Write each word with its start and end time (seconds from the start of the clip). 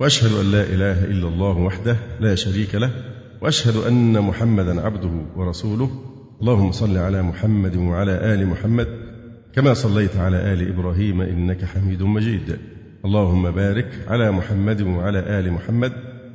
وأشهد 0.00 0.32
أن 0.32 0.52
لا 0.52 0.62
إله 0.62 1.04
إلا 1.04 1.28
الله 1.28 1.58
وحده 1.58 1.96
لا 2.20 2.34
شريك 2.34 2.74
له 2.74 2.90
وأشهد 3.40 3.76
أن 3.76 4.20
محمدا 4.20 4.80
عبده 4.80 5.10
ورسوله. 5.36 5.90
اللهم 6.40 6.72
صل 6.72 6.96
على 6.96 7.22
محمد 7.22 7.76
وعلى 7.76 8.34
آل 8.34 8.46
محمد 8.46 8.88
كما 9.54 9.74
صليت 9.74 10.16
على 10.16 10.52
آل 10.52 10.68
إبراهيم 10.68 11.20
إنك 11.20 11.64
حميد 11.64 12.02
مجيد. 12.02 12.58
اللهم 13.04 13.50
بارك 13.50 13.88
على 14.08 14.30
محمد 14.30 14.82
وعلى 14.82 15.18
آل 15.18 15.52
محمد 15.52 15.92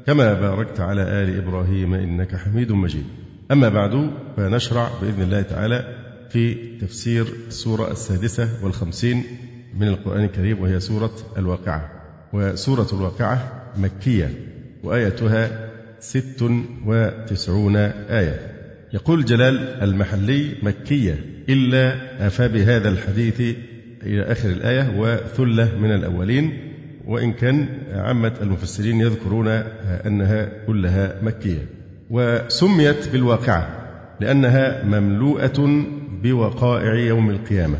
كما 0.07 0.33
باركت 0.33 0.79
على 0.79 1.01
آل 1.01 1.37
إبراهيم 1.37 1.93
إنك 1.93 2.35
حميد 2.35 2.71
مجيد. 2.71 3.05
أما 3.51 3.69
بعد 3.69 4.11
فنشرع 4.37 4.89
بإذن 5.01 5.21
الله 5.21 5.41
تعالى 5.41 5.95
في 6.29 6.77
تفسير 6.81 7.25
السورة 7.47 7.91
السادسة 7.91 8.49
والخمسين 8.63 9.23
من 9.79 9.87
القرآن 9.87 10.23
الكريم 10.23 10.61
وهي 10.61 10.79
سورة 10.79 11.11
الواقعة. 11.37 11.98
وسورة 12.33 12.87
الواقعة 12.93 13.51
مكية 13.77 14.29
وآيتها 14.83 15.69
ست 15.99 16.51
وتسعون 16.85 17.75
آية. 17.75 18.39
يقول 18.93 19.25
جلال 19.25 19.57
المحلي 19.83 20.55
مكية 20.63 21.19
إلا 21.49 21.95
أفى 22.27 22.47
بهذا 22.47 22.89
الحديث 22.89 23.41
إلى 24.03 24.21
آخر 24.21 24.49
الآية 24.49 24.99
وثلة 24.99 25.77
من 25.79 25.91
الأولين 25.91 26.57
وإن 27.05 27.33
كان 27.33 27.67
عامة 27.93 28.33
المفسرين 28.41 29.01
يذكرون 29.01 29.47
أنها 30.05 30.49
كلها 30.67 31.15
مكية. 31.21 31.65
وسميت 32.09 33.09
بالواقعة 33.09 33.69
لأنها 34.19 34.83
مملوءة 34.83 35.85
بوقائع 36.23 36.93
يوم 36.93 37.29
القيامة 37.29 37.77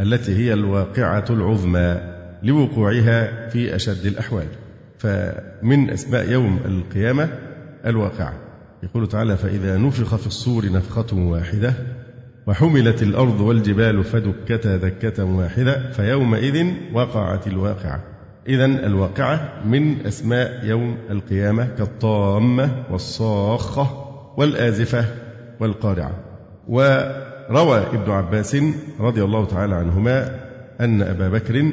التي 0.00 0.36
هي 0.36 0.52
الواقعة 0.52 1.24
العظمى. 1.30 2.09
لوقوعها 2.42 3.48
في 3.48 3.76
أشد 3.76 4.06
الأحوال. 4.06 4.46
فمن 4.98 5.90
أسماء 5.90 6.30
يوم 6.30 6.58
القيامة 6.64 7.28
الواقعة 7.86 8.32
يقول 8.82 9.08
تعالى 9.08 9.36
فإذا 9.36 9.76
نفخ 9.76 10.16
في 10.16 10.26
الصور 10.26 10.72
نفخة 10.72 11.16
واحدة 11.16 11.74
وحملت 12.46 13.02
الأرض 13.02 13.40
والجبال 13.40 14.04
فدكتا 14.04 14.76
دكة 14.76 15.24
واحدة 15.24 15.90
فيومئذ 15.92 16.66
وقعت 16.92 17.46
الواقعة. 17.46 18.00
إذا 18.48 18.64
الواقعة 18.64 19.62
من 19.64 20.06
أسماء 20.06 20.64
يوم 20.64 20.96
القيامة 21.10 21.68
كالطامة 21.78 22.84
والصاخة 22.90 24.06
والآزفة 24.36 25.04
والقارعة. 25.60 26.12
وروى 26.68 27.78
ابن 27.78 28.10
عباس 28.10 28.56
رضي 29.00 29.24
الله 29.24 29.44
تعالى 29.44 29.74
عنهما 29.74 30.40
أن 30.80 31.02
أبا 31.02 31.28
بكر 31.28 31.72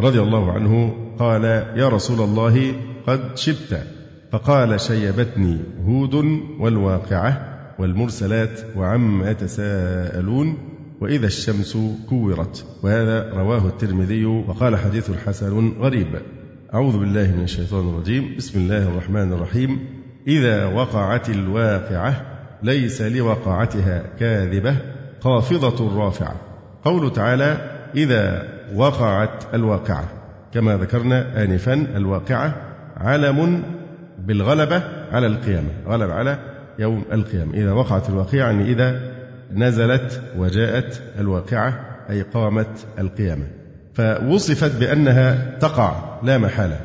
رضي 0.00 0.20
الله 0.20 0.52
عنه 0.52 0.94
قال 1.18 1.44
يا 1.76 1.88
رسول 1.88 2.20
الله 2.20 2.72
قد 3.06 3.36
شبت. 3.36 3.86
فقال 4.32 4.80
شيبتني 4.80 5.58
هود 5.86 6.14
والواقعة 6.60 7.56
والمرسلات 7.78 8.60
وعما 8.76 9.30
يتساءلون 9.30 10.58
وإذا 11.00 11.26
الشمس 11.26 11.78
كورت. 12.08 12.66
وهذا 12.82 13.30
رواه 13.30 13.66
الترمذي 13.66 14.24
وقال 14.24 14.76
حديث 14.76 15.10
حسن 15.26 15.72
غريب. 15.80 16.06
أعوذ 16.74 16.98
بالله 16.98 17.32
من 17.36 17.42
الشيطان 17.42 17.88
الرجيم. 17.88 18.34
بسم 18.36 18.58
الله 18.58 18.88
الرحمن 18.88 19.32
الرحيم. 19.32 19.78
إذا 20.28 20.66
وقعت 20.66 21.30
الواقعة 21.30 22.22
ليس 22.62 23.02
لوقعتها 23.02 24.02
كاذبة 24.18 24.76
خافضة 25.20 26.04
رافعة. 26.04 26.34
قول 26.84 27.12
تعالى 27.12 27.56
إذا 27.96 28.53
وقعت 28.74 29.54
الواقعة. 29.54 30.04
كما 30.54 30.76
ذكرنا 30.76 31.44
آنفا 31.44 31.72
الواقعة 31.72 32.54
علم 32.96 33.62
بالغلبة 34.18 34.82
على 35.12 35.26
القيامة. 35.26 35.68
غلب 35.86 36.10
على 36.10 36.38
يوم 36.78 37.04
القيامة. 37.12 37.54
إذا 37.54 37.72
وقعت 37.72 38.08
الواقعة 38.08 38.38
يعني 38.38 38.72
إذا 38.72 39.00
نزلت 39.52 40.22
وجاءت 40.36 41.02
الواقعة 41.18 41.80
أي 42.10 42.22
قامت 42.22 42.86
القيامة. 42.98 43.44
فوصفت 43.94 44.80
بأنها 44.80 45.58
تقع 45.58 46.20
لا 46.22 46.38
محالة. 46.38 46.80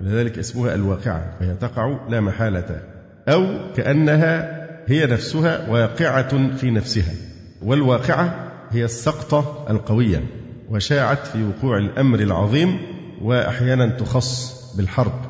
ولذلك 0.00 0.38
اسمها 0.38 0.74
الواقعة. 0.74 1.32
فهي 1.40 1.54
تقع 1.54 1.98
لا 2.08 2.20
محالة. 2.20 2.80
أو 3.28 3.46
كأنها 3.76 4.64
هي 4.86 5.06
نفسها 5.06 5.70
واقعة 5.70 6.56
في 6.56 6.70
نفسها. 6.70 7.14
والواقعة 7.62 8.34
هي 8.70 8.84
السقطة 8.84 9.66
القوية. 9.70 10.22
وشاعت 10.70 11.26
في 11.26 11.44
وقوع 11.44 11.78
الأمر 11.78 12.20
العظيم 12.20 12.78
وأحيانا 13.22 13.86
تخص 13.86 14.54
بالحرب. 14.76 15.20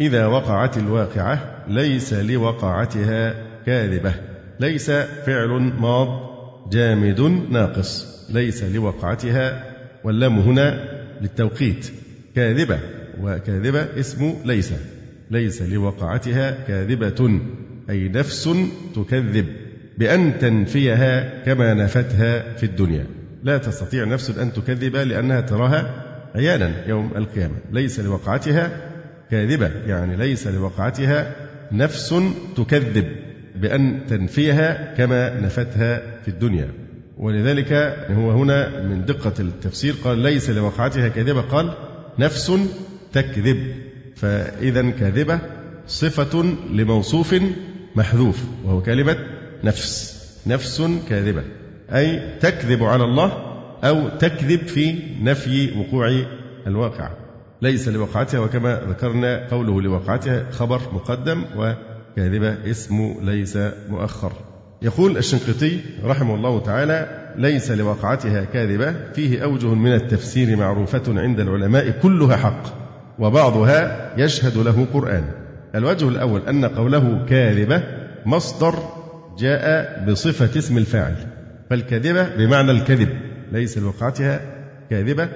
إذا 0.00 0.26
وقعت 0.26 0.78
الواقعة 0.78 1.64
ليس 1.68 2.14
لوقعتها 2.14 3.34
كاذبة. 3.66 4.14
ليس 4.60 4.90
فعل 4.90 5.72
ماض 5.80 6.08
جامد 6.72 7.20
ناقص. 7.50 8.06
ليس 8.30 8.64
لوقعتها 8.64 9.64
واللام 10.04 10.38
هنا 10.38 10.84
للتوقيت. 11.20 11.92
كاذبة. 12.36 12.78
وكاذبة 13.20 13.86
اسم 14.00 14.34
ليس. 14.44 14.72
ليس 15.30 15.62
لوقعتها 15.62 16.50
كاذبة. 16.68 17.40
أي 17.90 18.08
نفس 18.08 18.50
تكذب 18.94 19.46
بأن 19.98 20.38
تنفيها 20.38 21.44
كما 21.44 21.74
نفتها 21.74 22.56
في 22.56 22.66
الدنيا. 22.66 23.21
لا 23.42 23.58
تستطيع 23.58 24.04
نفس 24.04 24.30
أن 24.30 24.52
تكذب 24.52 24.96
لأنها 24.96 25.40
تراها 25.40 26.04
عيانا 26.34 26.88
يوم 26.88 27.10
القيامة. 27.16 27.54
ليس 27.72 28.00
لوقعتها 28.00 28.70
كاذبة 29.30 29.70
يعني 29.86 30.16
ليس 30.16 30.46
لوقعتها 30.46 31.34
نفس 31.72 32.14
تكذب 32.56 33.06
بأن 33.56 34.00
تنفيها 34.08 34.94
كما 34.94 35.40
نفتها 35.40 36.02
في 36.22 36.28
الدنيا. 36.28 36.68
ولذلك 37.18 37.72
هو 38.10 38.30
هنا 38.30 38.82
من 38.82 39.04
دقة 39.04 39.34
التفسير 39.40 39.94
قال 40.04 40.18
ليس 40.18 40.50
لوقعتها 40.50 41.08
كاذبة 41.08 41.40
قال 41.40 41.74
نفس 42.18 42.52
تكذب. 43.12 43.74
فإذا 44.16 44.90
كاذبة 44.90 45.38
صفة 45.86 46.44
لموصوف 46.72 47.34
محذوف 47.96 48.44
وهو 48.64 48.82
كلمة 48.82 49.16
نفس. 49.64 50.22
نفس 50.46 50.82
كاذبة. 51.08 51.42
أي 51.92 52.38
تكذب 52.40 52.84
على 52.84 53.04
الله 53.04 53.32
أو 53.84 54.08
تكذب 54.08 54.66
في 54.66 54.98
نفي 55.22 55.78
وقوع 55.78 56.22
الواقع. 56.66 57.10
ليس 57.62 57.88
لوقعتها 57.88 58.40
وكما 58.40 58.80
ذكرنا 58.88 59.48
قوله 59.50 59.82
لوقعتها 59.82 60.50
خبر 60.50 60.80
مقدم 60.92 61.44
وكاذبة 61.56 62.70
اسم 62.70 63.14
ليس 63.22 63.58
مؤخر. 63.88 64.32
يقول 64.82 65.16
الشنقيطي 65.16 65.80
رحمه 66.04 66.34
الله 66.34 66.60
تعالى 66.60 67.22
ليس 67.36 67.70
لوقعتها 67.70 68.44
كاذبة 68.44 68.94
فيه 69.14 69.44
أوجه 69.44 69.74
من 69.74 69.92
التفسير 69.92 70.56
معروفة 70.56 71.02
عند 71.20 71.40
العلماء 71.40 71.90
كلها 71.90 72.36
حق 72.36 72.62
وبعضها 73.18 74.12
يشهد 74.16 74.56
له 74.56 74.86
قرآن. 74.92 75.24
الوجه 75.74 76.08
الأول 76.08 76.40
أن 76.48 76.64
قوله 76.64 77.26
كاذبة 77.28 77.82
مصدر 78.26 78.74
جاء 79.38 80.04
بصفة 80.08 80.58
اسم 80.58 80.78
الفاعل. 80.78 81.16
فالكاذبة 81.72 82.36
بمعنى 82.36 82.70
الكذب 82.70 83.08
ليس 83.52 83.78
لوقعتها 83.78 84.40
كاذبة 84.90 85.28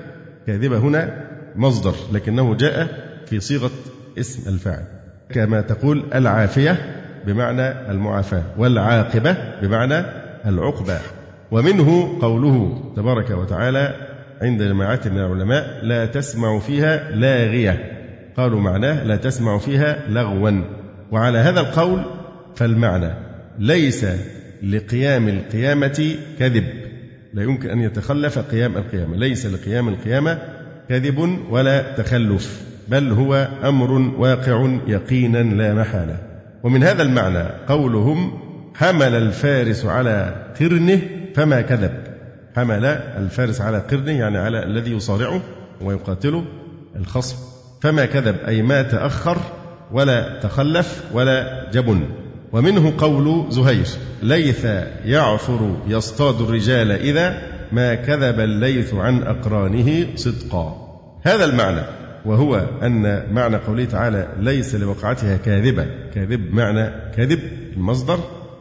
كاذبة 0.47 0.79
هنا 0.79 1.25
مصدر 1.57 1.95
لكنه 2.13 2.55
جاء 2.55 2.89
في 3.27 3.41
صيغة 3.41 3.71
اسم 4.19 4.51
الفاعل. 4.55 4.85
كما 5.31 5.61
تقول 5.61 6.05
العافية 6.15 6.79
بمعنى 7.27 7.91
المعافاة 7.91 8.43
والعاقبة 8.59 9.37
بمعنى 9.63 10.05
العقبة. 10.47 10.99
ومنه 11.51 12.19
قوله 12.23 12.83
تبارك 12.97 13.31
وتعالى 13.31 13.95
عند 14.43 14.63
جماعات 14.63 15.09
من 15.09 15.19
العلماء 15.19 15.81
لا 15.83 16.07
تسمع 16.07 16.59
فيها 16.59 17.11
لاغية. 17.11 17.93
قالوا 18.37 18.61
معناه 18.61 19.05
لا 19.05 19.17
تسمع 19.17 19.59
فيها 19.59 20.09
لغوا. 20.09 20.63
وعلى 21.11 21.39
هذا 21.39 21.61
القول 21.61 22.05
فالمعنى 22.57 23.15
ليس 23.59 24.07
لقيام 24.71 25.29
القيامة 25.29 26.17
كذب. 26.39 26.65
لا 27.35 27.43
يمكن 27.43 27.71
أن 27.71 27.81
يتخلف 27.81 28.39
قيام 28.39 28.77
القيامة. 28.77 29.17
ليس 29.17 29.47
لقيام 29.47 29.89
القيامة 29.89 30.39
كذب 30.89 31.39
ولا 31.51 31.95
تخلف 31.97 32.63
بل 32.89 33.13
هو 33.13 33.49
أمر 33.65 33.93
واقع 33.93 34.79
يقينا 34.87 35.39
لا 35.39 35.75
محالة. 35.75 36.19
ومن 36.63 36.83
هذا 36.83 37.03
المعنى 37.03 37.45
قولهم 37.69 38.39
حمل 38.75 39.15
الفارس 39.15 39.85
على 39.85 40.47
قرنه 40.61 41.01
فما 41.35 41.61
كذب. 41.61 41.93
حمل 42.57 42.85
الفارس 42.85 43.61
على 43.61 43.79
قرنه 43.79 44.13
يعني 44.13 44.39
على 44.39 44.63
الذي 44.63 44.93
يصارعه 44.93 45.41
ويقاتله 45.81 46.45
الخصم. 46.97 47.37
فما 47.81 48.07
كذب 48.07 48.37
أي 48.49 48.63
ما 48.63 48.83
تأخر 48.83 49.39
ولا 49.93 50.41
تخلف 50.41 51.05
ولا 51.13 51.71
جبن. 51.71 52.03
ومنه 52.57 52.93
قول 52.99 53.45
زهير 53.49 53.87
ليث 54.23 54.67
يعثر 55.05 55.77
يصطاد 55.89 56.41
الرجال 56.41 56.91
إذا 56.91 57.43
ما 57.73 57.95
كذب 57.95 58.41
الليث 58.41 58.95
عن 58.95 59.23
أقرانه 59.23 60.07
صدقا. 60.15 60.77
هذا 61.23 61.45
المعنى 61.45 61.83
وهو 62.25 62.67
أن 62.83 63.23
معنى 63.33 63.57
قوله 63.57 63.85
تعالى 63.85 64.29
ليس 64.41 64.75
لوقعتها 64.75 65.37
كاذبة. 65.37 65.87
كاذب 66.15 66.55
معنى 66.55 66.91
كذب 67.17 67.39
المصدر 67.77 68.19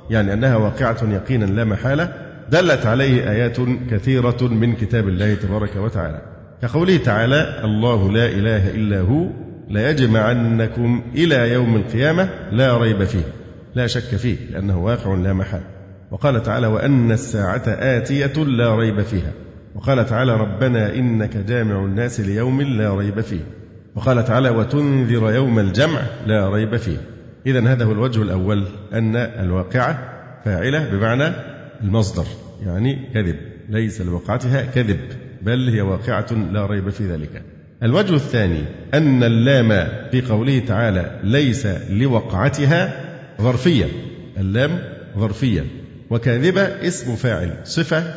يعني 0.09 0.33
أنها 0.33 0.55
واقعة 0.55 0.97
يقينا 1.11 1.45
لا 1.45 1.63
محالة 1.63 2.13
دلت 2.51 2.85
عليه 2.85 3.31
آيات 3.31 3.57
كثيرة 3.91 4.37
من 4.41 4.75
كتاب 4.75 5.07
الله 5.07 5.35
تبارك 5.35 5.75
وتعالى. 5.75 6.21
كقوله 6.61 6.97
تعالى 6.97 7.61
الله 7.63 8.11
لا 8.11 8.25
إله 8.25 8.69
إلا 8.69 8.99
هو 8.99 9.27
ليجمعنكم 9.69 11.03
إلى 11.15 11.53
يوم 11.53 11.75
القيامة 11.75 12.29
لا 12.51 12.77
ريب 12.77 13.03
فيه. 13.03 13.44
لا 13.75 13.87
شك 13.87 14.15
فيه 14.15 14.37
لأنه 14.51 14.77
واقع 14.77 15.15
لا 15.15 15.33
محال. 15.33 15.61
وقال 16.11 16.43
تعالى 16.43 16.67
وأن 16.67 17.11
الساعة 17.11 17.63
آتية 17.67 18.43
لا 18.43 18.75
ريب 18.75 19.01
فيها. 19.01 19.31
وقال 19.75 20.05
تعالى 20.05 20.35
ربنا 20.37 20.95
إنك 20.95 21.37
جامع 21.37 21.85
الناس 21.85 22.19
ليوم 22.19 22.61
لا 22.61 22.95
ريب 22.95 23.21
فيه. 23.21 23.39
وقال 23.95 24.25
تعالى 24.25 24.49
وتنذر 24.49 25.31
يوم 25.31 25.59
الجمع 25.59 25.99
لا 26.27 26.49
ريب 26.49 26.75
فيه. 26.75 26.97
إذا 27.45 27.67
هذا 27.67 27.85
هو 27.85 27.91
الوجه 27.91 28.21
الأول 28.21 28.65
أن 28.93 29.15
الواقعة 29.15 29.99
فاعلة 30.45 30.89
بمعنى 30.91 31.35
المصدر 31.83 32.25
يعني 32.65 33.09
كذب. 33.13 33.35
ليس 33.69 34.01
لوقعتها 34.01 34.61
كذب 34.61 34.99
بل 35.41 35.69
هي 35.69 35.81
واقعة 35.81 36.33
لا 36.51 36.65
ريب 36.65 36.89
في 36.89 37.11
ذلك. 37.11 37.41
الوجه 37.83 38.13
الثاني 38.13 38.61
أن 38.93 39.23
اللام 39.23 39.87
في 40.11 40.21
قوله 40.21 40.59
تعالى 40.59 41.19
ليس 41.23 41.67
لوقعتها 41.89 43.04
ظرفية 43.41 43.85
اللام 44.37 44.79
ظرفية 45.17 45.65
وكاذبة 46.09 46.61
اسم 46.61 47.15
فاعل. 47.15 47.57
صفة 47.63 48.13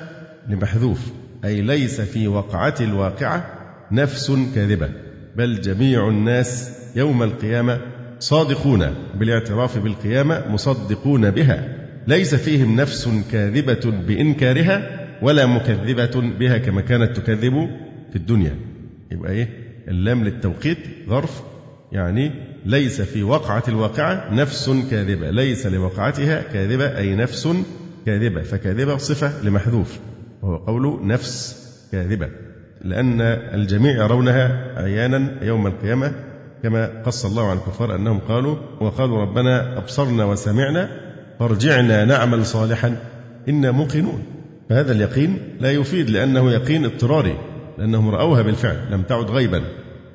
لمحذوف. 0.48 1.12
أي 1.44 1.60
ليس 1.60 2.00
في 2.00 2.28
وقعة 2.28 2.74
الواقعة 2.80 3.46
نفس 3.92 4.32
كاذبة. 4.54 4.88
بل 5.36 5.60
جميع 5.60 6.08
الناس 6.08 6.78
يوم 6.96 7.22
القيامة 7.22 7.80
صادقون 8.18 8.94
بالاعتراف 9.14 9.78
بالقيامة 9.78 10.44
مصدقون 10.48 11.30
بها. 11.30 11.74
ليس 12.06 12.34
فيهم 12.34 12.76
نفس 12.76 13.08
كاذبة 13.32 13.90
بإنكارها 14.06 15.06
ولا 15.22 15.46
مكذبة 15.46 16.20
بها 16.38 16.58
كما 16.58 16.80
كانت 16.80 17.16
تكذب 17.16 17.70
في 18.10 18.16
الدنيا. 18.16 18.54
يبقى 19.10 19.32
إيه؟ 19.32 19.48
اللام 19.88 20.24
للتوقيت 20.24 20.78
ظرف 21.08 21.42
يعني 21.92 22.30
ليس 22.66 23.00
في 23.00 23.22
وقعة 23.22 23.62
الواقعة 23.69 24.34
نفس 24.34 24.70
كاذبة. 24.90 25.31
ليس 25.31 25.66
لوقعتها 25.66 26.43
كاذبة 26.52 26.99
أي 26.99 27.14
نفس 27.14 27.49
كاذبة. 28.06 28.43
فكاذبة 28.43 28.96
صفة 28.96 29.43
لمحذوف 29.44 29.99
وهو 30.43 30.56
قول 30.56 31.06
نفس 31.06 31.56
كاذبة. 31.93 32.28
لأن 32.84 33.20
الجميع 33.55 34.05
يرونها 34.05 34.75
عيانا 34.76 35.34
يوم 35.43 35.66
القيامة 35.66 36.12
كما 36.62 37.02
قص 37.06 37.25
الله 37.25 37.50
عن 37.50 37.56
الكفار 37.56 37.94
أنهم 37.94 38.19
قالوا 38.19 38.56
وقالوا 38.81 39.20
ربنا 39.20 39.78
أبصرنا 39.78 40.25
وسمعنا 40.25 40.88
فارجعنا 41.38 42.04
نعمل 42.04 42.46
صالحا. 42.46 42.96
إنا 43.49 43.70
موقنون. 43.70 44.22
فهذا 44.70 44.93
اليقين 44.93 45.38
لا 45.61 45.72
يفيد 45.72 46.11
لأنه 46.11 46.50
يقين 46.50 46.84
اضطراري 46.84 47.38
لأنهم 47.78 48.08
رأوها 48.08 48.43
بالفعل 48.43 48.76
لم 48.90 49.02
تعد 49.02 49.31
غيبا. 49.31 49.62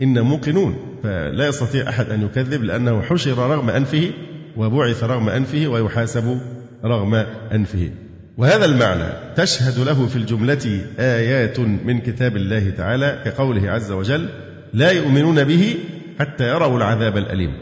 إن 0.01 0.21
موقنون. 0.21 0.92
فلا 1.03 1.47
يستطيع 1.47 1.89
أحد 1.89 2.09
أن 2.09 2.21
يكذب 2.21 2.63
لأنه 2.63 3.01
حشر 3.01 3.37
رغم 3.37 3.69
أنفه 3.69 4.11
وبعث 4.57 5.03
رغم 5.03 5.29
أنفه 5.29 5.67
ويحاسب 5.67 6.41
رغم 6.85 7.15
أنفه. 7.51 7.89
وهذا 8.37 8.65
المعنى 8.65 9.35
تشهد 9.35 9.79
له 9.79 10.07
في 10.07 10.15
الجملة 10.15 10.81
آيات 10.99 11.59
من 11.59 11.99
كتاب 11.99 12.35
الله 12.35 12.69
تعالى 12.69 13.21
كقوله 13.25 13.71
عز 13.71 13.91
وجل 13.91 14.29
لا 14.73 14.91
يؤمنون 14.91 15.43
به 15.43 15.75
حتى 16.19 16.49
يروا 16.49 16.77
العذاب 16.77 17.17
الأليم 17.17 17.53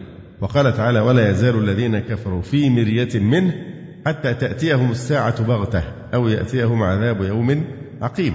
وقال 0.41 0.73
تعالى 0.77 0.99
ولا 0.99 1.29
يزال 1.29 1.55
الذين 1.55 1.99
كفروا 1.99 2.41
في 2.41 2.69
مرية 2.69 3.19
منه 3.19 3.53
حتى 4.05 4.33
تأتيهم 4.33 4.91
الساعة 4.91 5.43
بغتة 5.43 5.83
أو 6.13 6.27
يأتيهم 6.27 6.83
عذاب 6.83 7.21
يوم 7.21 7.65
عقيم 8.01 8.33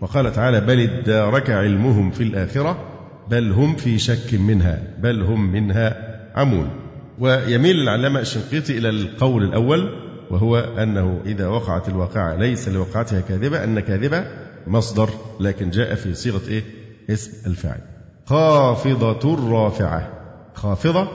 وقال 0.00 0.32
تعالى 0.32 0.60
بل 0.60 0.80
ادارك 0.80 1.50
علمهم 1.50 2.10
في 2.10 2.22
الآخرة 2.22 2.95
بل 3.30 3.52
هم 3.52 3.76
في 3.76 3.98
شك 3.98 4.34
منها 4.34 4.82
بل 4.98 5.22
هم 5.22 5.52
منها 5.52 6.16
عمون. 6.34 6.70
ويميل 7.18 7.76
العلامة 7.80 8.20
الشنقيطي 8.20 8.78
إلى 8.78 8.88
القول 8.88 9.44
الأول 9.44 10.06
وهو 10.30 10.56
أنه 10.58 11.20
إذا 11.26 11.46
وقعت 11.46 11.88
الواقعة 11.88 12.34
ليس 12.34 12.68
لوقعتها 12.68 13.20
كاذبة 13.20 13.64
أن 13.64 13.80
كاذبة 13.80 14.24
مصدر 14.66 15.08
لكن 15.40 15.70
جاء 15.70 15.94
في 15.94 16.14
صيغة 16.14 16.48
إيه؟ 16.48 16.62
اسم 17.10 17.50
الفاعل. 17.50 17.80
خافضة 18.26 19.50
رافعة. 19.50 20.08
خافضة 20.54 21.08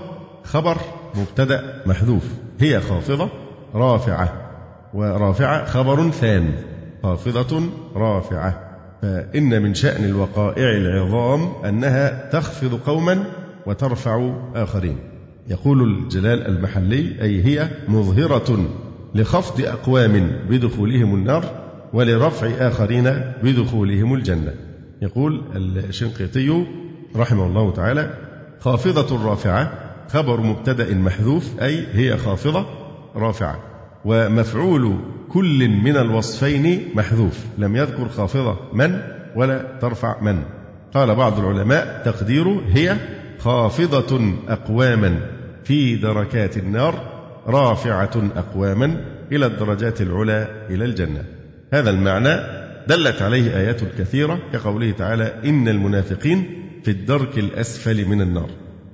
خبر 0.43 0.77
مبتدأ 1.15 1.83
محذوف. 1.85 2.23
هي 2.59 2.81
خافضة 2.81 3.29
رافعة. 3.75 4.33
ورافعة 4.93 5.65
خبر 5.65 6.09
ثان. 6.09 6.53
خافضة 7.03 7.61
رافعة. 7.95 8.70
فإن 9.01 9.61
من 9.61 9.73
شأن 9.73 10.05
الوقائع 10.05 10.71
العظام 10.77 11.51
أنها 11.65 12.29
تخفض 12.29 12.79
قوما 12.79 13.23
وترفع 13.65 14.33
آخرين. 14.55 14.97
يقول 15.47 15.83
الجلال 15.83 16.47
المحلي 16.47 17.21
أي 17.21 17.45
هي 17.45 17.69
مظهرة 17.87 18.69
لخفض 19.15 19.61
أقوام 19.61 20.31
بدخولهم 20.49 21.15
النار 21.15 21.45
ولرفع 21.93 22.47
آخرين 22.47 23.03
بدخولهم 23.43 24.13
الجنة. 24.13 24.53
يقول 25.01 25.41
الشنقيطي 25.55 26.65
رحمه 27.15 27.45
الله 27.45 27.71
تعالى 27.71 28.13
خافضة 28.59 29.29
رافعة 29.29 29.71
خبر 30.07 30.41
مبتدأ 30.41 30.95
محذوف 30.95 31.61
أي 31.61 31.85
هي 31.93 32.17
خافضة 32.17 32.65
رافعة. 33.15 33.59
ومفعول 34.05 34.97
كل 35.33 35.69
من 35.69 35.97
الوصفين 35.97 36.89
محذوف. 36.95 37.45
لم 37.57 37.75
يذكر 37.75 38.09
خافضة 38.09 38.57
من 38.73 39.01
ولا 39.35 39.65
ترفع 39.81 40.21
من. 40.21 40.43
قال 40.93 41.15
بعض 41.15 41.39
العلماء 41.39 42.01
تقديره 42.05 42.61
هي 42.67 42.97
خافضة 43.39 44.33
أقواما 44.47 45.19
في 45.63 45.95
دركات 45.95 46.57
النار 46.57 47.21
رافعة 47.47 48.29
أقواما 48.35 49.05
إلى 49.31 49.45
الدرجات 49.45 50.01
العلى 50.01 50.47
إلى 50.69 50.85
الجنة. 50.85 51.25
هذا 51.73 51.89
المعنى 51.89 52.35
دلت 52.87 53.21
عليه 53.21 53.57
آيات 53.57 53.81
كثيرة 53.99 54.39
كقوله 54.53 54.91
تعالى 54.91 55.33
إن 55.45 55.67
المنافقين 55.67 56.45
في 56.83 56.91
الدرك 56.91 57.37
الأسفل 57.37 58.05
من 58.05 58.21
النار. 58.21 58.49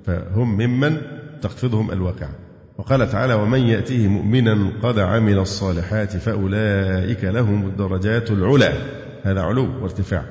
فهم 0.06 0.58
ممن 0.58 0.98
تخفضهم 1.42 1.92
الواقعة. 1.92 2.47
وقال 2.78 3.10
تعالى 3.10 3.34
ومن 3.34 3.60
يأتيه 3.60 4.08
مؤمنا 4.08 4.72
قد 4.84 5.00
عمل 5.00 5.40
الصالحات 5.40 6.18
فأولئك 6.18 7.24
لهم 7.24 7.68
الدرجات 7.68 8.32
العلى. 8.32 8.74
هذا 9.24 9.42
علو 9.42 9.82
وارتفاع. 9.82 10.24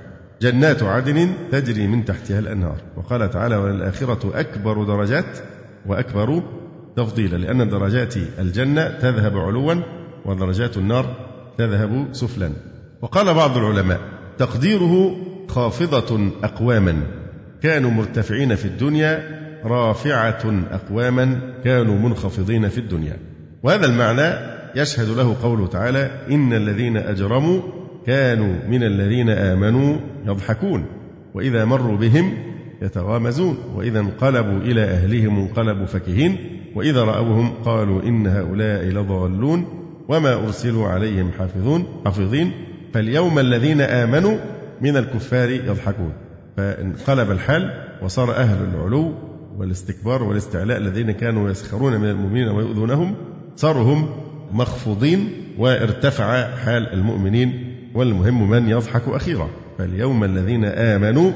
جنات 0.42 0.82
عدن 0.82 1.32
تجري 1.52 1.86
من 1.86 2.04
تحتها 2.04 2.38
الأنهار. 2.38 2.76
وقال 2.96 3.30
تعالى 3.30 3.56
وللآخرة 3.56 4.40
أكبر 4.40 4.84
درجات 4.84 5.38
وأكبر 5.86 6.42
تفضيلا 6.96 7.36
لأن 7.36 7.68
درجات 7.68 8.14
الجنة 8.38 8.88
تذهب 8.88 9.38
علوا 9.38 9.74
ودرجات 10.24 10.76
النار 10.76 11.16
تذهب 11.58 12.08
سفلا. 12.12 12.50
وقال 13.02 13.34
بعض 13.34 13.56
العلماء 13.56 14.00
تقديره 14.38 15.16
خافضة 15.48 16.30
أقواما. 16.42 17.02
كانوا 17.62 17.90
مرتفعين 17.90 18.54
في 18.54 18.64
الدنيا 18.64 19.35
رافعة 19.66 20.64
أقواما 20.70 21.40
كانوا 21.64 21.98
منخفضين 21.98 22.68
في 22.68 22.78
الدنيا. 22.78 23.16
وهذا 23.62 23.86
المعنى 23.86 24.56
يشهد 24.76 25.08
له 25.08 25.36
قوله 25.42 25.66
تعالى 25.66 26.10
إن 26.30 26.52
الذين 26.52 26.96
أجرموا 26.96 27.60
كانوا 28.06 28.54
من 28.68 28.82
الذين 28.82 29.30
آمنوا 29.30 29.96
يضحكون 30.26 30.84
وإذا 31.34 31.64
مروا 31.64 31.96
بهم 31.96 32.32
يتغامزون 32.82 33.58
وإذا 33.74 34.00
انقلبوا 34.00 34.58
إلى 34.58 34.84
أهلهم 34.84 35.38
انقلبوا 35.38 35.86
فكهين 35.86 36.36
وإذا 36.74 37.04
رأوهم 37.04 37.52
قالوا 37.64 38.02
إن 38.02 38.26
هؤلاء 38.26 38.84
لضالون 38.84 39.66
وما 40.08 40.34
أرسلوا 40.34 40.88
عليهم 40.88 41.30
حافظون 41.38 41.84
حافظين. 42.04 42.52
فاليوم 42.94 43.38
الذين 43.38 43.80
آمنوا 43.80 44.36
من 44.80 44.96
الكفار 44.96 45.50
يضحكون. 45.50 46.12
فانقلب 46.56 47.30
الحال 47.30 47.70
وصار 48.02 48.36
أهل 48.36 48.58
العلو 48.74 49.14
والاستكبار 49.58 50.22
والاستعلاء 50.22 50.78
الذين 50.78 51.10
كانوا 51.10 51.50
يسخرون 51.50 52.00
من 52.00 52.08
المؤمنين 52.08 52.48
ويؤذونهم 52.48 53.14
صاروا 53.56 53.82
هم 53.82 54.08
مخفوضين 54.52 55.30
وارتفع 55.58 56.56
حال 56.56 56.92
المؤمنين 56.92 57.76
والمهم 57.94 58.50
من 58.50 58.68
يضحك 58.68 59.02
أخيرا. 59.08 59.48
فاليوم 59.78 60.24
الذين 60.24 60.64
آمنوا 60.64 61.30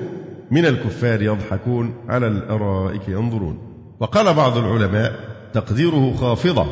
من 0.51 0.67
الكفار 0.67 1.23
يضحكون 1.23 1.95
على 2.09 2.27
الأرائك 2.27 3.09
ينظرون. 3.09 3.59
وقال 4.01 4.35
بعض 4.35 4.57
العلماء 4.57 5.13
تقديره 5.53 6.13
خافضة 6.13 6.67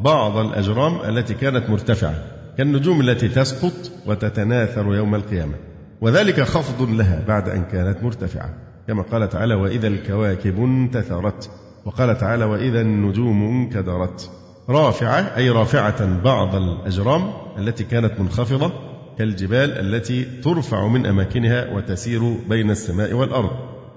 بعض 0.00 0.36
الأجرام 0.36 1.00
التي 1.08 1.34
كانت 1.34 1.70
مرتفعة 1.70 2.14
كالنجوم 2.58 3.00
التي 3.00 3.28
تسقط 3.28 3.92
وتتناثر 4.06 4.94
يوم 4.94 5.14
القيامة. 5.14 5.54
وذلك 6.00 6.40
خفض 6.40 6.90
لها 6.90 7.24
بعد 7.28 7.48
أن 7.48 7.64
كانت 7.72 8.02
مرتفعة. 8.02 8.73
كما 8.88 9.02
قال 9.02 9.28
تعالى 9.28 9.54
وإذا 9.54 9.88
الكواكب 9.88 10.58
انتثرت. 10.58 11.50
وقال 11.84 12.18
تعالى 12.18 12.44
وإذا 12.44 12.80
النجوم 12.80 13.42
انكدرت. 13.42 14.30
رافعة 14.68 15.36
أي 15.36 15.50
رافعة 15.50 16.22
بعض 16.22 16.54
الأجرام 16.54 17.32
التي 17.58 17.84
كانت 17.84 18.20
منخفضة 18.20 18.72
كالجبال 19.18 19.70
التي 19.70 20.24
ترفع 20.24 20.86
من 20.88 21.06
أماكنها 21.06 21.74
وتسير 21.74 22.36
بين 22.48 22.70
السماء 22.70 23.12
والأرض. 23.12 23.50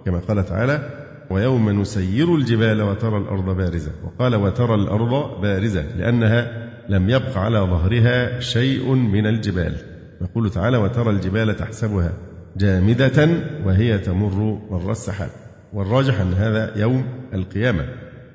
كما 0.05 0.19
قال 0.19 0.45
تعالى 0.45 0.89
ويوم 1.29 1.81
نسير 1.81 2.35
الجبال 2.35 2.81
وترى 2.81 3.17
الأرض 3.17 3.57
بارزة. 3.57 3.91
وقال 4.03 4.35
وترى 4.35 4.75
الأرض 4.75 5.41
بارزة 5.41 5.81
لأنها 5.81 6.67
لم 6.89 7.09
يبق 7.09 7.37
على 7.37 7.59
ظهرها 7.59 8.39
شيء 8.39 8.93
من 8.93 9.27
الجبال. 9.27 9.75
يقول 10.21 10.49
تعالى 10.49 10.77
وترى 10.77 11.09
الجبال 11.09 11.55
تحسبها. 11.55 12.11
جامدة 12.57 13.29
وهي 13.65 13.97
تمر 13.97 14.59
مر 14.69 14.91
السحاب. 14.91 15.29
والراجح 15.73 16.19
أن 16.19 16.33
هذا 16.33 16.71
يوم 16.75 17.05
القيامة 17.33 17.85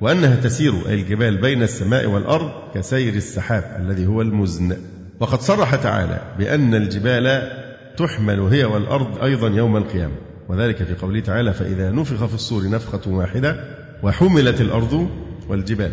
وأنها 0.00 0.36
تسير 0.36 0.72
أي 0.88 0.94
الجبال 0.94 1.40
بين 1.40 1.62
السماء 1.62 2.06
والأرض 2.06 2.50
كسير 2.74 3.14
السحاب 3.14 3.64
الذي 3.80 4.06
هو 4.06 4.22
المزن. 4.22 4.76
وقد 5.20 5.40
صرح 5.40 5.74
تعالى 5.74 6.20
بأن 6.38 6.74
الجبال 6.74 7.52
تحمل 7.96 8.40
هي 8.40 8.64
والأرض 8.64 9.22
أيضا 9.22 9.48
يوم 9.48 9.76
القيامة. 9.76 10.14
وذلك 10.48 10.82
في 10.82 10.94
قوله 10.94 11.20
تعالى 11.20 11.52
فإذا 11.52 11.90
نفخ 11.90 12.26
في 12.26 12.34
الصور 12.34 12.70
نفخة 12.70 13.10
واحدة 13.10 13.56
وحملت 14.02 14.60
الأرض 14.60 15.08
والجبال. 15.48 15.92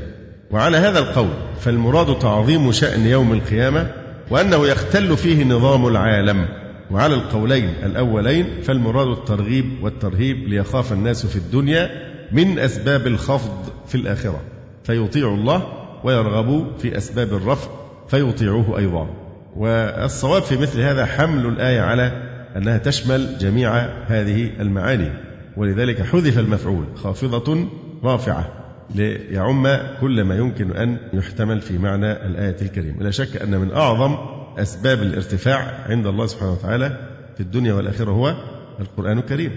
وعلى 0.51 0.77
هذا 0.77 1.00
القول 1.00 1.29
فالمراد 1.59 2.19
تعظيم 2.19 2.71
شأن 2.71 3.05
يوم 3.05 3.33
القيامة 3.33 3.91
وأنه 4.29 4.67
يختل 4.67 5.17
فيه 5.17 5.43
نظام 5.43 5.88
العالم. 5.88 6.69
وعلى 6.91 7.15
القولين 7.15 7.69
الأولين 7.84 8.62
فالمراد 8.62 9.08
الترغيب 9.08 9.65
والترهيب 9.84 10.38
ليخاف 10.48 10.93
الناس 10.93 11.25
في 11.25 11.36
الدنيا 11.36 11.89
من 12.31 12.60
أسباب 12.60 13.08
الخفض 13.08 13.69
في 13.88 13.96
الآخرة. 13.96 14.41
فيطيع 14.84 15.27
الله 15.27 15.63
ويرغبوا 16.03 16.65
في 16.77 16.98
أسباب 16.98 17.34
الرفع 17.34 17.69
فيطيعوه 18.08 18.77
أيضا. 18.77 19.08
والصواب 19.55 20.41
في 20.41 20.58
مثل 20.58 20.81
هذا 20.81 21.05
حمل 21.05 21.46
الآية 21.46 21.81
على 21.81 22.12
أنها 22.55 22.77
تشمل 22.77 23.38
جميع 23.38 23.75
هذه 24.08 24.50
المعاني. 24.60 25.10
ولذلك 25.58 26.01
حذف 26.01 26.39
المفعول 26.39 26.86
خافضة 26.96 27.67
رافعة 28.03 28.51
ليعم 28.96 29.67
كل 30.01 30.24
ما 30.24 30.38
يمكن 30.38 30.72
أن 30.72 30.98
يحتمل 31.13 31.62
في 31.62 31.77
معنى 31.77 32.12
الآية 32.12 32.55
الكريمة. 32.62 33.03
لا 33.03 33.12
شك 33.12 33.41
أن 33.41 33.60
من 33.60 33.72
أعظم 33.72 34.38
أسباب 34.62 35.01
الارتفاع 35.01 35.86
عند 35.89 36.08
الله 36.08 36.25
سبحانه 36.25 36.51
وتعالى 36.51 37.10
في 37.36 37.44
الدنيا 37.44 37.74
والآخرة 37.74 38.12
هو 38.12 38.36
القرآن 38.80 39.18
الكريم. 39.18 39.51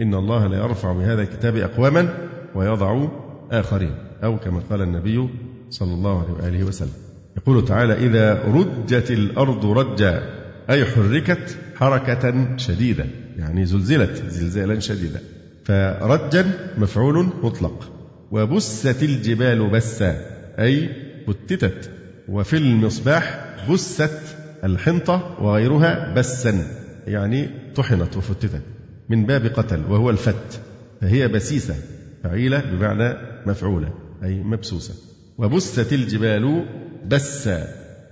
إن 0.00 0.14
الله 0.14 0.46
لا 0.46 0.56
يرفع 0.56 0.92
بهذا 0.92 1.22
الكتاب 1.22 1.56
أقواما 1.56 2.14
ويضع 2.54 3.08
آخرين 3.52 3.94
أو 4.24 4.38
كما 4.38 4.60
قال 4.70 4.82
النبي 4.82 5.28
صلى 5.70 5.94
الله 5.94 6.22
عليه 6.22 6.32
وآله 6.32 6.64
وسلم. 6.64 6.92
يقول 7.36 7.64
تعالى 7.64 7.94
إذا 7.94 8.42
رجت 8.44 9.10
الأرض 9.10 9.66
رجا 9.66 10.22
أي 10.70 10.84
حركت 10.84 11.58
حركة 11.76 12.56
شديدة 12.56 13.04
يعني 13.38 13.66
زلزلت 13.66 14.22
زلزالا 14.28 14.80
شديدا. 14.80 15.20
فرجا 15.64 16.52
مفعول 16.78 17.28
مطلق. 17.42 17.92
وبست 18.30 19.02
الجبال 19.02 19.70
بسا 19.70 20.16
أي 20.58 20.88
فتتت 21.26 21.90
وفي 22.28 22.56
المصباح 22.56 23.54
بست 23.70 24.36
الحنطة 24.64 25.36
وغيرها 25.40 26.14
بسا 26.14 26.66
يعني 27.06 27.48
طحنت 27.74 28.16
وفتتت 28.16 28.62
من 29.08 29.26
باب 29.26 29.46
قتل 29.46 29.82
وهو 29.88 30.10
الفت 30.10 30.60
فهي 31.00 31.28
بسيسة 31.28 31.74
فعيلة 32.24 32.60
بمعنى 32.60 33.16
مفعولة 33.46 33.88
أي 34.24 34.42
مبسوسة. 34.42 34.94
وبست 35.38 35.92
الجبال 35.92 36.64
بسا 37.06 37.66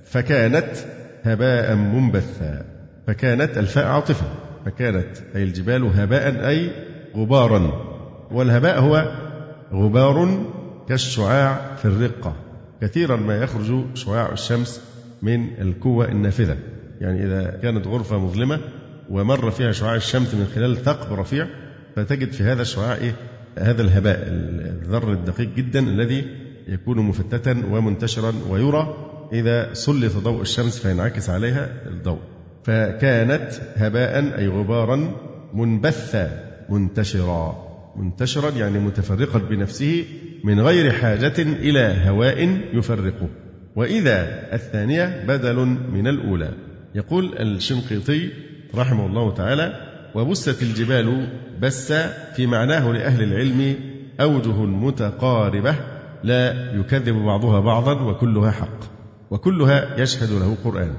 فكانت 0.05 0.71
هباء 1.23 1.75
منبثا 1.75 2.65
فكانت 3.07 3.59
الفاء 3.59 3.87
عاطفة 3.87 4.27
فكانت 4.67 5.17
أي 5.37 5.43
الجبال 5.43 5.85
هباء 5.85 6.49
أي 6.49 6.71
غبارا. 7.17 7.87
والهباء 8.31 8.81
هو 8.81 9.13
غبار 9.73 10.47
كالشعاع 10.89 11.75
في 11.77 11.85
الرقة. 11.85 12.46
كثيرا 12.81 13.17
ما 13.17 13.37
يخرج 13.37 13.85
شعاع 13.95 14.33
الشمس 14.33 14.81
من 15.23 15.61
الكوة 15.61 16.09
النافذة. 16.09 16.57
يعني 17.01 17.27
إذا 17.27 17.59
كانت 17.63 17.87
غرفة 17.87 18.19
مظلمة 18.19 18.61
ومر 19.11 19.51
فيها 19.51 19.73
شعاع 19.73 19.95
الشمس 19.95 20.35
من 20.35 20.47
خلال 20.55 20.77
ثقب 20.77 21.13
رفيع 21.13 21.47
فتجد 21.97 22.33
في 22.33 22.43
هذا 22.43 22.63
الشعاع 22.63 22.95
إيه؟ 22.95 23.15
هذا 23.59 23.83
الهباء 23.83 24.19
الذر 24.29 25.13
الدقيق 25.13 25.55
جدا 25.55 25.81
الذي 25.81 26.25
يكون 26.69 26.99
مفتتا 26.99 27.63
ومنتشرا 27.71 28.35
ويرى. 28.49 28.97
إذا 29.33 29.75
سلط 29.75 30.17
ضوء 30.17 30.43
الشمس 30.43 30.79
فينعكس 30.79 31.31
عليها 31.31 31.71
الضوء. 31.87 32.21
فكانت 32.65 33.51
هباء 33.77 34.39
أي 34.39 34.49
غبارا 34.49 35.17
منبثا 35.55 36.45
منتشرا. 36.69 37.67
منتشرا 37.97 38.51
يعني 38.51 38.79
متفرقا 38.79 39.39
بنفسه 39.39 40.05
من 40.47 40.61
غير 40.61 40.93
حاجة 40.93 41.35
إلى 41.39 41.97
هواء 42.05 42.61
يفرقه 42.73 43.29
وإذا 43.77 44.49
الثانية 44.53 45.25
بدل 45.29 45.57
من 45.93 46.07
الأولى. 46.07 46.51
يقول 46.95 47.39
الشنقيطي 47.39 48.31
رحمه 48.75 49.07
الله 49.07 49.35
تعالى 49.35 49.73
وبست 50.15 50.63
الجبال 50.63 51.29
بس 51.63 51.93
في 52.37 52.47
معناه 52.47 52.93
لأهل 52.93 53.23
العلم 53.23 53.75
أوجه 54.21 54.65
متقاربة 54.65 55.75
لا 56.25 56.73
يكذب 56.75 57.15
بعضها 57.15 57.61
بعضا 57.61 58.03
وكلها 58.03 58.51
حق 58.51 58.81
وكلها 59.31 60.01
يشهد 60.01 60.31
له 60.31 60.57
قرآن. 60.65 60.93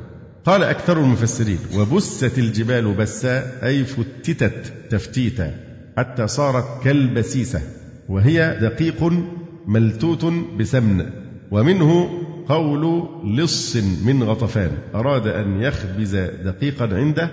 قال 0.45 0.63
أكثر 0.63 0.99
المفسرين 0.99 1.59
وبست 1.77 2.37
الجبال 2.37 2.93
بسا 2.93 3.65
أي 3.67 3.83
فتتت 3.83 4.73
تفتيتا 4.89 5.53
حتى 5.97 6.27
صارت 6.27 6.83
كالبسيسة 6.83 7.61
وهي 8.09 8.57
دقيق 8.61 9.13
ملتوت 9.67 10.25
بسمن 10.59 11.05
ومنه 11.51 12.09
قول 12.49 13.07
لص 13.37 13.75
من 14.05 14.23
غطفان. 14.23 14.71
أراد 14.95 15.27
أن 15.27 15.61
يخبز 15.61 16.15
دقيقا 16.15 16.95
عنده 16.95 17.29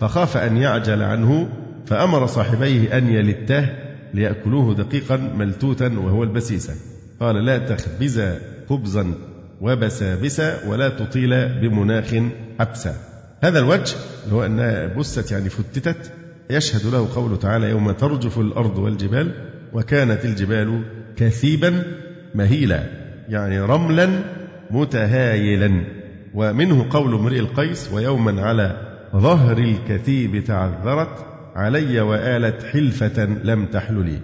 فخاف 0.00 0.36
أن 0.36 0.56
يعجل 0.56 1.02
عنه 1.02 1.48
فأمر 1.86 2.26
صاحبيه 2.26 2.98
أن 2.98 3.08
يلتاه 3.08 3.68
ليأكلوه 4.14 4.74
دقيقا 4.74 5.16
ملتوتا 5.16 5.98
وهو 5.98 6.22
البسيسة 6.22 6.74
قال 7.20 7.44
لا 7.44 7.58
تخبز 7.58 8.22
خبزا 8.68 9.14
وبسابسا 9.60 10.68
ولا 10.68 10.88
تطيل 10.88 11.48
بمناخ 11.60 12.14
حبسا 12.60 12.94
هذا 13.40 13.58
الوجه 13.58 13.96
اللي 14.24 14.34
هو 14.34 14.44
أنها 14.44 14.86
بست 14.86 15.32
يعني 15.32 15.48
فتتت 15.48 16.12
يشهد 16.50 16.92
له 16.92 17.08
قوله 17.14 17.36
تعالى 17.36 17.70
يوم 17.70 17.92
ترجف 17.92 18.38
الأرض 18.38 18.78
والجبال 18.78 19.32
وكانت 19.72 20.24
الجبال 20.24 20.82
كثيبا 21.18 21.82
مهيلا 22.34 22.82
يعني 23.28 23.60
رملا 23.60 24.08
متهايلا. 24.70 25.84
ومنه 26.34 26.86
قول 26.90 27.14
امرئ 27.14 27.38
القيس 27.38 27.90
ويوما 27.92 28.42
على 28.42 28.76
ظهر 29.16 29.58
الكثيب 29.58 30.44
تعذرت 30.44 31.26
علي 31.56 32.00
وآلت 32.00 32.62
حلفة 32.62 33.24
لم 33.24 33.66
تحللي 33.66 34.18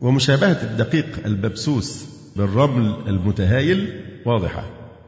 ومشابهة 0.00 0.62
الدقيق 0.62 1.06
الببسوس 1.26 2.06
بالرمل 2.36 2.94
المتهايل 3.08 4.00
واضحة. 4.26 4.64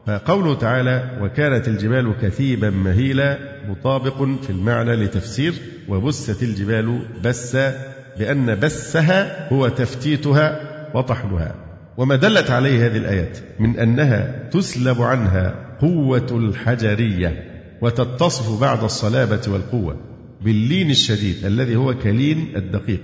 فقوله 0.07 0.55
تعالى 0.55 1.19
وكانت 1.21 1.67
الجبال 1.67 2.13
كثيبا 2.21 2.69
مهيلا 2.69 3.37
مطابق 3.69 4.23
في 4.41 4.49
المعنى 4.49 4.95
لتفسير 4.95 5.53
وبست 5.89 6.43
الجبال 6.43 6.99
بسا 7.23 7.73
بأن 8.19 8.59
بسها 8.59 9.49
هو 9.53 9.67
تفتيتها 9.67 10.68
وطحنها. 10.95 11.55
وما 11.97 12.15
دلت 12.15 12.51
عليه 12.51 12.85
هذه 12.85 12.97
الآيات 12.97 13.37
من 13.59 13.79
أنها 13.79 14.49
تسلب 14.51 15.01
عنها 15.01 15.69
قوة 15.81 16.27
الحجرية 16.31 17.43
وتتصف 17.81 18.61
بعد 18.61 18.83
الصلابة 18.83 19.41
والقوة 19.47 19.97
باللين 20.41 20.89
الشديد 20.89 21.45
الذي 21.45 21.75
هو 21.75 21.93
كلين 21.93 22.47
الدقيق 22.55 23.01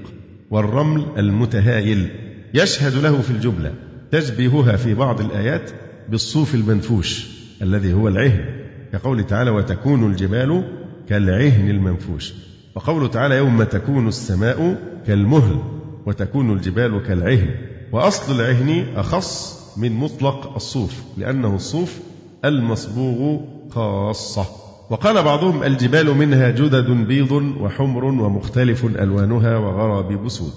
والرمل 0.50 1.06
المتهايل 1.18 2.10
يشهد 2.54 2.94
له 3.04 3.22
في 3.22 3.32
الجملة 3.32 3.74
تشبيهها 4.12 4.76
في 4.76 4.94
بعض 4.94 5.22
الآيات 5.22 5.72
بالصوف 6.10 6.56
المنفوش 6.56 7.28
الذي 7.62 7.94
هو 7.94 8.08
العهن 8.08 8.46
كقوله 8.94 9.24
تعالى 9.24 9.50
وتكون 9.50 10.12
الجبال 10.12 10.64
كالعهن 11.10 11.70
المنفوش 11.70 12.34
وقوله 12.76 13.08
تعالى 13.08 13.36
يوم 13.36 13.64
تكون 13.64 14.08
السماء 14.08 14.78
كالمهل 15.08 15.60
وتكون 16.06 16.54
الجبال 16.54 17.04
كالعهن 17.04 17.50
وأصل 17.96 18.40
العهن 18.40 18.86
أخص 18.96 19.60
من 19.78 19.92
مطلق 19.92 20.56
الصوف 20.56 21.04
لأنه 21.18 21.56
الصوف 21.56 22.00
المصبوغ 22.46 23.40
خاصة. 23.70 24.46
وقال 24.90 25.24
بعضهم 25.24 25.64
الجبال 25.64 26.18
منها 26.18 26.50
جدد 26.50 26.92
بيض 26.92 27.32
وحمر 27.32 28.06
ومختلف 28.06 28.86
ألوانها 28.86 29.58
وغرابيب 29.58 30.30
سود 30.30 30.54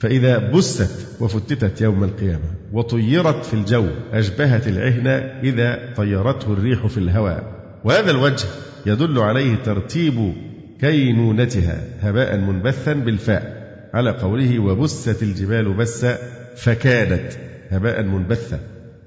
فإذا 0.00 0.38
بست 0.38 1.06
وفتتت 1.20 1.80
يوم 1.80 2.04
القيامة 2.04 2.50
وطيرت 2.72 3.44
في 3.44 3.54
الجو 3.54 3.86
أشبهت 4.12 4.68
العهن 4.68 5.06
إذا 5.44 5.94
طيرته 5.96 6.52
الريح 6.52 6.86
في 6.86 6.98
الهواء. 6.98 7.42
وهذا 7.84 8.10
الوجه 8.10 8.46
يدل 8.86 9.18
عليه 9.18 9.54
ترتيب 9.54 10.34
كينونتها 10.80 11.84
هباء 12.00 12.36
منبثا 12.36 12.92
بالفاء. 12.92 13.58
على 13.94 14.10
قوله 14.10 14.58
وبست 14.58 15.22
الجبال 15.22 15.72
بسا 15.72 16.18
فكادت 16.58 17.38
هباء 17.70 18.02
منبثا 18.02 18.60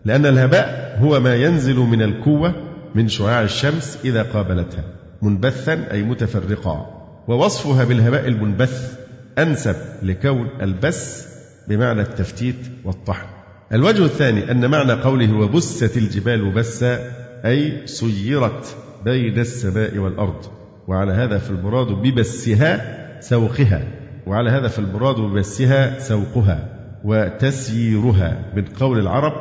لأن 0.06 0.26
الهباء 0.26 0.98
هو 1.00 1.20
ما 1.20 1.36
ينزل 1.36 1.76
من 1.76 2.02
الكوة 2.02 2.56
من 2.96 3.08
شعاع 3.08 3.42
الشمس 3.42 3.98
إذا 4.06 4.24
قابلتها 4.24 4.84
منبثا 5.22 5.92
أي 5.92 6.04
متفرقا. 6.04 7.02
ووصفها 7.28 7.84
بالهباء 7.84 8.28
المنبث 8.28 9.00
أنسب 9.38 9.76
لكون 10.04 10.48
البس 10.62 11.28
بمعنى 11.68 12.02
التفتيت 12.02 12.56
والطحن. 12.86 13.28
الوجه 13.74 14.06
الثاني 14.06 14.52
أن 14.52 14.70
معنى 14.70 14.94
قوله 14.94 15.34
وبست 15.34 15.98
الجبال 15.98 16.52
بسا 16.52 17.00
أي 17.46 17.88
سيرت 17.88 18.76
بين 19.06 19.40
السماء 19.40 19.98
والأرض. 19.98 20.46
وعلى 20.88 21.14
هذا 21.14 21.38
فالمراد 21.38 21.88
ببسها 21.88 22.98
سوقها. 23.20 23.84
وعلى 24.28 24.50
هذا 24.52 24.68
فالمراد 24.68 25.16
ببسها 25.16 26.00
سوقها. 26.00 26.81
وتسييرها 27.04 28.46
من 28.56 28.66
قول 28.66 29.00
العرب 29.00 29.34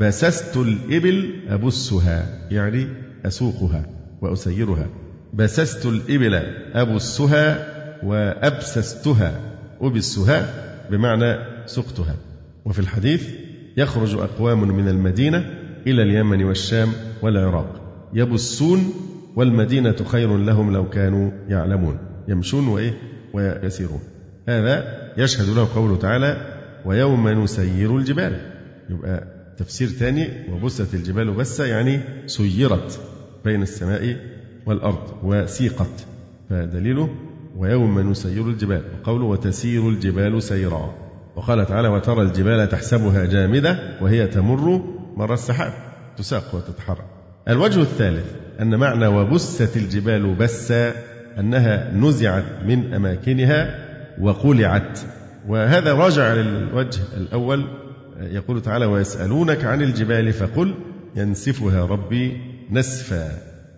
بسست 0.00 0.56
الإبل 0.56 1.34
أبسها. 1.48 2.26
يعني 2.50 2.86
أسوقها 3.26 3.86
وأسيرها. 4.20 4.86
بسست 5.34 5.86
الإبل 5.86 6.34
أبسها 6.74 7.66
وأبسستها. 8.02 9.40
أبسها 9.80 10.46
بمعنى 10.90 11.36
سقتها. 11.66 12.14
وفي 12.64 12.78
الحديث 12.78 13.28
يخرج 13.76 14.14
أقوام 14.14 14.68
من 14.68 14.88
المدينة 14.88 15.38
إلى 15.86 16.02
اليمن 16.02 16.44
والشام 16.44 16.88
والعراق. 17.22 17.80
يبسون 18.14 18.94
والمدينة 19.36 19.96
خير 20.04 20.36
لهم 20.36 20.72
لو 20.72 20.88
كانوا 20.88 21.30
يعلمون. 21.48 21.98
يمشون 22.28 22.68
وإيه؟ 22.68 22.98
ويسيرون. 23.34 24.00
هذا 24.48 24.84
يشهد 25.16 25.48
له 25.48 25.68
قوله 25.74 25.96
تعالى 25.96 26.57
ويوم 26.88 27.28
نسير 27.28 27.96
الجبال. 27.96 28.40
يبقى 28.90 29.24
تفسير 29.58 29.88
ثاني 29.88 30.28
وبست 30.52 30.94
الجبال 30.94 31.30
بسة 31.30 31.64
يعني 31.64 32.00
سيرت 32.26 33.00
بين 33.44 33.62
السماء 33.62 34.16
والأرض 34.66 35.02
وسيقت. 35.22 36.06
فدليله 36.50 37.10
ويوم 37.56 38.10
نسير 38.10 38.48
الجبال 38.48 38.82
وقوله 38.94 39.24
وتسير 39.24 39.88
الجبال 39.88 40.42
سيرا. 40.42 40.94
وقال 41.36 41.66
تعالى 41.66 41.88
وترى 41.88 42.22
الجبال 42.22 42.68
تحسبها 42.68 43.24
جامدة 43.24 43.78
وهي 44.00 44.26
تمر 44.26 44.82
مر 45.16 45.34
السحاب 45.34 45.72
تساق 46.16 46.54
وتتحرك. 46.54 47.04
الوجه 47.48 47.80
الثالث 47.80 48.26
أن 48.60 48.74
معنى 48.74 49.06
وبست 49.06 49.76
الجبال 49.76 50.34
بسا 50.34 50.92
أنها 51.38 51.92
نزعت 51.94 52.44
من 52.66 52.94
أماكنها 52.94 53.88
وقلعت 54.20 54.98
وهذا 55.48 55.92
راجع 55.92 56.34
للوجه 56.34 57.00
الأول 57.16 57.64
يقول 58.20 58.62
تعالى 58.62 58.86
ويسألونك 58.86 59.64
عن 59.64 59.82
الجبال 59.82 60.32
فقل 60.32 60.74
ينسفها 61.16 61.86
ربي 61.86 62.40
نسفا. 62.70 63.28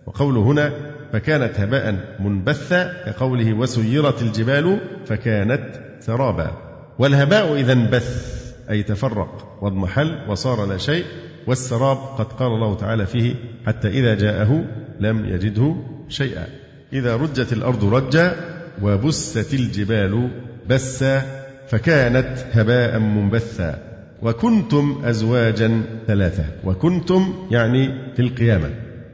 وقوله 0.05 0.41
هنا 0.41 0.73
فكانت 1.13 1.59
هباء 1.59 2.15
منبثا 2.19 3.03
كقوله 3.05 3.53
وسيرت 3.53 4.21
الجبال 4.21 4.79
فكانت 5.05 5.63
سرابا. 5.99 6.51
والهباء 6.99 7.55
إذا 7.55 7.73
انبث 7.73 8.41
أي 8.69 8.83
تفرق 8.83 9.57
واضمحل 9.61 10.17
وصار 10.29 10.65
لا 10.65 10.77
شيء 10.77 11.05
والسراب 11.47 11.97
قد 11.97 12.25
قال 12.25 12.47
الله 12.47 12.75
تعالى 12.75 13.05
فيه 13.05 13.35
حتى 13.65 13.87
إذا 13.87 14.15
جاءه 14.15 14.65
لم 14.99 15.25
يجده 15.25 15.75
شيئا. 16.09 16.47
إذا 16.93 17.15
رجت 17.15 17.53
الأرض 17.53 17.93
رجا 17.93 18.35
وبست 18.81 19.53
الجبال 19.53 20.29
بسا 20.69 21.40
فكانت 21.71 22.37
هباء 22.51 22.99
منبثا. 22.99 23.79
وكنتم 24.21 25.01
أزواجا 25.05 25.81
ثلاثة. 26.07 26.43
وكنتم 26.63 27.33
يعني 27.51 28.13
في 28.15 28.21
القيامة. 28.21 28.69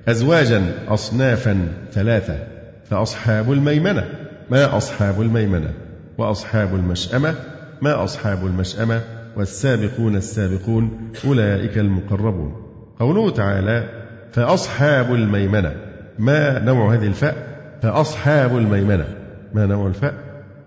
أزواجا 0.08 0.62
أصنافا 0.88 1.67
ثلاثة. 1.91 2.39
فأصحاب 2.89 3.52
الميمنة. 3.52 4.06
ما 4.50 4.78
أصحاب 4.78 5.22
الميمنة؟ 5.22 5.70
وأصحاب 6.17 6.76
المشأمة. 6.76 7.36
ما 7.82 8.04
أصحاب 8.04 8.46
المشأمة؟ 8.46 9.02
والسابقون 9.38 10.15
السابقون 10.15 11.12
أولئك 11.26 11.78
المقربون. 11.78 12.56
قوله 13.00 13.30
تعالى 13.30 13.89
فأصحاب 14.32 15.13
الميمنة. 15.13 15.76
ما 16.20 16.60
نوع 16.60 16.93
هذه 16.93 17.08
الفاء؟ 17.08 17.36
فأصحاب 17.82 18.58
الميمنة. 18.58 19.06
ما 19.54 19.65
نوع 19.65 19.88
الفاء؟ 19.88 20.13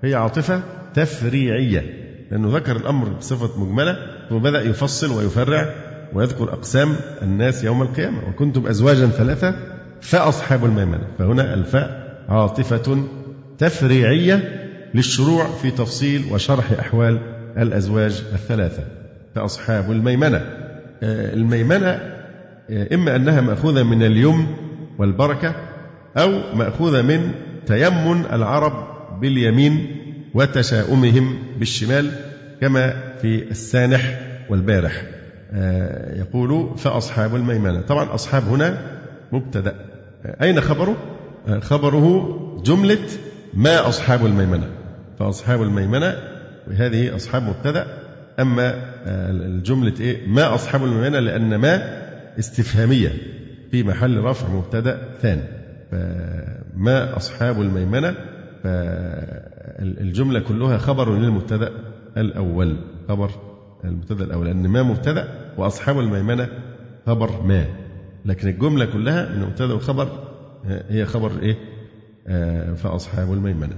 هي 0.04 0.14
عاطفة؟ 0.14 0.62
تفريعية 0.94 2.00
لأنه 2.30 2.56
ذكر 2.56 2.76
الأمر 2.76 3.08
بصفة 3.08 3.60
مجملة 3.60 3.96
وبدأ 4.30 4.62
يفصل 4.62 5.12
ويفرع 5.12 5.74
ويذكر 6.14 6.52
أقسام 6.52 6.96
الناس 7.22 7.64
يوم 7.64 7.82
القيامة. 7.82 8.18
وكنتم 8.28 8.66
أزواجا 8.66 9.06
ثلاثة 9.06 9.54
فأصحاب 10.00 10.64
الميمنة. 10.64 11.06
فهنا 11.18 11.54
الفاء 11.54 12.16
عاطفة 12.28 13.04
تفريعية 13.58 14.66
للشروع 14.94 15.44
في 15.44 15.70
تفصيل 15.70 16.22
وشرح 16.32 16.72
أحوال 16.72 17.18
الأزواج 17.58 18.24
الثلاثة. 18.32 18.82
فأصحاب 19.34 19.90
الميمنة. 19.90 20.38
آه، 21.02 21.34
الميمنة 21.34 21.88
آه، 22.70 22.94
إما 22.94 23.16
أنها 23.16 23.40
مأخوذة 23.40 23.82
من 23.82 24.02
اليمن 24.02 24.46
والبركة 24.98 25.54
أو 26.16 26.30
مأخوذة 26.54 27.02
من 27.02 27.30
تيمن 27.66 28.24
العرب 28.32 28.72
باليمين 29.20 29.96
وتشاؤمهم 30.34 31.38
بالشمال 31.58 32.10
كما 32.60 32.94
في 33.22 33.50
السانح 33.50 34.20
والبارح. 34.48 35.02
آه، 35.52 36.18
يقول 36.18 36.78
فأصحاب 36.78 37.36
الميمنة. 37.36 37.80
طبعا 37.80 38.14
أصحاب 38.14 38.42
هنا 38.42 38.78
مبتدأ. 39.32 39.74
أين 40.42 40.60
خبره؟ 40.60 40.96
خبره 41.60 42.36
جملة 42.64 43.08
ما 43.54 43.88
أصحاب 43.88 44.26
الميمنة. 44.26 44.68
فأصحاب 45.18 45.62
الميمنة 45.62 46.16
وهذه 46.68 47.16
أصحاب 47.16 47.42
مبتدأ. 47.42 47.86
أما 48.40 48.68
آه، 49.06 49.30
الجملة 49.30 49.94
إيه؟ 50.00 50.26
ما 50.26 50.54
أصحاب 50.54 50.84
الميمنة 50.84 51.18
لأن 51.18 51.54
ما 51.54 52.00
استفهامية 52.38 53.12
في 53.70 53.82
محل 53.82 54.18
رفع 54.18 54.48
مبتدأ 54.48 54.98
ثاني. 55.22 55.42
فما 55.90 57.16
أصحاب 57.16 57.60
الميمنة؟ 57.60 58.14
فالجملة 59.80 60.40
كلها 60.40 60.78
خبر 60.78 61.18
للمبتدأ 61.18 61.72
الأول. 62.16 62.76
خبر 63.08 63.30
المبتدأ 63.84 64.24
الأول. 64.24 64.46
لأن 64.46 64.68
ما 64.68 64.82
مبتدأ 64.82 65.28
وأصحاب 65.58 65.98
الميمنة 65.98 66.48
خبر 67.06 67.42
ما. 67.42 67.66
لكن 68.24 68.48
الجملة 68.48 68.84
كلها 68.84 69.36
من 69.36 69.42
مبتدأ 69.42 69.74
وخبر 69.74 70.08
هي 70.88 71.04
خبر 71.04 71.32
إيه؟ 71.42 71.56
آه، 72.26 72.74
فأصحاب 72.74 73.32
الميمنة. 73.32 73.76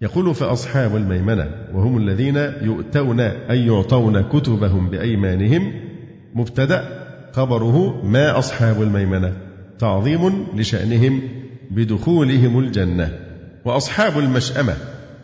يقول 0.00 0.34
فأصحاب 0.34 0.96
الميمنة 0.96 1.50
وهم 1.74 1.98
الذين 1.98 2.36
يؤتون 2.62 3.20
أي 3.20 3.66
يعطون 3.66 4.20
كتبهم 4.20 4.90
بأيمانهم 4.90 5.72
مبتدأ 6.34 7.04
خبره 7.32 8.06
ما 8.06 8.38
أصحاب 8.38 8.82
الميمنة. 8.82 9.32
تعظيم 9.78 10.46
لشأنهم 10.56 11.20
بدخولهم 11.70 12.58
الجنة. 12.58 13.18
وأصحاب 13.64 14.18
المشأمة 14.18 14.74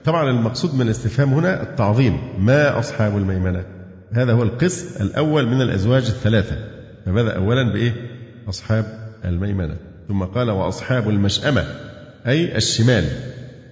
طبعا 0.09 0.31
المقصود 0.31 0.75
من 0.75 0.83
الاستفهام 0.83 1.35
هنا 1.35 1.63
التعظيم 1.63 2.19
ما 2.39 2.79
أصحاب 2.79 3.17
الميمنة؟ 3.17 3.65
هذا 4.13 4.33
هو 4.33 4.43
القسم 4.43 5.05
الأول 5.05 5.47
من 5.47 5.63
الأزواج 5.63 6.07
الثلاثة. 6.07 6.57
فبدأ 7.07 7.37
أولا 7.37 7.73
بإيه؟ 7.73 7.93
أصحاب 8.49 8.85
الميمنة. 9.25 9.77
ثم 10.09 10.25
قال 10.25 10.51
وأصحاب 10.51 11.09
المشأمة 11.09 11.65
أي 12.27 12.57
الشمال 12.57 13.05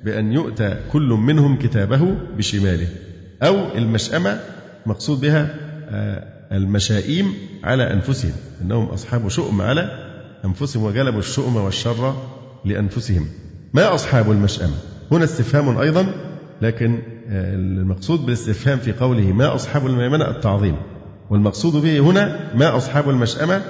بأن 0.05 0.33
يؤتى 0.33 0.77
كل 0.93 1.09
منهم 1.09 1.59
كتابه 1.59 2.17
بشماله. 2.37 2.89
أو 3.43 3.77
المشأمة 3.77 4.41
مقصود 4.87 5.21
بها 5.21 5.55
آه، 5.89 6.25
المشائيم 6.53 7.35
على 7.65 7.93
أنفسهم 7.93 8.33
إنهم 8.63 8.87
أصحاب 8.87 9.29
شؤم 9.29 9.63
على 9.63 9.91
أنفسهم 10.45 10.83
وجلبوا 10.83 11.21
الشؤم 11.21 11.57
والشر 11.57 12.15
لأنفسهم. 12.65 13.29
ما 13.75 13.95
أصحاب 13.95 14.31
المشأمة؟ 14.31 14.75
هنا 15.13 15.25
استفهام 15.25 15.79
أيضا 15.79 16.26
لكن 16.63 16.99
آه، 17.29 17.55
المقصود 17.55 18.21
بالاستفهام 18.21 18.79
في 18.79 18.93
قوله 18.93 19.33
ما 19.33 19.55
أصحاب 19.55 19.87
الميمنة 19.87 20.31
التعظيم 20.31 20.77
والمقصود 21.31 21.83
به 21.83 21.99
هنا 21.99 22.55
ما 22.55 22.77
أصحاب 22.77 23.11
المشأمة 23.11 23.63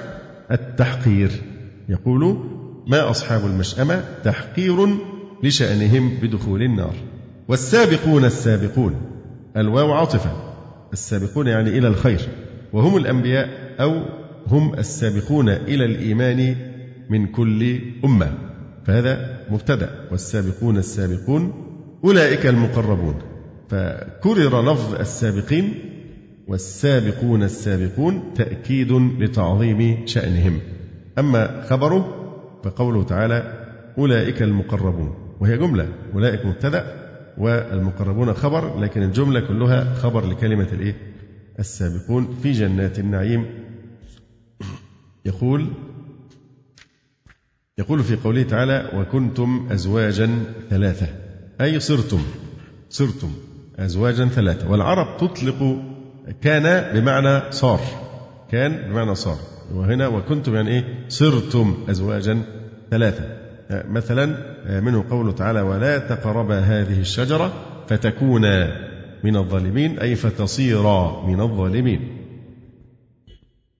التحقير. 0.51 1.31
يقول 1.89 2.37
ما 2.87 3.09
أصحاب 3.09 3.45
المشأمة 3.45 4.03
تحقير 4.23 4.87
لشأنهم 5.43 6.17
بدخول 6.21 6.61
النار. 6.61 6.93
والسابقون 7.47 8.25
السابقون 8.25 8.95
الواو 9.57 9.91
عاطفة 9.93 10.31
السابقون 10.93 11.47
يعني 11.47 11.69
إلى 11.69 11.87
الخير 11.87 12.21
وهم 12.73 12.97
الأنبياء 12.97 13.49
أو 13.79 14.01
هم 14.47 14.73
السابقون 14.73 15.49
إلى 15.49 15.85
الإيمان 15.85 16.55
من 17.09 17.27
كل 17.27 17.79
أمة. 18.05 18.31
فهذا 18.85 19.39
مبتدأ. 19.51 19.89
والسابقون 20.11 20.77
السابقون 20.77 21.66
أولئك 22.03 22.45
المقربون. 22.45 23.15
فكرر 23.69 24.73
لفظ 24.73 24.95
السابقين 24.95 25.73
والسابقون 26.47 27.43
السابقون 27.43 28.33
تأكيد 28.35 28.91
لتعظيم 28.91 30.05
شأنهم. 30.05 30.59
أما 31.17 31.65
خبره 31.69 32.13
فقوله 32.63 33.03
تعالى 33.03 33.67
أولئك 33.97 34.41
المقربون 34.41 35.15
وهي 35.39 35.57
جملة 35.57 35.89
أولئك 36.13 36.45
مبتدأ 36.45 37.07
والمقربون 37.37 38.33
خبر 38.33 38.79
لكن 38.79 39.03
الجملة 39.03 39.39
كلها 39.39 39.93
خبر 39.93 40.25
لكلمة 40.25 40.67
الإيه؟ 40.73 40.95
السابقون 41.59 42.37
في 42.43 42.51
جنات 42.51 42.99
النعيم. 42.99 43.45
يقول 45.25 45.67
يقول 47.77 48.03
في 48.03 48.15
قوله 48.15 48.43
تعالى 48.43 48.91
وكنتم 48.93 49.67
أزواجا 49.71 50.29
ثلاثة 50.69 51.07
أي 51.61 51.79
صرتم 51.79 52.21
صرتم 52.89 53.31
أزواجا 53.79 54.25
ثلاثة. 54.25 54.71
والعرب 54.71 55.17
تطلق 55.17 55.81
كان 56.41 56.93
بمعنى 56.93 57.51
صار 57.51 57.79
كان 58.51 58.91
بمعنى 58.91 59.15
صار. 59.15 59.37
وهنا 59.73 60.07
وكنتم 60.07 60.55
يعني 60.55 60.69
إيه؟ 60.69 60.83
صرتم 61.09 61.77
أزواجا 61.89 62.41
ثلاثة. 62.91 63.23
مثلا 63.69 64.25
منه 64.81 65.05
قوله 65.09 65.31
تعالى 65.31 65.61
ولا 65.61 65.97
تقربا 65.97 66.59
هذه 66.59 66.99
الشجرة 66.99 67.53
فتكونا 67.87 68.87
من 69.23 69.35
الظالمين 69.35 69.99
أي 69.99 70.15
فتصيرا 70.15 71.25
من 71.27 71.41
الظالمين. 71.41 72.17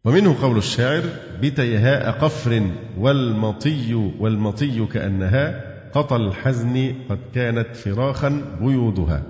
ومنه 0.06 0.36
قول 0.42 0.58
الشاعر 0.58 1.04
بتيهاء 1.42 2.12
قفر 2.12 2.72
والمطي 2.98 3.94
والمطي 4.20 4.86
كأنها 4.86 5.67
قطى 5.94 6.16
الحزن 6.16 6.94
قد 7.10 7.20
كانت 7.36 7.76
فراخا 7.76 8.42
بيوضها. 8.62 9.24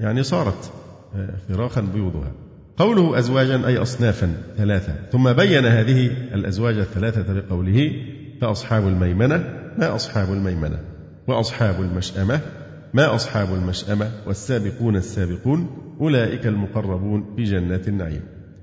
يعني 0.00 0.22
صارت 0.22 0.72
فراخا 1.48 1.80
بيوضها. 1.80 2.32
قوله 2.76 3.18
أزواجا 3.18 3.66
أي 3.66 3.78
أصنافا 3.78 4.32
ثلاثة. 4.56 4.92
ثم 5.12 5.32
بين 5.32 5.66
هذه 5.66 6.06
الأزواج 6.34 6.78
الثلاثة 6.78 7.40
بقوله 7.40 7.92
فأصحاب 8.40 8.88
الميمنة 8.88 9.36
ما 9.78 9.94
أصحاب 9.94 10.32
الميمنة؟ 10.32 10.78
وأصحاب 11.26 11.80
المشأمة 11.80 12.40
ما 12.94 13.14
أصحاب 13.14 13.54
المشأمة؟ 13.54 14.10
والسابقون 14.26 14.96
السابقون 14.96 15.70
أولئك 16.00 16.46
المقربون 16.46 17.34
في 17.36 17.44
جنات 17.44 17.88
النعيم. 17.88 18.20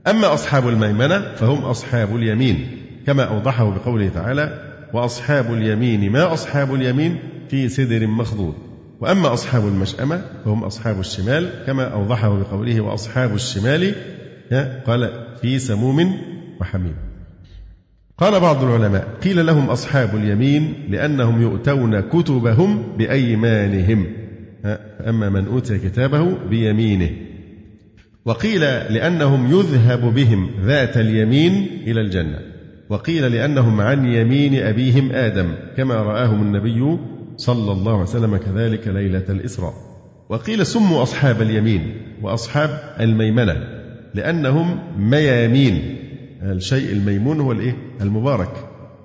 أما 0.08 0.34
أصحاب 0.34 0.68
الميمنة 0.68 1.20
فهم 1.36 1.58
أصحاب 1.66 2.16
اليمين 2.16 2.68
كما 3.06 3.24
أوضحه 3.24 3.70
بقوله 3.70 4.10
تعالى 4.10 4.73
وأصحاب 4.94 5.54
اليمين 5.54 6.12
ما 6.12 6.34
أصحاب 6.34 6.74
اليمين؟ 6.74 7.20
في 7.50 7.70
سدر 7.70 8.08
مخضود. 8.08 8.54
وأما 9.00 9.34
أصحاب 9.34 9.68
المشأمة 9.68 10.22
فهم 10.46 10.64
أصحاب 10.64 11.00
الشمال 11.00 11.50
كما 11.66 11.84
أوضحه 11.84 12.40
بقوله 12.40 12.82
وأصحاب 12.82 13.36
الشمال 13.36 13.96
قال 14.86 15.28
في 15.42 15.60
سموم 15.60 16.18
وحميم. 16.62 16.96
قال 18.18 18.40
بعض 18.40 18.64
العلماء 18.64 19.08
قيل 19.24 19.46
لهم 19.46 19.70
أصحاب 19.70 20.16
اليمين 20.16 20.74
لأنهم 20.90 21.42
يؤتون 21.42 22.00
كتبهم 22.00 22.98
بأيمانهم 22.98 24.08
أما 25.08 25.30
من 25.30 25.46
أوتي 25.46 25.78
كتابه 25.80 26.38
بيمينه. 26.50 27.10
وقيل 28.26 28.62
لأنهم 28.62 29.52
يذهب 29.52 30.14
بهم 30.14 30.50
ذات 30.66 30.98
اليمين 30.98 31.68
إلى 31.88 32.02
الجنة. 32.02 32.53
وقيل 32.94 33.32
لأنهم 33.32 33.82
عن 33.82 34.06
يمين 34.06 34.64
أبيهم 34.64 35.12
آدم 35.12 35.54
كما 35.78 35.96
رآهم 35.96 36.42
النبي 36.42 36.98
صلى 37.38 37.72
الله 37.72 37.92
عليه 37.92 38.04
وسلم 38.04 38.38
كذلك 38.38 38.88
ليلة 38.88 39.24
الإسراء. 39.30 39.74
وقيل 40.30 40.66
سموا 40.66 41.04
أصحاب 41.04 41.42
اليمين 41.42 41.96
وأصحاب 42.22 42.70
الميمنة 43.00 43.56
لأنهم 44.14 44.80
ميامين. 44.98 45.96
الشيء 46.42 46.92
الميمون 46.92 47.40
هو 47.40 47.52
الإيه؟ 47.52 47.76
المبارك. 48.02 48.52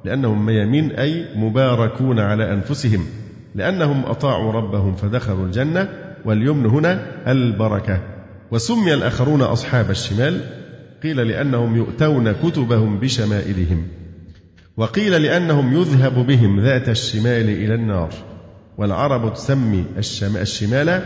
لأنهم 0.04 0.46
ميامين 0.46 0.90
أي 0.90 1.24
مباركون 1.36 2.18
على 2.18 2.52
أنفسهم. 2.52 3.06
لأنهم 3.54 4.04
أطاعوا 4.04 4.52
ربهم 4.52 4.94
فدخلوا 4.94 5.46
الجنة 5.46 5.88
واليمن 6.24 6.66
هنا 6.66 7.06
البركة. 7.26 8.00
وسمي 8.50 8.94
الآخرون 8.94 9.42
أصحاب 9.42 9.90
الشمال 9.90 10.40
قيل 11.02 11.16
لأنهم 11.16 11.76
يؤتون 11.76 12.32
كتبهم 12.32 12.98
بشمائلهم 12.98 13.86
وقيل 14.76 15.22
لأنهم 15.22 15.76
يذهب 15.76 16.26
بهم 16.26 16.60
ذات 16.60 16.88
الشمال 16.88 17.48
إلى 17.48 17.74
النار. 17.74 18.10
والعرب 18.78 19.34
تسمي 19.34 19.84
الشمال 20.42 21.02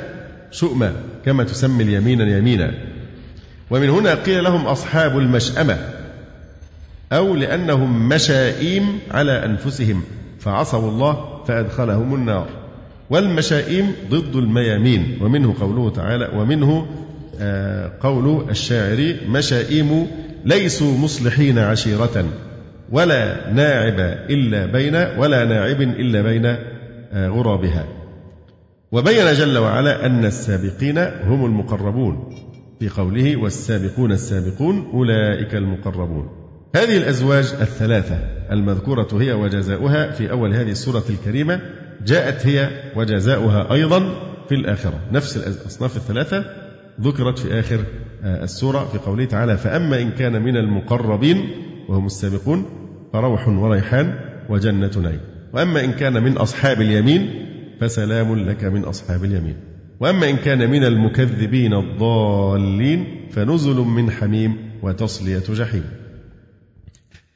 شؤما 0.51 0.93
كما 1.25 1.45
تسمي 1.45 1.85
اليمين 1.85 2.21
يمينا 2.21 2.75
ومن 3.71 3.89
هنا 3.89 4.15
قيل 4.15 4.45
لهم 4.45 4.67
أصحاب 4.67 5.19
المشأمة 5.19 5.79
أو 7.13 7.35
لأنهم 7.35 8.09
مشائيم 8.09 8.99
على 9.11 9.45
أنفسهم 9.45 10.03
فعصوا 10.39 10.91
الله 10.91 11.43
فأدخلهم 11.47 12.15
النار. 12.15 12.49
والمشائيم 13.11 13.93
ضد 14.11 14.37
الميامين 14.37 15.19
ومنه 15.21 15.55
قوله 15.61 15.91
تعالى 15.91 16.31
ومنه 16.37 16.87
قول 18.01 18.51
الشاعر 18.51 19.17
مشائيم 19.29 20.07
ليسوا 20.45 20.99
مصلحين 20.99 21.59
عشيرة 21.59 22.25
ولا 22.93 23.53
ناعب 23.53 24.01
إلا 24.31 24.67
بين 24.67 24.95
ولا 24.95 25.45
ناعب 25.45 25.81
إلا 25.81 26.23
بين 26.23 26.47
آه، 27.13 27.29
غرابها. 27.29 27.85
وبين 28.93 29.33
جل 29.33 29.59
وعلا 29.59 30.07
أن 30.07 30.25
السابقين 30.25 30.99
هم 30.99 31.45
المقربون 31.45 32.35
في 32.81 32.89
قوله 32.89 33.37
والسابقون 33.37 34.13
السابقون 34.13 34.91
أولئك 34.95 35.55
المقربون. 35.55 36.29
هذه 36.77 36.97
الأزواج 36.97 37.55
الثلاثة 37.61 38.17
المذكورة 38.53 39.09
هي 39.13 39.33
وجزاؤها 39.33 40.11
في 40.11 40.31
أول 40.31 40.55
هذه 40.55 40.71
السورة 40.71 41.05
الكريمة 41.11 41.61
جاءت 42.07 42.47
هي 42.47 42.71
وجزاؤها 42.97 43.73
أيضا 43.73 44.01
في 44.49 44.55
الآخرة. 44.55 45.01
نفس 45.13 45.37
الأصناف 45.37 45.97
الثلاثة 45.97 46.62
ذكرت 47.03 47.39
في 47.39 47.61
آخر 47.61 47.85
آه، 48.25 48.45
السورة 48.45 48.89
في 48.93 48.99
قوله 48.99 49.25
تعالى 49.25 49.57
فأما 49.57 50.01
إن 50.01 50.11
كان 50.11 50.43
من 50.43 50.57
المقربين 50.57 51.51
وهم 51.89 52.07
السابقون 52.07 52.65
فروح 53.13 53.49
وريحان 53.49 54.15
وجنة 54.49 54.91
نعيم. 55.03 55.21
وأما 55.53 55.85
إن 55.85 55.93
كان 55.93 56.23
من 56.23 56.37
أصحاب 56.37 56.81
اليمين 56.81 57.47
فسلام 57.81 58.39
لك 58.39 58.65
من 58.65 58.85
أصحاب 58.85 59.25
اليمين. 59.25 59.57
وأما 60.01 60.31
إن 60.31 60.37
كان 60.37 60.71
من 60.71 60.85
المكذبين 60.85 61.75
الضالين 61.75 63.29
فنزل 63.31 63.77
من 63.77 64.11
حميم 64.11 64.57
وتصلية 64.83 65.45
جحيم. 65.49 65.85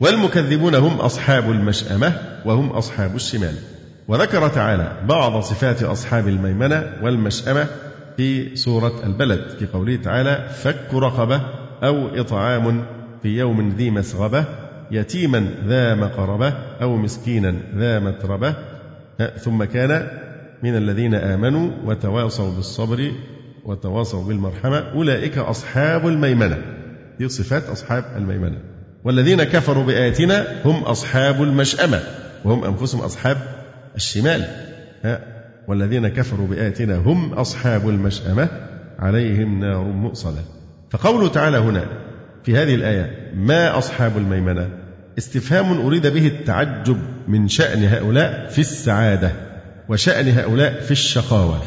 والمكذبون 0.00 0.74
هم 0.74 0.92
أصحاب 0.92 1.50
المشأمة 1.50 2.12
وهم 2.44 2.68
أصحاب 2.68 3.14
الشمال. 3.14 3.54
وذكر 4.08 4.48
تعالى 4.48 5.00
بعض 5.08 5.40
صفات 5.40 5.82
أصحاب 5.82 6.28
الميمنة 6.28 6.92
والمشأمة 7.02 7.66
في 8.16 8.56
سورة 8.56 9.06
البلد 9.06 9.48
في 9.58 9.66
قوله 9.66 9.96
تعالى 9.96 10.48
فك 10.48 10.94
رقبة 10.94 11.40
أو 11.82 12.08
إطعام 12.20 12.84
في 13.22 13.28
يوم 13.38 13.74
ذي 13.76 13.90
مسغبة 13.90 14.44
يتيما 14.90 15.48
ذا 15.66 15.94
مقربة 15.94 16.48
أو 16.82 16.96
مسكينا 16.96 17.54
ذا 17.76 17.98
متربة. 17.98 18.54
ثم 19.38 19.64
كان 19.64 20.08
من 20.62 20.76
الذين 20.76 21.14
آمنوا 21.14 21.70
وتواصوا 21.84 22.52
بالصبر 22.52 23.12
وتواصوا 23.64 24.24
بالمرحمة 24.24 24.78
أولئك 24.78 25.38
أصحاب 25.38 26.06
الميمنة. 26.06 26.58
دي 27.18 27.28
صفات 27.28 27.68
أصحاب 27.68 28.04
الميمنة. 28.16 28.58
والذين 29.04 29.44
كفروا 29.44 29.84
بآياتنا 29.84 30.46
هم 30.64 30.82
أصحاب 30.82 31.42
المشأمة 31.42 32.00
وهم 32.44 32.64
أنفسهم 32.64 33.00
أصحاب 33.00 33.36
الشمال. 33.96 34.44
والذين 35.68 36.08
كفروا 36.08 36.46
بآياتنا 36.46 36.96
هم 36.96 37.32
أصحاب 37.32 37.88
المشأمة 37.88 38.48
عليهم 38.98 39.60
نار 39.60 39.84
مؤصدة. 39.84 40.42
فقوله 40.90 41.28
تعالى 41.28 41.58
هنا 41.58 41.86
في 42.44 42.56
هذه 42.56 42.74
الآية 42.74 43.32
ما 43.34 43.78
أصحاب 43.78 44.16
الميمنة؟ 44.16 44.68
استفهام 45.18 45.80
أريد 45.80 46.06
به 46.06 46.26
التعجب 46.26 46.98
من 47.28 47.48
شأن 47.48 47.84
هؤلاء 47.84 48.48
في 48.48 48.58
السعادة 48.58 49.32
وشأن 49.88 50.28
هؤلاء 50.28 50.80
في 50.80 50.90
الشقاوة. 50.90 51.62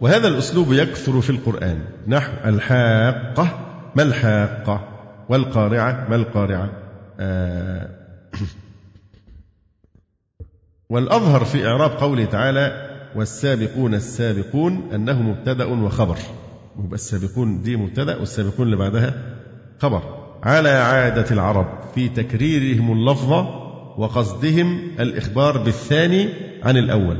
وهذا 0.00 0.28
الأسلوب 0.28 0.72
يكثر 0.72 1.20
في 1.20 1.30
القرآن. 1.30 1.78
نحو 2.06 2.32
الحاقة 2.44 3.58
ما 3.96 4.02
الحاقة؟ 4.02 4.88
والقارعة 5.28 6.06
ما 6.10 6.16
القارعة؟ 6.16 6.70
آه 7.20 7.88
والأظهر 10.90 11.44
في 11.44 11.66
إعراب 11.66 11.90
قوله 11.90 12.24
تعالى 12.24 12.85
والسابقون 13.14 13.94
السابقون 13.94 14.82
أنه 14.94 15.22
مبتدأ 15.22 15.64
وخبر. 15.64 16.16
يبقى 16.84 16.94
السابقون 16.94 17.62
دي 17.62 17.76
مبتدأ 17.76 18.16
والسابقون 18.16 18.66
اللي 18.66 18.76
بعدها 18.76 19.14
خبر. 19.78 20.02
على 20.42 20.68
عادة 20.68 21.26
العرب 21.30 21.66
في 21.94 22.08
تكريرهم 22.08 22.92
اللفظ 22.92 23.32
وقصدهم 23.98 24.80
الإخبار 25.00 25.58
بالثاني 25.58 26.28
عن 26.62 26.76
الأول. 26.76 27.16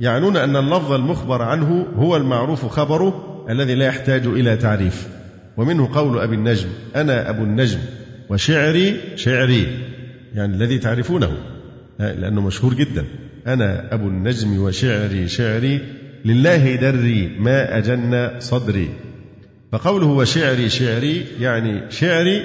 يعنون 0.00 0.36
أن 0.36 0.56
اللفظ 0.56 0.92
المخبر 0.92 1.42
عنه 1.42 1.86
هو 1.96 2.16
المعروف 2.16 2.66
خبره 2.66 3.44
الذي 3.50 3.74
لا 3.74 3.86
يحتاج 3.86 4.26
إلى 4.26 4.56
تعريف. 4.56 5.08
ومنه 5.56 5.88
قول 5.94 6.18
أبي 6.18 6.34
النجم 6.34 6.68
أنا 6.96 7.30
أبو 7.30 7.42
النجم 7.42 7.78
وشعري 8.30 9.00
شعري 9.16 9.66
يعني 10.34 10.54
الذي 10.54 10.78
تعرفونه 10.78 11.32
لأنه 11.98 12.40
مشهور 12.40 12.74
جدا. 12.74 13.04
أنا 13.46 13.94
أبو 13.94 14.08
النجم 14.08 14.62
وشعري 14.62 15.28
شعري 15.28 15.80
لله 16.24 16.76
دري 16.76 17.28
ما 17.38 17.78
أجن 17.78 18.30
صدري. 18.38 18.88
فقوله 19.72 20.06
وشعري 20.06 20.68
شعري 20.68 21.24
يعني 21.40 21.90
شعري 21.90 22.42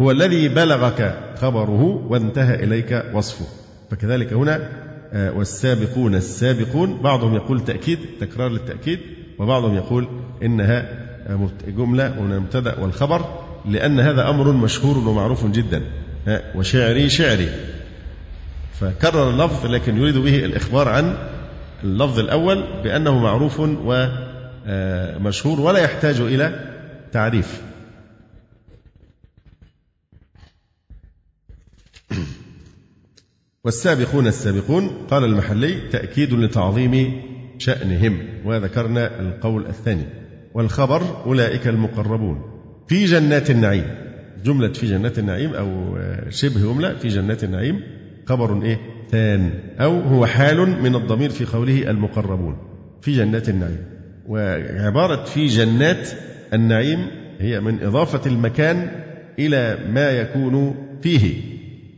هو 0.00 0.10
الذي 0.10 0.48
بلغك 0.48 1.18
خبره 1.36 1.82
وانتهى 2.08 2.64
إليك 2.64 3.04
وصفه. 3.14 3.46
فكذلك 3.90 4.32
هنا 4.32 4.68
آه، 5.12 5.32
والسابقون 5.32 6.14
السابقون 6.14 6.98
بعضهم 7.02 7.34
يقول 7.34 7.64
تأكيد 7.64 7.98
تكرار 8.20 8.50
للتأكيد 8.50 8.98
وبعضهم 9.38 9.76
يقول 9.76 10.08
إنها 10.42 11.08
آه، 11.26 11.48
جملة 11.68 12.20
ومن 12.20 12.32
المبتدأ 12.32 12.80
والخبر 12.80 13.24
لأن 13.66 14.00
هذا 14.00 14.28
أمر 14.28 14.52
مشهور 14.52 14.98
ومعروف 15.08 15.46
جدا. 15.46 15.82
وشعري 16.54 17.08
شعري. 17.08 17.48
فكرر 18.80 19.30
اللفظ 19.30 19.66
لكن 19.66 19.96
يريد 19.96 20.16
به 20.16 20.44
الإخبار 20.44 20.88
عن 20.88 21.16
اللفظ 21.84 22.18
الأول 22.18 22.82
بأنه 22.82 23.18
معروف 23.18 23.60
ومشهور 23.60 25.60
ولا 25.60 25.78
يحتاج 25.78 26.20
إلى 26.20 26.74
تعريف. 27.12 27.62
والسابقون 33.64 34.26
السابقون 34.26 35.06
قال 35.10 35.24
المحلي 35.24 35.90
تأكيد 35.90 36.32
لتعظيم 36.32 37.22
شأنهم 37.58 38.28
وذكرنا 38.44 39.20
القول 39.20 39.66
الثاني. 39.66 40.04
والخبر 40.54 41.24
أولئك 41.26 41.68
المقربون. 41.68 42.58
في 42.88 43.04
جنات 43.04 43.50
النعيم 43.50 43.94
جملة 44.44 44.72
في 44.72 44.86
جنات 44.86 45.18
النعيم 45.18 45.54
أو 45.54 45.98
شبه 46.28 46.60
جملة 46.60 46.94
في 46.94 47.08
جنات 47.08 47.44
النعيم. 47.44 47.97
خبر 48.28 48.62
إيه؟ 48.62 48.78
ثان. 49.10 49.50
أو 49.80 50.00
هو 50.00 50.26
حال 50.26 50.82
من 50.82 50.94
الضمير 50.94 51.30
في 51.30 51.44
قوله 51.44 51.90
المقربون 51.90 52.56
في 53.02 53.12
جنات 53.12 53.48
النعيم. 53.48 53.84
وعبارة 54.28 55.24
في 55.24 55.46
جنات 55.46 56.08
النعيم 56.54 57.06
هي 57.40 57.60
من 57.60 57.82
إضافة 57.82 58.30
المكان 58.30 58.90
إلى 59.38 59.78
ما 59.92 60.10
يكون 60.10 60.74
فيه. 61.02 61.34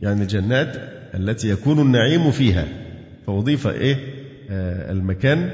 يعني 0.01 0.21
الجنات 0.21 0.75
التي 1.15 1.49
يكون 1.49 1.79
النعيم 1.79 2.31
فيها. 2.31 2.65
فأضيف 3.27 3.67
إيه؟ 3.67 3.95
آه 4.49 4.91
المكان 4.91 5.49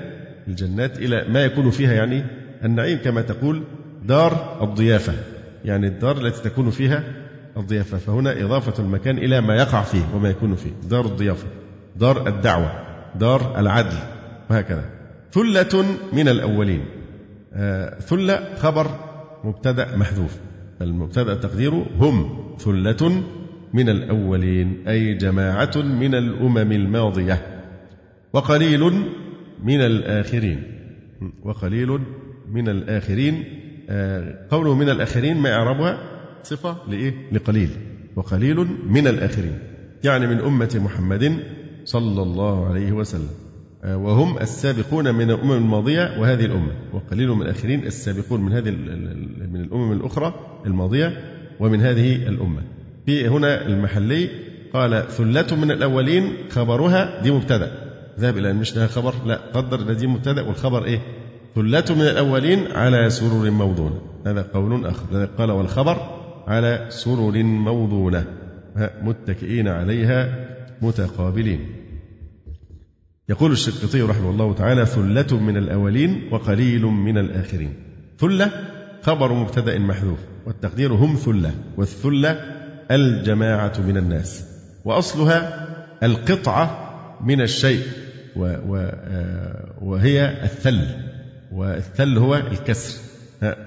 الجنات 0.47 0.97
إلى 0.97 1.25
ما 1.29 1.45
يكون 1.45 1.69
فيها. 1.69 1.93
يعني 1.93 2.23
النعيم 2.65 2.97
كما 2.97 3.21
تقول 3.21 3.63
دار 4.05 4.63
الضيافة. 4.63 5.13
يعني 5.65 5.87
الدار 5.87 6.25
التي 6.25 6.49
تكون 6.49 6.69
فيها 6.69 7.03
الضيافة. 7.59 7.97
فهنا 7.97 8.43
إضافة 8.43 8.83
المكان 8.83 9.17
إلى 9.17 9.41
ما 9.41 9.55
يقع 9.55 9.81
فيه 9.81 10.01
وما 10.15 10.29
يكون 10.29 10.55
فيه. 10.55 10.71
دار 10.89 11.05
الضيافة. 11.05 11.47
دار 11.95 12.27
الدعوة. 12.27 12.71
دار 13.15 13.59
العدل. 13.59 13.97
وهكذا. 14.49 14.85
ثلة 15.31 15.85
من 16.13 16.27
الأولين. 16.27 16.85
آه 17.53 17.99
ثلة 17.99 18.55
خبر 18.55 18.87
مبتدأ 19.43 19.95
محذوف. 19.95 20.37
المبتدأ 20.81 21.35
تقديره 21.35 21.85
هم 21.99 22.37
ثلة 22.59 23.23
من 23.73 23.89
الأولين 23.89 24.87
أي 24.87 25.13
جماعة 25.13 25.71
من 25.75 26.15
الأمم 26.15 26.71
الماضية. 26.71 27.61
وقليل 28.33 28.91
من 29.63 29.81
الآخرين. 29.81 30.63
وقليل 31.43 31.99
من 32.51 32.69
الآخرين. 32.69 33.43
آه 33.89 34.47
قوله 34.51 34.75
من 34.75 34.89
الآخرين 34.89 35.37
ما 35.37 35.53
إعرابها؟ 35.53 36.16
صفة 36.47 36.77
لإيه؟ 36.87 37.13
لقليل. 37.31 37.69
وقليل 38.15 38.67
من 38.89 39.07
الآخرين. 39.07 39.59
يعني 40.03 40.27
من 40.27 40.39
أمة 40.39 40.81
محمد 40.85 41.39
صلى 41.85 42.21
الله 42.21 42.67
عليه 42.67 42.91
وسلم. 42.91 43.29
آه، 43.83 43.97
وهم 43.97 44.37
السابقون 44.37 45.15
من 45.15 45.31
الأمم 45.31 45.51
الماضية 45.51 46.19
وهذه 46.19 46.45
الأمة. 46.45 46.71
وقليل 46.93 47.29
من 47.29 47.41
الآخرين 47.41 47.83
السابقون 47.85 48.41
من 48.41 48.53
هذه 48.53 48.69
من 49.51 49.61
الأمم 49.61 49.91
الأخرى 49.91 50.33
الماضية 50.65 51.17
ومن 51.59 51.81
هذه 51.81 52.15
الأمة. 52.15 52.61
في 53.05 53.27
هنا 53.27 53.65
المحلي 53.65 54.29
قال 54.73 55.07
ثلة 55.07 55.55
من 55.55 55.71
الأولين 55.71 56.33
خبرها 56.49 57.21
دي 57.21 57.31
مبتدأ. 57.31 57.71
ذهب 58.19 58.37
إلى 58.37 58.51
أن 58.51 58.55
مش 58.55 58.75
لها 58.75 58.87
خبر. 58.87 59.13
لا 59.25 59.35
قدر 59.53 59.81
أن 59.91 59.97
دي 59.97 60.07
مبتدأ 60.07 60.41
والخبر 60.41 60.85
إيه؟ 60.85 60.99
ثلة 61.55 61.85
من 61.89 62.01
الأولين 62.01 62.71
على 62.71 63.09
سرور 63.09 63.51
موضونة. 63.51 64.01
هذا 64.25 64.41
قول 64.53 64.85
آخر. 64.85 65.25
قال 65.37 65.51
والخبر 65.51 66.16
على 66.47 66.85
سرر 66.89 67.43
موضونة 67.43 68.25
متكئين 69.01 69.67
عليها 69.67 70.47
متقابلين. 70.81 71.59
يقول 73.29 73.51
الشقطي 73.51 74.01
رحمه 74.01 74.29
الله 74.29 74.53
تعالى 74.53 74.85
ثلة 74.85 75.39
من 75.39 75.57
الأولين 75.57 76.29
وقليل 76.31 76.81
من 76.85 77.17
الآخرين. 77.17 77.73
ثلة 78.19 78.51
خبر 79.01 79.33
مبتدأ 79.33 79.79
محذوف 79.79 80.19
والتقدير 80.45 80.93
هم 80.93 81.15
ثلة 81.15 81.51
والثلة 81.77 82.31
الجماعة 82.91 83.73
من 83.87 83.97
الناس 83.97 84.45
وأصلها 84.85 85.67
القطعة 86.03 86.87
من 87.23 87.41
الشيء 87.41 87.83
آه، 88.37 89.73
وهي 89.81 90.43
الثل 90.43 90.81
والثل 91.51 92.17
هو 92.17 92.35
الكسر 92.35 92.99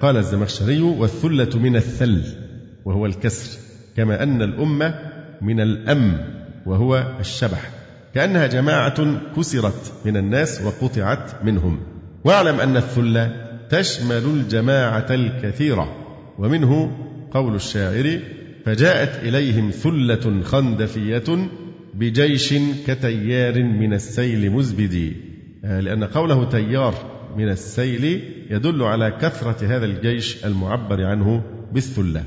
قال 0.02 0.16
الزمخشري 0.16 0.80
والثلة 0.80 1.58
من 1.58 1.76
الثل. 1.76 2.49
وهو 2.84 3.06
الكسر 3.06 3.58
كما 3.96 4.22
أن 4.22 4.42
الأمة 4.42 4.94
من 5.42 5.60
الأم 5.60 6.18
وهو 6.66 7.16
الشبح. 7.20 7.70
كأنها 8.14 8.46
جماعة 8.46 9.20
كسرت 9.36 9.92
من 10.04 10.16
الناس 10.16 10.62
وقطعت 10.62 11.44
منهم. 11.44 11.80
واعلم 12.24 12.60
أن 12.60 12.76
الثلة 12.76 13.50
تشمل 13.70 14.24
الجماعة 14.24 15.06
الكثيرة 15.10 15.96
ومنه 16.38 16.96
قول 17.30 17.54
الشاعر 17.54 18.20
فجاءت 18.64 19.24
إليهم 19.24 19.70
ثلة 19.70 20.42
خندفية 20.42 21.48
بجيش 21.94 22.54
كتيار 22.86 23.62
من 23.62 23.92
السيل 23.92 24.50
مزبدي 24.50 25.16
آه، 25.64 25.80
لأن 25.80 26.04
قوله 26.04 26.44
تيار 26.44 26.94
من 27.36 27.48
السيل 27.48 28.04
يدل 28.50 28.82
على 28.82 29.10
كثرة 29.10 29.66
هذا 29.66 29.84
الجيش 29.84 30.44
المعبر 30.44 31.04
عنه 31.04 31.42
بالثلة. 31.72 32.24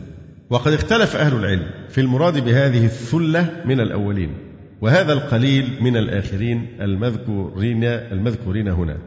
وقد 0.54 0.74
اختلف 0.74 1.16
أهل 1.16 1.36
العلم 1.36 1.66
في 1.90 2.02
المراد 2.02 2.46
بهذه 2.46 2.86
الثلة 2.86 3.62
من 3.66 3.80
الأولين 3.80 4.30
وهذا 4.82 5.14
القليل 5.14 5.70
من 5.82 5.98
الآخرين 5.98 6.68
المذكورين 6.82 7.84
المذكورين 7.84 8.68
هنا. 8.68 8.98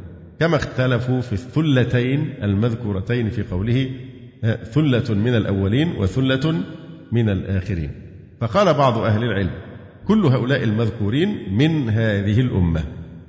كما 0.41 0.57
اختلفوا 0.57 1.21
في 1.21 1.33
الثلتين 1.33 2.35
المذكورتين 2.43 3.31
في 3.31 3.43
قوله 3.43 3.91
ثلة 4.73 5.15
من 5.15 5.35
الأولين 5.35 5.93
وثلة 5.99 6.61
من 7.13 7.29
الآخرين. 7.29 7.91
فقال 8.41 8.75
بعض 8.75 8.99
أهل 8.99 9.25
العلم 9.25 9.51
كل 10.09 10.27
هؤلاء 10.27 10.65
المذكورين 10.65 11.55
من 11.55 11.91
هذه 11.91 12.41
الأمة. 12.41 12.85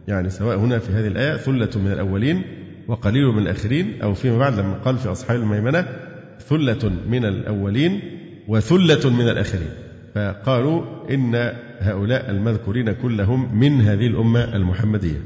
يعني 0.08 0.30
سواء 0.30 0.58
هنا 0.58 0.80
في 0.80 0.92
هذه 0.92 1.08
الآية 1.08 1.38
ثلة 1.38 1.70
من 1.76 1.92
الأولين 1.92 2.42
وقليل 2.88 3.28
من 3.28 3.40
الآخرين 3.40 4.02
أو 4.02 4.14
فيما 4.14 4.38
بعد 4.38 4.60
لما 4.60 4.74
قال 4.74 4.98
في 4.98 5.12
أصحاب 5.12 5.40
الميمنة 5.40 6.07
ثلة 6.40 6.92
من 7.10 7.26
الأولين 7.26 8.00
وثلة 8.48 9.10
من 9.10 9.30
الآخرين. 9.30 9.70
فقالوا 10.16 10.84
إن 11.10 11.36
هؤلاء 11.80 12.30
المذكورين 12.30 12.92
كلهم 12.92 13.60
من 13.60 13.82
هذه 13.82 14.08
الأمة 14.08 14.56
المحمدية 14.56 15.22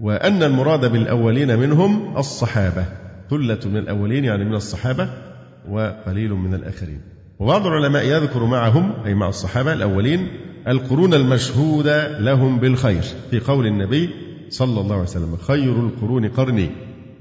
وأن 0.00 0.42
المراد 0.42 0.92
بالأولين 0.92 1.58
منهم 1.58 2.16
الصحابة. 2.16 2.84
ثلة 3.30 3.60
من 3.64 3.76
الأولين 3.76 4.24
يعني 4.24 4.44
من 4.44 4.54
الصحابة 4.54 5.08
وقليل 5.68 6.30
من 6.30 6.54
الآخرين. 6.54 7.00
وبعض 7.38 7.66
العلماء 7.66 8.04
يذكر 8.04 8.44
معهم 8.44 8.92
أي 9.06 9.14
مع 9.14 9.28
الصحابة 9.28 9.72
الأولين 9.72 10.28
القرون 10.68 11.14
المشهودة 11.14 12.18
لهم 12.18 12.58
بالخير 12.58 13.02
في 13.30 13.40
قول 13.40 13.66
النبي 13.66 14.10
صلى 14.48 14.80
الله 14.80 14.92
عليه 14.92 15.02
وسلم 15.02 15.36
خير 15.36 15.80
القرون 15.80 16.28
قرني 16.28 16.70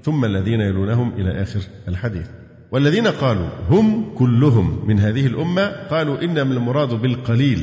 ثم 0.04 0.26
الذين 0.26 0.62
يلونهم 0.62 1.14
إلى 1.18 1.42
آخر 1.42 1.60
الحديث. 1.88 2.28
والذين 2.72 3.08
قالوا 3.08 3.48
هم 3.70 4.14
كلهم 4.16 4.88
من 4.88 5.00
هذه 5.00 5.28
الأمة 5.28 5.68
قالوا 5.90 6.22
إنما 6.22 6.54
المراد 6.54 6.94
بالقليل 7.02 7.60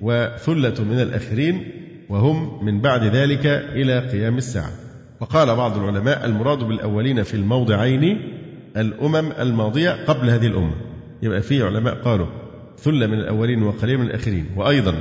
وثلة 0.00 0.84
من 0.84 1.00
الآخرين 1.00 1.64
وهم 2.08 2.64
من 2.64 2.80
بعد 2.80 3.04
ذلك 3.04 3.46
إلى 3.46 3.98
قيام 3.98 4.36
الساعة. 4.36 4.70
وقال 5.20 5.56
بعض 5.56 5.78
العلماء 5.78 6.26
المراد 6.26 6.58
بالأولين 6.58 7.22
في 7.22 7.34
الموضعين 7.34 8.32
الأمم 8.76 9.32
الماضية 9.40 10.04
قبل 10.04 10.30
هذه 10.30 10.46
الأمة. 10.46 10.74
يبقى 11.22 11.42
في 11.42 11.62
علماء 11.62 11.94
قالوا 11.94 12.26
ثلة 12.78 13.06
من 13.06 13.18
الأولين 13.18 13.62
وقليل 13.62 13.98
من 13.98 14.06
الآخرين 14.06 14.46
وأيضا 14.56 14.94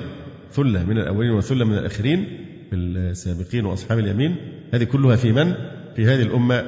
ثلة 0.51 0.83
من 0.85 0.97
الأولين 0.97 1.31
وثلة 1.31 1.65
من 1.65 1.77
الآخرين 1.77 2.27
في 2.69 2.75
السابقين 2.75 3.65
وأصحاب 3.65 3.99
اليمين. 3.99 4.35
هذه 4.73 4.83
كلها 4.83 5.15
في 5.15 5.31
من؟ 5.31 5.53
في 5.95 6.05
هذه 6.05 6.21
الأمة 6.21 6.63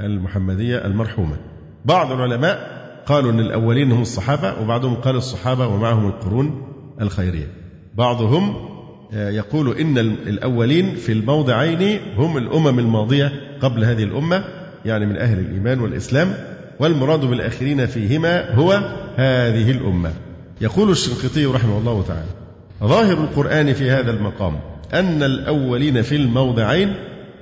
المحمدية 0.00 0.86
المرحومة. 0.86 1.55
بعض 1.86 2.12
العلماء 2.12 2.76
قالوا 3.06 3.32
أن 3.32 3.40
الأولين 3.40 3.92
هم 3.92 4.02
الصحابة 4.02 4.60
وبعضهم 4.62 4.94
قال 4.94 5.16
الصحابة 5.16 5.66
ومعهم 5.66 6.06
القرون 6.06 6.62
الخيرية. 7.00 7.46
بعضهم 7.94 8.54
آه، 9.14 9.30
يقول 9.30 9.78
إن 9.78 9.98
الأولين 9.98 10.94
في 10.94 11.12
الموضعين 11.12 12.00
هم 12.16 12.36
الأمم 12.36 12.78
الماضية 12.78 13.32
قبل 13.60 13.84
هذه 13.84 14.02
الأمة 14.02 14.44
يعني 14.84 15.06
من 15.06 15.16
أهل 15.16 15.38
الإيمان 15.38 15.80
والإسلام 15.80 16.34
والمراد 16.80 17.24
بالآخرين 17.24 17.86
فيهما 17.86 18.54
هو 18.54 18.72
هذه 19.16 19.70
الأمة. 19.70 20.12
يقول 20.60 20.90
الشنقيطي 20.90 21.46
رحمه 21.46 21.78
الله 21.78 22.02
تعالى 22.02 22.28
ظاهر 22.84 23.12
القرآن 23.12 23.72
في 23.72 23.90
هذا 23.90 24.10
المقام 24.10 24.58
أن 24.94 25.22
الأولين 25.22 26.02
في 26.02 26.16
الموضعين 26.16 26.94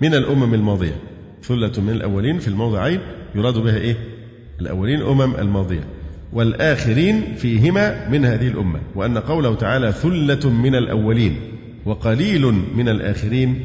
من 0.02 0.14
الأمم 0.14 0.54
الماضية. 0.54 0.96
ثلة 1.42 1.72
من 1.80 1.90
الأولين 1.90 2.38
في 2.38 2.48
الموضعين 2.48 3.00
يراد 3.34 3.58
بها 3.58 3.76
إيه؟ 3.76 4.13
الأولين 4.60 5.02
أمم 5.02 5.34
الماضية 5.34 5.84
والآخرين 6.32 7.34
فيهما 7.36 8.08
من 8.08 8.24
هذه 8.24 8.48
الأمة 8.48 8.80
وأن 8.94 9.18
قوله 9.18 9.54
تعالى 9.54 9.92
ثلة 9.92 10.50
من 10.50 10.74
الأولين 10.74 11.36
وقليل 11.84 12.42
من 12.74 12.88
الآخرين 12.88 13.64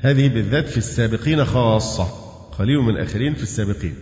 هذه 0.00 0.28
بالذات 0.28 0.68
في 0.68 0.78
السابقين 0.78 1.44
خاصة 1.44 2.04
قليل 2.58 2.78
من 2.78 2.90
الآخرين 2.90 3.34
في 3.34 3.42
السابقين 3.42 3.94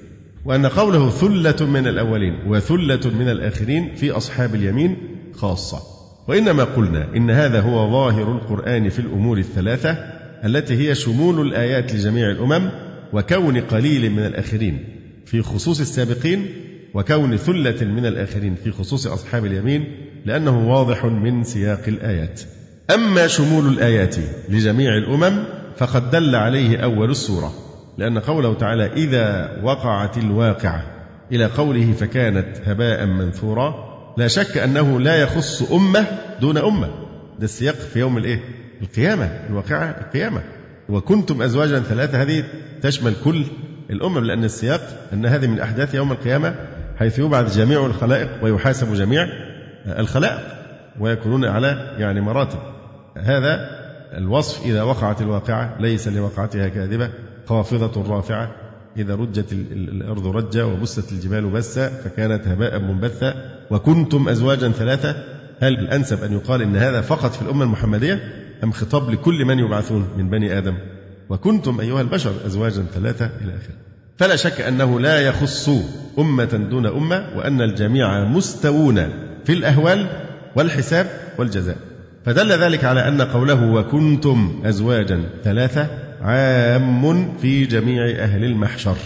وأن 0.46 0.66
قوله 0.66 1.10
ثلة 1.10 1.66
من 1.66 1.86
الأولين 1.86 2.38
وثلة 2.46 3.10
من 3.18 3.28
الآخرين 3.28 3.94
في 3.94 4.10
أصحاب 4.10 4.54
اليمين 4.54 4.96
خاصة. 5.34 5.78
وإنما 6.28 6.64
قلنا 6.64 7.16
إن 7.16 7.30
هذا 7.30 7.60
هو 7.60 7.90
ظاهر 7.90 8.32
القرآن 8.32 8.88
في 8.88 8.98
الأمور 8.98 9.38
الثلاثة 9.38 9.90
التي 10.44 10.74
هي 10.74 10.94
شمول 10.94 11.46
الآيات 11.46 11.94
لجميع 11.94 12.30
الأمم 12.30 12.70
وكون 13.12 13.60
قليل 13.60 14.10
من 14.10 14.26
الآخرين. 14.26 14.84
في 15.26 15.42
خصوص 15.42 15.80
السابقين 15.80 16.46
وكون 16.94 17.36
ثلة 17.36 17.84
من 17.84 18.06
الآخرين 18.06 18.54
في 18.64 18.70
خصوص 18.70 19.06
أصحاب 19.06 19.44
اليمين 19.44 19.96
لأنه 20.24 20.70
واضح 20.70 21.04
من 21.04 21.44
سياق 21.44 21.82
الآيات. 21.88 22.40
أما 22.94 23.26
شمول 23.26 23.68
الآيات 23.68 24.16
لجميع 24.48 24.96
الأمم 24.96 25.44
فقد 25.76 26.10
دل 26.10 26.34
عليه 26.34 26.76
أول 26.76 27.10
السورة 27.10 27.52
لأن 27.98 28.18
قوله 28.18 28.54
تعالى 28.54 28.86
إذا 28.86 29.56
وقعت 29.62 30.18
الواقعة 30.18 30.82
إلى 31.32 31.44
قوله 31.44 31.92
فكانت 31.92 32.56
هباء 32.64 33.06
منثورا 33.06 33.74
لا 34.18 34.28
شك 34.28 34.58
أنه 34.58 35.00
لا 35.00 35.16
يخص 35.16 35.72
أمة 35.72 36.06
دون 36.40 36.58
أمة. 36.58 36.88
ده 37.38 37.44
السياق 37.44 37.74
في 37.74 37.98
يوم 37.98 38.18
الإيه؟ 38.18 38.40
القيامة 38.82 39.24
الواقعة 39.24 39.90
القيامة. 40.00 40.42
وكنتم 40.88 41.42
أزواجا 41.42 41.80
ثلاثة 41.80 42.22
هذه 42.22 42.44
تشمل 42.82 43.14
كل 43.24 43.44
الأمم 43.90 44.18
لأن 44.18 44.44
السياق 44.44 44.80
أن 45.12 45.26
هذه 45.26 45.46
من 45.46 45.60
أحداث 45.60 45.94
يوم 45.94 46.12
القيامة 46.12 46.54
حيث 46.98 47.18
يبعث 47.18 47.56
جميع 47.56 47.86
الخلائق 47.86 48.28
ويحاسب 48.42 48.94
جميع 48.94 49.28
الخلائق 49.86 50.40
ويكونون 51.00 51.44
على 51.44 51.94
يعني 51.98 52.20
مراتب. 52.20 52.58
هذا 53.16 53.70
الوصف 54.14 54.64
إذا 54.64 54.82
وقعت 54.82 55.20
الواقعة 55.20 55.76
ليس 55.80 56.08
لوقعتها 56.08 56.68
كاذبة 56.68 57.10
خافضة 57.46 58.16
رافعة. 58.16 58.50
إذا 58.96 59.14
رجت 59.14 59.52
الأرض 59.52 60.26
رجا 60.26 60.64
وبست 60.64 61.12
الجبال 61.12 61.50
بسا 61.50 61.88
فكانت 61.88 62.48
هباء 62.48 62.78
منبثا. 62.78 63.34
وكنتم 63.70 64.28
أزواجا 64.28 64.68
ثلاثة 64.68 65.16
هل 65.60 65.78
الأنسب 65.78 66.24
أن 66.24 66.32
يقال 66.32 66.62
إن 66.62 66.76
هذا 66.76 67.00
فقط 67.00 67.32
في 67.32 67.42
الأمة 67.42 67.64
المحمدية 67.64 68.20
أم 68.64 68.72
خطاب 68.72 69.10
لكل 69.10 69.44
من 69.44 69.58
يبعثون 69.58 70.08
من 70.16 70.30
بني 70.30 70.58
آدم؟ 70.58 70.74
وكنتم 71.28 71.80
أيها 71.80 72.00
البشر 72.00 72.32
أزواجا 72.46 72.84
ثلاثة 72.94 73.24
إلى 73.26 73.50
آخره 73.56 73.76
فلا 74.16 74.36
شك 74.36 74.60
أنه 74.60 75.00
لا 75.00 75.20
يخص 75.20 75.70
أمة 76.18 76.66
دون 76.70 76.86
أمة 76.86 77.28
وأن 77.36 77.60
الجميع 77.60 78.24
مستوون 78.24 79.08
في 79.44 79.52
الأهوال 79.52 80.06
والحساب 80.56 81.06
والجزاء. 81.38 81.76
فدل 82.24 82.52
ذلك 82.52 82.84
على 82.84 83.08
أن 83.08 83.22
قوله 83.22 83.72
وكنتم 83.72 84.62
أزواجا 84.64 85.20
ثلاثة 85.44 85.88
عام 86.22 87.32
في 87.38 87.66
جميع 87.66 88.04
أهل 88.04 88.44
المحشر. 88.44 88.96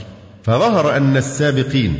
فظهر 0.43 0.97
أن 0.97 1.17
السابقين 1.17 1.95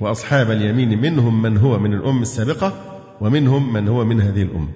وأصحاب 0.00 0.50
اليمين 0.50 1.00
منهم 1.00 1.42
من 1.42 1.56
هو 1.56 1.78
من 1.78 1.94
الأم 1.94 2.22
السابقة 2.22 2.72
ومنهم 3.20 3.72
من 3.72 3.88
هو 3.88 4.04
من 4.04 4.20
هذه 4.20 4.42
الأم. 4.42 4.68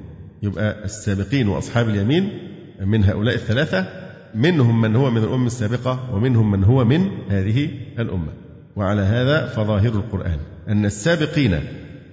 يبقى 0.42 0.84
السابقين 0.84 1.48
وأصحاب 1.48 1.88
اليمين 1.88 2.38
من 2.86 3.04
هؤلاء 3.04 3.34
الثلاثة 3.34 4.07
منهم 4.34 4.80
من 4.80 4.96
هو 4.96 5.10
من 5.10 5.22
الأم 5.24 5.46
السابقة 5.46 6.14
ومنهم 6.14 6.50
من 6.50 6.64
هو 6.64 6.84
من 6.84 7.08
هذه 7.30 7.70
الأمة. 7.98 8.32
وعلى 8.76 9.02
هذا 9.02 9.46
فظاهر 9.46 9.88
القرآن 9.88 10.38
أن 10.68 10.84
السابقين 10.84 11.60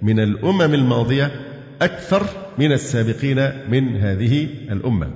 من 0.02 0.20
الأمم 0.20 0.74
الماضية 0.74 1.30
أكثر 1.82 2.26
من 2.58 2.72
السابقين 2.72 3.52
من 3.70 3.96
هذه 3.96 4.48
الأمة 4.70 5.10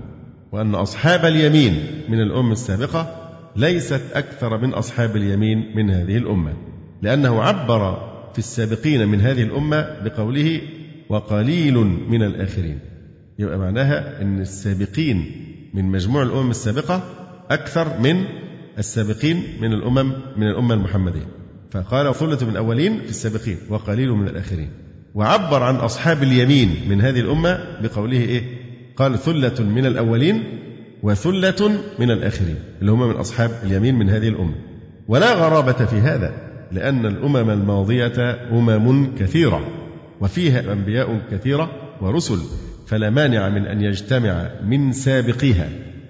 وأن 0.52 0.74
أصحاب 0.74 1.24
اليمين 1.24 1.84
من 2.08 2.20
الأمة 2.20 2.52
السابقة 2.52 3.30
ليست 3.56 4.00
أكثر 4.14 4.58
من 4.58 4.74
أصحاب 4.74 5.16
اليمين 5.16 5.72
من 5.76 5.90
هذه 5.90 6.16
الأمة 6.16 6.52
لأنه 7.02 7.42
عبر 7.42 8.10
في 8.32 8.38
السابقين 8.38 9.08
من 9.08 9.20
هذه 9.20 9.42
الأمة 9.42 9.96
بقوله 10.04 10.60
وقليل 11.08 11.76
من 12.08 12.22
الآخرين. 12.22 12.78
يبقى 13.38 13.58
معناها 13.58 14.22
أن 14.22 14.40
السابقين 14.40 15.49
من 15.74 15.84
مجموع 15.84 16.22
الأمم 16.22 16.50
السابقة 16.50 17.02
أكثر 17.50 18.00
من 18.00 18.24
السابقين 18.78 19.42
من 19.60 19.72
الأمم 19.72 20.12
من 20.36 20.46
الأمة 20.46 20.74
المحمدية. 20.74 21.26
فقال 21.70 22.14
ثلة 22.14 22.38
من 22.42 22.50
الأولين 22.50 23.00
في 23.02 23.10
السابقين 23.10 23.56
وقليل 23.68 24.10
من 24.10 24.28
الآخرين. 24.28 24.70
وعبر 25.14 25.62
عن 25.62 25.76
أصحاب 25.76 26.22
اليمين 26.22 26.88
من 26.88 27.00
هذه 27.00 27.20
الأمة 27.20 27.80
بقوله 27.82 28.18
إيه؟ 28.18 28.42
قال 28.96 29.18
ثلة 29.18 29.64
من 29.64 29.86
الأولين 29.86 30.58
وثلة 31.02 31.80
من 31.98 32.10
الآخرين 32.10 32.56
اللي 32.80 32.92
هم 32.92 33.08
من 33.08 33.14
أصحاب 33.14 33.50
اليمين 33.62 33.94
من 33.94 34.10
هذه 34.10 34.28
الأمة. 34.28 34.54
ولا 35.08 35.34
غرابة 35.34 35.84
في 35.84 35.96
هذا 35.96 36.32
لأن 36.72 37.06
الأمم 37.06 37.50
الماضية 37.50 38.48
أمم 38.52 39.14
كثيرة 39.18 39.60
وفيها 40.20 40.72
أنبياء 40.72 41.20
كثيرة 41.30 41.70
ورسل 42.00 42.38
فلا 42.90 43.10
مانع 43.10 43.48
من 43.48 43.66
أن 43.66 43.80
يجتمع 43.80 44.50
من 44.64 44.92
سابقيها 44.92 45.68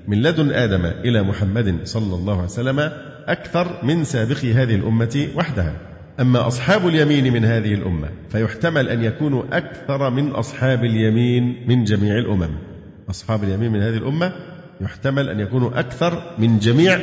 من 0.08 0.22
لدن 0.22 0.50
آدم 0.50 0.84
إلى 0.84 1.22
محمد 1.22 1.78
صلى 1.84 2.14
الله 2.14 2.32
عليه 2.32 2.44
وسلم 2.44 2.90
أكثر 3.26 3.84
من 3.84 4.05
سابقي 4.05 4.52
هذه 4.52 4.74
الأمة 4.74 5.28
وحدها. 5.36 5.76
أما 6.20 6.46
أصحاب 6.46 6.88
اليمين 6.88 7.32
من 7.32 7.44
هذه 7.44 7.74
الأمة 7.74 8.09
فيحتمل 8.28 8.88
أن 8.88 9.05
يكونوا 9.05 9.42
أكثر 9.52 10.11
من 10.11 10.30
أصحاب 10.30 10.84
اليمين 10.84 11.64
من 11.68 11.84
جميع 11.84 12.18
الأمم. 12.18 12.50
أصحاب 13.11 13.44
اليمين 13.44 13.72
من 13.72 13.80
هذه 13.82 13.96
الأمة 13.96 14.32
يحتمل 14.80 15.28
أن 15.28 15.40
يكونوا 15.40 15.80
أكثر 15.80 16.34
من 16.38 16.59
جميع 16.59 16.98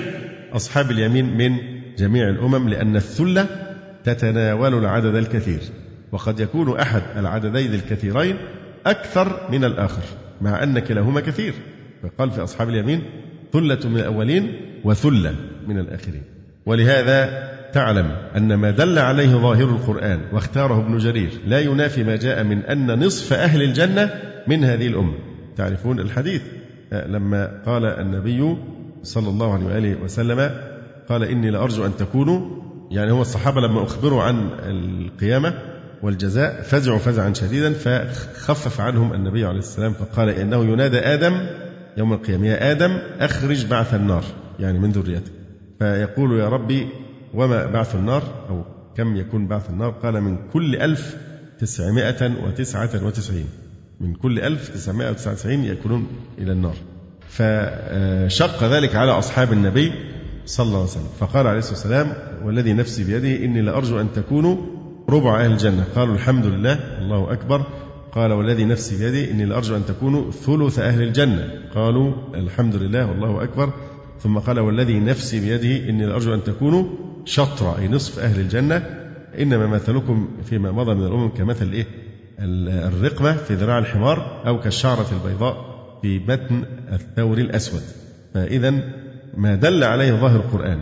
أصحاب 0.53 0.91
اليمين 0.91 1.37
من 1.37 1.57
جميع 1.97 2.29
الأمم 2.29 2.69
لأن 2.69 2.95
الثلة 2.95 3.45
تتناول 4.03 4.73
العدد 4.73 5.15
الكثير. 5.15 5.61
وقد 6.11 6.39
يكون 6.39 6.79
أحد 6.79 7.01
العددين 7.17 7.73
الكثيرين 7.73 8.35
أكثر 8.89 9.47
من 9.51 9.63
الآخر 9.63 10.01
مع 10.41 10.63
أن 10.63 10.79
كلاهما 10.79 11.21
كثير. 11.21 11.53
فقال 12.03 12.31
في 12.31 12.43
أصحاب 12.43 12.69
اليمين 12.69 13.01
ثلة 13.53 13.89
من 13.89 13.97
الأولين 13.97 14.53
وثلة 14.83 15.35
من 15.67 15.79
الآخرين. 15.79 16.23
ولهذا 16.65 17.47
تعلم 17.73 18.11
أن 18.37 18.53
ما 18.53 18.71
دل 18.71 18.99
عليه 18.99 19.29
ظاهر 19.29 19.63
القرآن 19.63 20.21
واختاره 20.33 20.79
ابن 20.79 20.97
جرير 20.97 21.29
لا 21.47 21.59
ينافي 21.59 22.03
ما 22.03 22.15
جاء 22.15 22.43
من 22.43 22.59
أن 22.59 22.99
نصف 22.99 23.33
أهل 23.33 23.61
الجنة 23.61 24.09
من 24.47 24.63
هذه 24.63 24.87
الأمة. 24.87 25.15
تعرفون 25.55 25.99
الحديث؟ 25.99 26.41
لما 26.91 27.61
قال 27.65 27.85
النبي 27.85 28.57
صلى 29.03 29.29
الله 29.29 29.53
عليه 29.53 29.65
وآله 29.65 30.03
وسلم 30.03 30.51
قال 31.09 31.23
إني 31.23 31.49
لأرجو 31.49 31.85
أن 31.85 31.95
تكونوا 31.95 32.41
يعني 32.91 33.11
هو 33.11 33.21
الصحابة 33.21 33.61
لما 33.61 33.83
أخبروا 33.83 34.23
عن 34.23 34.49
القيامة 34.63 35.53
والجزاء 36.03 36.61
فزعوا 36.61 36.97
فزعا 36.97 37.33
شديدا 37.33 37.73
فخفف 37.73 38.81
عنهم 38.81 39.13
النبي 39.13 39.45
عليه 39.45 39.59
السلام 39.59 39.93
فقال 39.93 40.29
إنه 40.29 40.63
ينادى 40.63 40.99
آدم 40.99 41.47
يوم 41.97 42.13
القيامة. 42.13 42.47
يا 42.47 42.71
آدم 42.71 42.97
أخرج 43.19 43.65
بعث 43.65 43.93
النار 43.93 44.23
يعني 44.59 44.79
من 44.79 44.91
ذريتك. 44.91 45.31
فيقول 45.79 46.39
يا 46.39 46.49
ربي 46.49 46.87
وما 47.33 47.65
بعث 47.65 47.95
النار؟ 47.95 48.23
أو 48.49 48.65
كم 48.97 49.15
يكون 49.15 49.47
بعث 49.47 49.69
النار؟ 49.69 49.89
قال 49.89 50.21
من 50.21 50.37
كل 50.53 50.75
ألف 50.75 51.17
تسعمائة 51.59 52.31
وتسعة 52.45 53.05
وتسعين. 53.05 53.47
من 54.01 54.13
كل 54.13 54.39
ألف 54.39 54.69
تسعمائة 54.69 55.09
وتسعة 55.09 55.31
وتسعين 55.31 55.63
يكونون 55.63 56.07
إلى 56.37 56.51
النار. 56.51 56.75
فشق 57.29 58.63
ذلك 58.63 58.95
على 58.95 59.11
أصحاب 59.11 59.53
النبي 59.53 59.93
صلى 60.45 60.65
الله 60.65 60.79
عليه 60.79 60.89
وسلم. 60.89 61.09
فقال 61.19 61.47
عليه 61.47 61.59
الصلاة 61.59 61.73
والسلام 61.73 62.13
والذي 62.45 62.73
نفسي 62.73 63.03
بيده 63.03 63.45
إني 63.45 63.61
لأرجو 63.61 64.01
أن 64.01 64.07
تكونوا 64.13 64.57
ربع 65.09 65.41
أهل 65.41 65.51
الجنة. 65.51 65.83
قالوا 65.95 66.15
الحمد 66.15 66.45
لله 66.45 66.79
الله 66.99 67.33
أكبر. 67.33 67.61
قال 68.11 68.31
والذي 68.31 68.65
نفسي 68.65 68.97
بيده 68.97 69.31
إني 69.31 69.45
لأرجو 69.45 69.75
أن 69.75 69.85
تكونوا 69.85 70.31
ثلث 70.31 70.79
أهل 70.79 71.01
الجنة. 71.01 71.51
قالوا 71.75 72.13
الحمد 72.35 72.75
لله 72.75 73.05
والله 73.05 73.43
أكبر. 73.43 73.69
ثم 74.19 74.39
قال 74.39 74.59
والذي 74.59 74.99
نفسي 74.99 75.39
بيده 75.39 75.89
إني 75.89 76.05
لأرجو 76.05 76.33
أن 76.33 76.43
تكونوا 76.43 76.85
شطر 77.25 77.77
أي 77.77 77.87
نصف 77.87 78.19
أهل 78.19 78.39
الجنة. 78.39 78.75
إنما 79.39 79.67
مثلكم 79.67 80.27
فيما 80.43 80.71
مضى 80.71 80.93
من 80.93 81.05
الأمم 81.05 81.29
كمثل 81.29 81.71
إيه؟ 81.71 81.85
الرقبة 82.87 83.33
في 83.33 83.53
ذراع 83.53 83.77
الحمار 83.77 84.43
أو 84.47 84.59
كالشعرة 84.59 85.07
البيضاء 85.11 85.65
في 86.01 86.19
بطن 86.19 86.63
الثور 86.91 87.37
الأسود. 87.37 87.81
فإذا 88.33 88.73
ما 89.37 89.55
دل 89.55 89.83
عليه 89.83 90.11
ظاهر 90.11 90.39
القرآن 90.39 90.79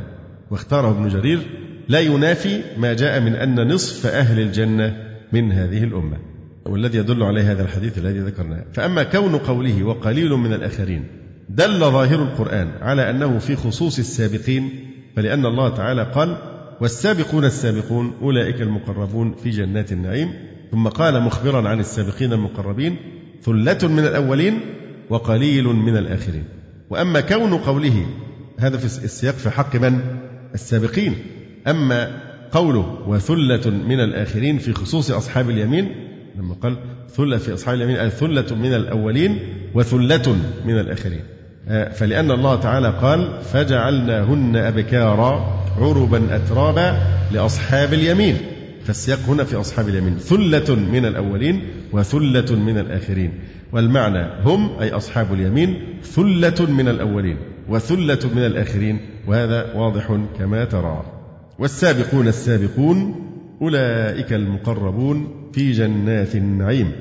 واختاره 0.51 0.89
ابن 0.89 1.07
جرير 1.07 1.64
لا 1.89 1.99
ينافي 1.99 2.61
ما 2.77 2.93
جاء 2.93 3.19
من 3.19 3.35
أن 3.35 3.67
نصف 3.67 4.05
أهل 4.05 4.39
الجنة 4.39 4.97
من 5.31 5.51
هذه 5.51 5.83
الأمة 5.83 6.17
والذي 6.65 6.97
يدل 6.97 7.23
عليه 7.23 7.51
هذا 7.51 7.63
الحديث 7.63 7.97
الذي 7.97 8.19
ذكرناه 8.19 8.65
فأما 8.73 9.03
كون 9.03 9.37
قوله 9.37 9.83
وقليل 9.83 10.31
من 10.31 10.53
الآخرين 10.53 11.03
دل 11.49 11.79
ظاهر 11.79 12.23
القرآن 12.23 12.71
على 12.81 13.09
أنه 13.09 13.39
في 13.39 13.55
خصوص 13.55 13.99
السابقين 13.99 14.69
فلأن 15.15 15.45
الله 15.45 15.69
تعالى 15.69 16.03
قال 16.03 16.37
والسابقون 16.81 17.45
السابقون 17.45 18.13
أولئك 18.21 18.61
المقربون 18.61 19.35
في 19.43 19.49
جنات 19.49 19.91
النعيم. 19.91 20.33
ثم 20.71 20.87
قال 20.87 21.21
مخبرا 21.21 21.69
عن 21.69 21.79
السابقين 21.79 22.33
المقربين 22.33 22.97
ثلة 23.41 23.87
من 23.87 23.99
الأولين 23.99 24.59
وقليل 25.09 25.63
من 25.63 25.97
الآخرين. 25.97 26.43
وأما 26.89 27.21
كون 27.21 27.57
قوله 27.57 28.05
هذا 28.59 28.77
في 28.77 28.85
السياق 28.85 29.35
في 29.35 29.49
حق 29.49 29.75
من؟ 29.75 29.99
السابقين. 30.53 31.15
أما 31.67 32.21
قوله 32.51 32.97
وثلة 33.07 33.69
من 33.69 33.99
الآخرين 33.99 34.57
في 34.57 34.73
خصوص 34.73 35.11
أصحاب 35.11 35.49
اليمين 35.49 35.95
لما 36.37 36.53
قال 36.53 36.77
ثلة 37.09 37.37
في 37.37 37.53
أصحاب 37.53 37.75
اليمين 37.75 37.95
أي 37.95 38.09
ثلة 38.09 38.55
من 38.55 38.73
الأولين 38.73 39.39
وثلة 39.73 40.37
من 40.65 40.79
الآخرين. 40.79 41.21
آه، 41.67 41.89
فلأن 41.89 42.31
الله 42.31 42.55
تعالى 42.55 42.89
قال 42.89 43.41
فجعلناهن 43.41 44.55
أبكارا 44.55 45.63
عربا 45.77 46.35
أترابا 46.35 46.99
لأصحاب 47.31 47.93
اليمين. 47.93 48.37
فالسياق 48.85 49.19
هنا 49.27 49.43
في 49.43 49.55
أصحاب 49.55 49.89
اليمين. 49.89 50.17
ثلة 50.17 50.75
من 50.75 51.05
الأولين 51.05 51.61
وثلة 51.91 52.55
من 52.55 52.77
الآخرين. 52.77 53.33
والمعنى 53.71 54.27
هم 54.43 54.79
أي 54.79 54.91
أصحاب 54.91 55.33
اليمين 55.33 55.83
ثلة 56.03 56.65
من 56.71 56.87
الأولين 56.87 57.37
وثلة 57.69 58.29
من 58.35 58.45
الآخرين. 58.45 58.99
وهذا 59.27 59.73
واضح 59.73 60.17
كما 60.39 60.65
ترى. 60.65 61.14
والسابقون 61.59 62.27
السابقون 62.27 63.15
أولئك 63.61 64.33
المقربون 64.33 65.27
في 65.53 65.71
جنات 65.71 66.35
النعيم 66.35 66.91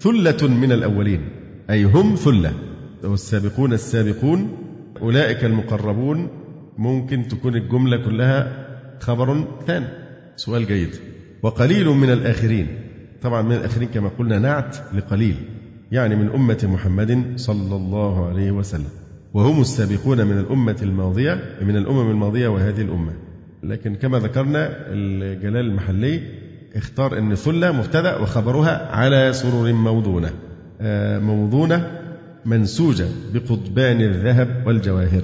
ثلة 0.00 0.48
من 0.48 0.72
الأولين 0.72 1.20
أي 1.70 1.84
هم 1.84 2.14
ثلة. 2.14 2.52
والسابقون 3.04 3.72
السابقون 3.72 4.56
أولئك 5.02 5.44
المقربون 5.44 6.28
ممكن 6.78 7.28
تكون 7.28 7.56
الجملة 7.56 7.96
كلها 7.96 8.66
خبر 9.00 9.44
ثاني. 9.66 9.86
سؤال 10.36 10.66
جيد. 10.66 10.90
وقليل 11.42 11.88
من 11.88 12.10
الآخرين. 12.10 12.66
طبعا 13.22 13.42
من 13.42 13.52
الآخرين 13.52 13.88
كما 13.88 14.08
قلنا 14.08 14.38
نعت 14.38 14.76
لقليل 14.94 15.36
يعني 15.92 16.16
من 16.16 16.30
أمة 16.30 16.68
محمد 16.72 17.32
صلى 17.36 17.76
الله 17.76 18.28
عليه 18.28 18.50
وسلم. 18.50 18.90
وهم 19.34 19.60
السابقون 19.60 20.26
من 20.26 20.38
الأمة 20.38 20.76
الماضية 20.82 21.58
من 21.62 21.76
الأمم 21.76 22.10
الماضية 22.10 22.48
وهذه 22.48 22.80
الأمة. 22.80 23.12
لكن 23.68 23.94
كما 23.94 24.18
ذكرنا 24.18 24.70
الجلال 24.88 25.66
المحلي 25.66 26.20
اختار 26.76 27.18
أن 27.18 27.34
ثلة 27.34 27.72
مبتدأ 27.72 28.16
وخبرها 28.16 28.88
على 28.92 29.32
سرر 29.32 29.72
موضونة 29.72 30.30
آه، 30.80 31.18
موضونة 31.18 31.90
منسوجة 32.44 33.06
بقضبان 33.34 34.00
الذهب 34.00 34.62
والجواهر. 34.66 35.22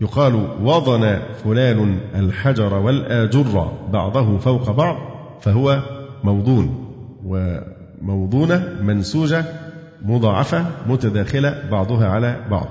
يقال 0.00 0.34
وضن 0.62 1.18
فلان 1.44 1.98
الحجر 2.14 2.74
والآجر 2.74 3.72
بعضه 3.92 4.38
فوق 4.38 4.70
بعض 4.70 4.96
فهو 5.40 5.82
موضون. 6.24 6.92
وموضونة 7.24 8.76
منسوجة 8.82 9.44
مضاعفة 10.02 10.66
متداخلة 10.88 11.62
بعضها 11.70 12.08
على 12.08 12.36
بعض. 12.50 12.68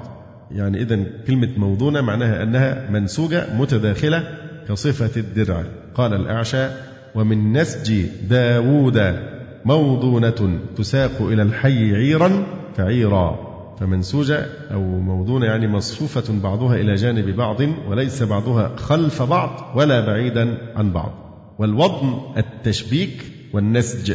يعني 0.52 0.82
إذا 0.82 1.00
كلمة 1.28 1.50
موضونة 1.58 2.02
معناها 2.02 2.44
أنها 2.44 2.92
منسوجة 2.92 3.46
متداخلة 3.58 4.24
كصفة 4.70 5.20
الدرع. 5.20 5.64
قال 5.96 6.14
الأعشى 6.14 6.68
ومن 7.16 7.54
نسج 7.54 8.06
داوود 8.30 9.20
موضونة 9.66 10.60
تساق 10.78 11.22
إلى 11.22 11.42
الحي 11.42 11.96
عيرا 11.96 12.44
فعيرا. 12.78 13.56
فمنسوجة 13.80 14.46
أو 14.74 14.82
موضونة 14.82 15.46
يعني 15.46 15.68
مصفوفة 15.68 16.40
بعضها 16.44 16.76
إلى 16.76 16.96
جانب 16.96 17.36
بعض 17.36 17.62
وليس 17.88 18.24
بعضها 18.24 18.76
خلف 18.76 19.22
بعض 19.22 19.78
ولا 19.78 20.06
بعيدا 20.06 20.58
عن 20.76 20.92
بعض. 20.92 21.12
والوضن 21.60 22.20
التشبيك 22.38 23.32
والنسج 23.54 24.14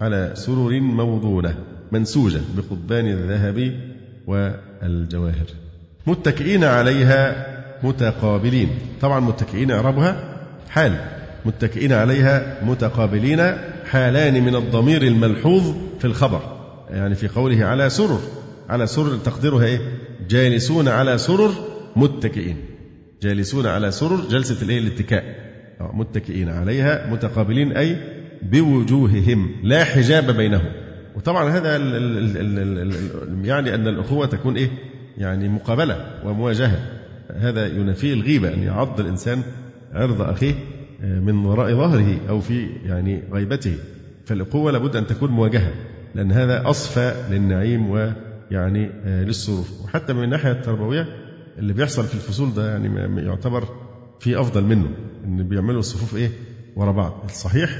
على 0.00 0.32
سرر 0.34 0.80
موضونة 0.80 1.54
منسوجة 1.92 2.40
بقضبان 2.56 3.06
الذهب 3.06 3.72
والجواهر. 4.26 5.46
متكئين 6.06 6.64
عليها 6.64 7.49
متقابلين. 7.82 8.68
طبعا 9.00 9.20
متكئين 9.20 9.70
إعرابها 9.70 10.38
حال. 10.68 10.96
متكئين 11.44 11.92
عليها 11.92 12.64
متقابلين 12.64 13.52
حالان 13.90 14.44
من 14.44 14.54
الضمير 14.54 15.02
الملحوظ 15.02 15.74
في 15.98 16.04
الخبر. 16.04 16.40
يعني 16.90 17.14
في 17.14 17.28
قوله 17.28 17.64
على 17.64 17.90
سرر. 17.90 18.20
على 18.68 18.86
سرر 18.86 19.16
تقديرها 19.16 19.64
إيه؟ 19.64 19.80
جالسون 20.28 20.88
على 20.88 21.18
سرر 21.18 21.50
متكئين. 21.96 22.56
جالسون 23.22 23.66
على 23.66 23.90
سرر 23.90 24.20
جلسة 24.30 24.62
الإيه؟ 24.62 24.78
الاتكاء. 24.78 25.24
متكئين 25.80 26.48
عليها 26.48 27.10
متقابلين 27.10 27.72
أي 27.72 27.96
بوجوههم. 28.42 29.50
لا 29.62 29.84
حجاب 29.84 30.30
بينهم. 30.30 30.72
وطبعا 31.16 31.50
هذا 31.50 31.76
ال 31.76 31.96
ال 31.96 32.36
ال 32.36 32.78
ال 32.78 33.46
يعني 33.46 33.74
أن 33.74 33.88
الأخوة 33.88 34.26
تكون 34.26 34.56
إيه؟ 34.56 34.70
يعني 35.18 35.48
مقابلة 35.48 36.06
ومواجهة. 36.24 36.99
هذا 37.36 37.66
ينافي 37.66 38.12
الغيبة 38.12 38.54
أن 38.54 38.62
يعض 38.62 39.00
الإنسان 39.00 39.42
عرض 39.92 40.22
أخيه 40.22 40.54
آه، 41.02 41.20
من 41.20 41.44
وراء 41.44 41.74
ظهره 41.74 42.18
أو 42.28 42.40
في 42.40 42.66
يعني 42.84 43.22
غيبته. 43.32 43.74
فالأخوة 44.26 44.72
لابد 44.72 44.96
أن 44.96 45.06
تكون 45.06 45.30
مواجهة 45.30 45.72
لأن 46.14 46.32
هذا 46.32 46.70
أصفى 46.70 47.14
للنعيم 47.30 47.90
ويعني 47.90 48.90
آه، 49.04 49.24
للسرور. 49.24 49.64
وحتى 49.84 50.12
من 50.12 50.24
الناحية 50.24 50.52
التربوية 50.52 51.06
اللي 51.58 51.72
بيحصل 51.72 52.04
في 52.04 52.14
الفصول 52.14 52.54
ده 52.54 52.70
يعني 52.70 53.22
يعتبر 53.26 53.64
في 54.20 54.40
أفضل 54.40 54.64
منه 54.64 54.88
إن 55.24 55.48
بيعملوا 55.48 55.80
الصفوف 55.80 56.16
إيه؟ 56.16 56.30
ورا 56.76 56.92
بعض. 56.92 57.22
الصحيح 57.24 57.78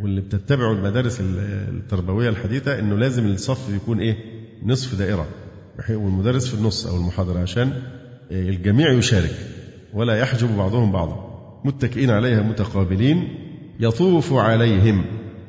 واللي 0.00 0.20
بتتبعوا 0.20 0.74
المدارس 0.74 1.20
التربوية 1.20 2.28
الحديثة 2.28 2.78
إنه 2.78 2.96
لازم 2.96 3.26
الصف 3.26 3.74
يكون 3.74 4.00
إيه؟ 4.00 4.16
نصف 4.64 4.98
دائرة. 4.98 5.26
والمدرس 5.90 6.48
في 6.48 6.54
النص 6.54 6.86
أو 6.86 6.96
المحاضرة 6.96 7.38
عشان 7.38 7.72
الجميع 8.30 8.92
يشارك 8.92 9.34
ولا 9.94 10.18
يحجب 10.18 10.56
بعضهم 10.56 10.92
بعضا. 10.92 11.32
متكئين 11.64 12.10
عليها 12.10 12.42
متقابلين 12.42 13.28
يطوف 13.80 14.32
عليهم 14.32 15.04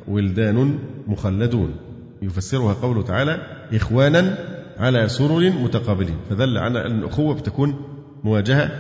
ولدان 0.07 0.79
مخلدون. 1.07 1.75
يفسرها 2.21 2.73
قوله 2.73 3.01
تعالى 3.01 3.41
إخوانا 3.73 4.37
على 4.77 5.09
سرر 5.09 5.49
متقابلين. 5.49 6.15
فدل 6.29 6.57
على 6.57 6.85
أن 6.85 6.99
الأخوة 6.99 7.35
بتكون 7.35 7.75
مواجهة. 8.23 8.71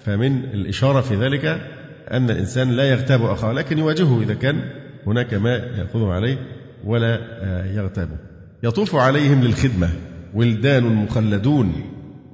فمن 0.00 0.44
الإشارة 0.44 1.00
في 1.00 1.14
ذلك 1.14 1.44
أن 2.10 2.30
الإنسان 2.30 2.70
لا 2.70 2.84
يغتاب 2.90 3.24
أخاه 3.24 3.52
لكن 3.52 3.78
يواجهه 3.78 4.22
إذا 4.22 4.34
كان 4.34 4.60
هناك 5.06 5.34
ما 5.34 5.56
يأخذه 5.56 6.06
عليه 6.06 6.38
ولا 6.84 7.20
يغتابه 7.74 8.16
يطوف 8.62 8.96
عليهم 8.96 9.42
للخدمة. 9.42 9.88
ولدان 10.34 10.84
مخلدون. 10.84 11.72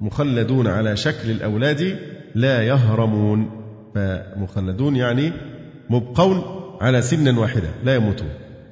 مخلدون 0.03 0.67
على 0.67 0.97
شكل 0.97 1.31
الأولاد 1.31 1.99
لا 2.35 2.63
يهرمون. 2.63 3.51
فمخلدون 3.95 4.97
يعني 4.97 5.33
مبقون 5.91 6.43
على 6.81 7.03
سن 7.03 7.39
واحدة 7.39 7.69
لا 7.85 7.95
يموتون. 7.95 8.29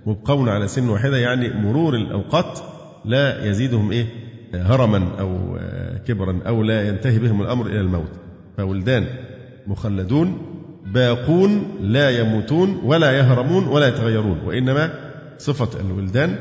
مبقون 0.07 0.49
على 0.49 0.69
سن 0.69 0.89
واحدة 0.89 1.17
يعني 1.17 1.49
مرور 1.49 1.95
الأوقات 1.95 2.59
لا 3.05 3.45
يزيدهم 3.45 3.93
إيه؟ 3.93 4.07
هرما 4.55 5.21
أو 5.21 5.59
كبرا 6.07 6.41
أو 6.47 6.63
لا 6.63 6.89
ينتهي 6.89 7.19
بهم 7.19 7.43
الأمر 7.43 7.67
إلى 7.67 7.81
الموت. 7.81 8.11
فولدان 8.57 9.07
مخلدون 9.67 10.39
باقون 10.87 11.65
لا 11.81 12.11
يموتون 12.11 12.81
ولا 12.85 13.13
يهرمون 13.13 13.67
ولا 13.67 13.89
يتغيرون. 13.89 14.41
وإنما 14.45 14.91
صفة 15.39 15.81
الولدان 15.81 16.37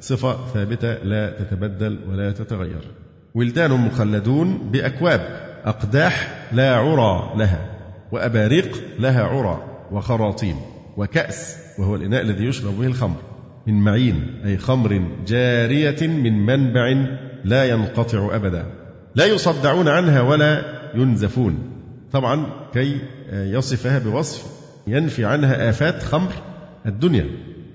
صفة 0.00 0.36
ثابتة 0.54 0.94
لا 1.04 1.30
تتبدل 1.30 1.98
ولا 2.10 2.32
تتغير. 2.32 3.01
ولدان 3.34 3.70
مخلدون 3.70 4.70
بأكواب 4.72 5.20
أقداح 5.64 6.44
لا 6.52 6.76
عرى 6.76 7.32
لها 7.36 7.66
وأباريق 8.12 8.84
لها 8.98 9.22
عرى 9.22 9.64
وخراطيم 9.92 10.56
وكأس 10.96 11.56
وهو 11.78 11.94
الإناء 11.94 12.22
الذي 12.22 12.44
يشرب 12.44 12.78
به 12.78 12.86
الخمر 12.86 13.16
من 13.66 13.74
معين 13.74 14.40
أي 14.44 14.56
خمر 14.56 15.02
جارية 15.26 16.06
من 16.06 16.46
منبع 16.46 17.06
لا 17.44 17.64
ينقطع 17.64 18.36
أبدا. 18.36 18.66
لا 19.14 19.26
يصدعون 19.26 19.88
عنها 19.88 20.20
ولا 20.20 20.62
ينزفون. 20.94 21.58
طبعا 22.12 22.46
كي 22.74 23.00
يصفها 23.32 23.98
بوصف 23.98 24.46
ينفي 24.86 25.24
عنها 25.24 25.70
آفات 25.70 26.02
خمر 26.02 26.32
الدنيا. 26.86 27.26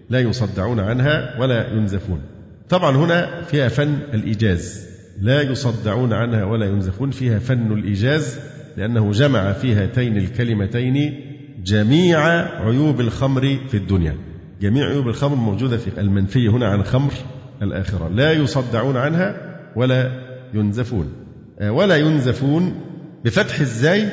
لا 0.10 0.20
يصدعون 0.20 0.80
عنها 0.80 1.40
ولا 1.40 1.74
ينزفون. 1.74 2.22
طبعا 2.70 2.96
هنا 2.98 3.42
فيها 3.42 3.68
فن 3.68 4.00
الإيجاز. 4.14 4.87
لا 5.22 5.42
يصدعون 5.42 6.14
عنها 6.14 6.46
ولا 6.46 6.66
ينزفون 6.66 7.12
فيها 7.12 7.40
فن 7.40 7.72
الإيجاز 7.72 8.40
لأنه 8.78 9.12
جمع 9.12 9.54
في 9.54 9.74
هاتين 9.74 10.18
الكلمتين 10.18 11.20
جميع 11.64 12.20
عيوب 12.66 13.02
الخمر 13.02 13.60
في 13.68 13.78
الدنيا. 13.78 14.16
جميع 14.62 14.88
عيوب 14.88 15.08
الخمر 15.08 15.36
موجودة 15.36 15.78
في 15.78 16.02
المنفي 16.02 16.48
هنا 16.48 16.68
عن 16.68 16.84
خمر 16.84 17.14
الآخرة. 17.62 18.10
لا 18.10 18.32
يصدعون 18.32 18.98
عنها 18.98 19.60
ولا 19.76 20.12
ينزفون. 20.54 21.14
آه، 21.60 21.72
ولا 21.72 21.96
ينزفون 21.96 22.76
بفتح 23.26 23.60
الزاي 23.60 24.10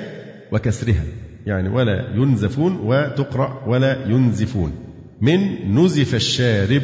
وكسرها. 0.53 1.05
يعني 1.47 1.69
ولا 1.69 2.15
ينزفون 2.15 2.77
وتقرأ 2.85 3.65
ولا 3.67 4.07
ينزفون. 4.07 4.73
من 5.21 5.39
نزف 5.75 6.15
الشارب 6.15 6.83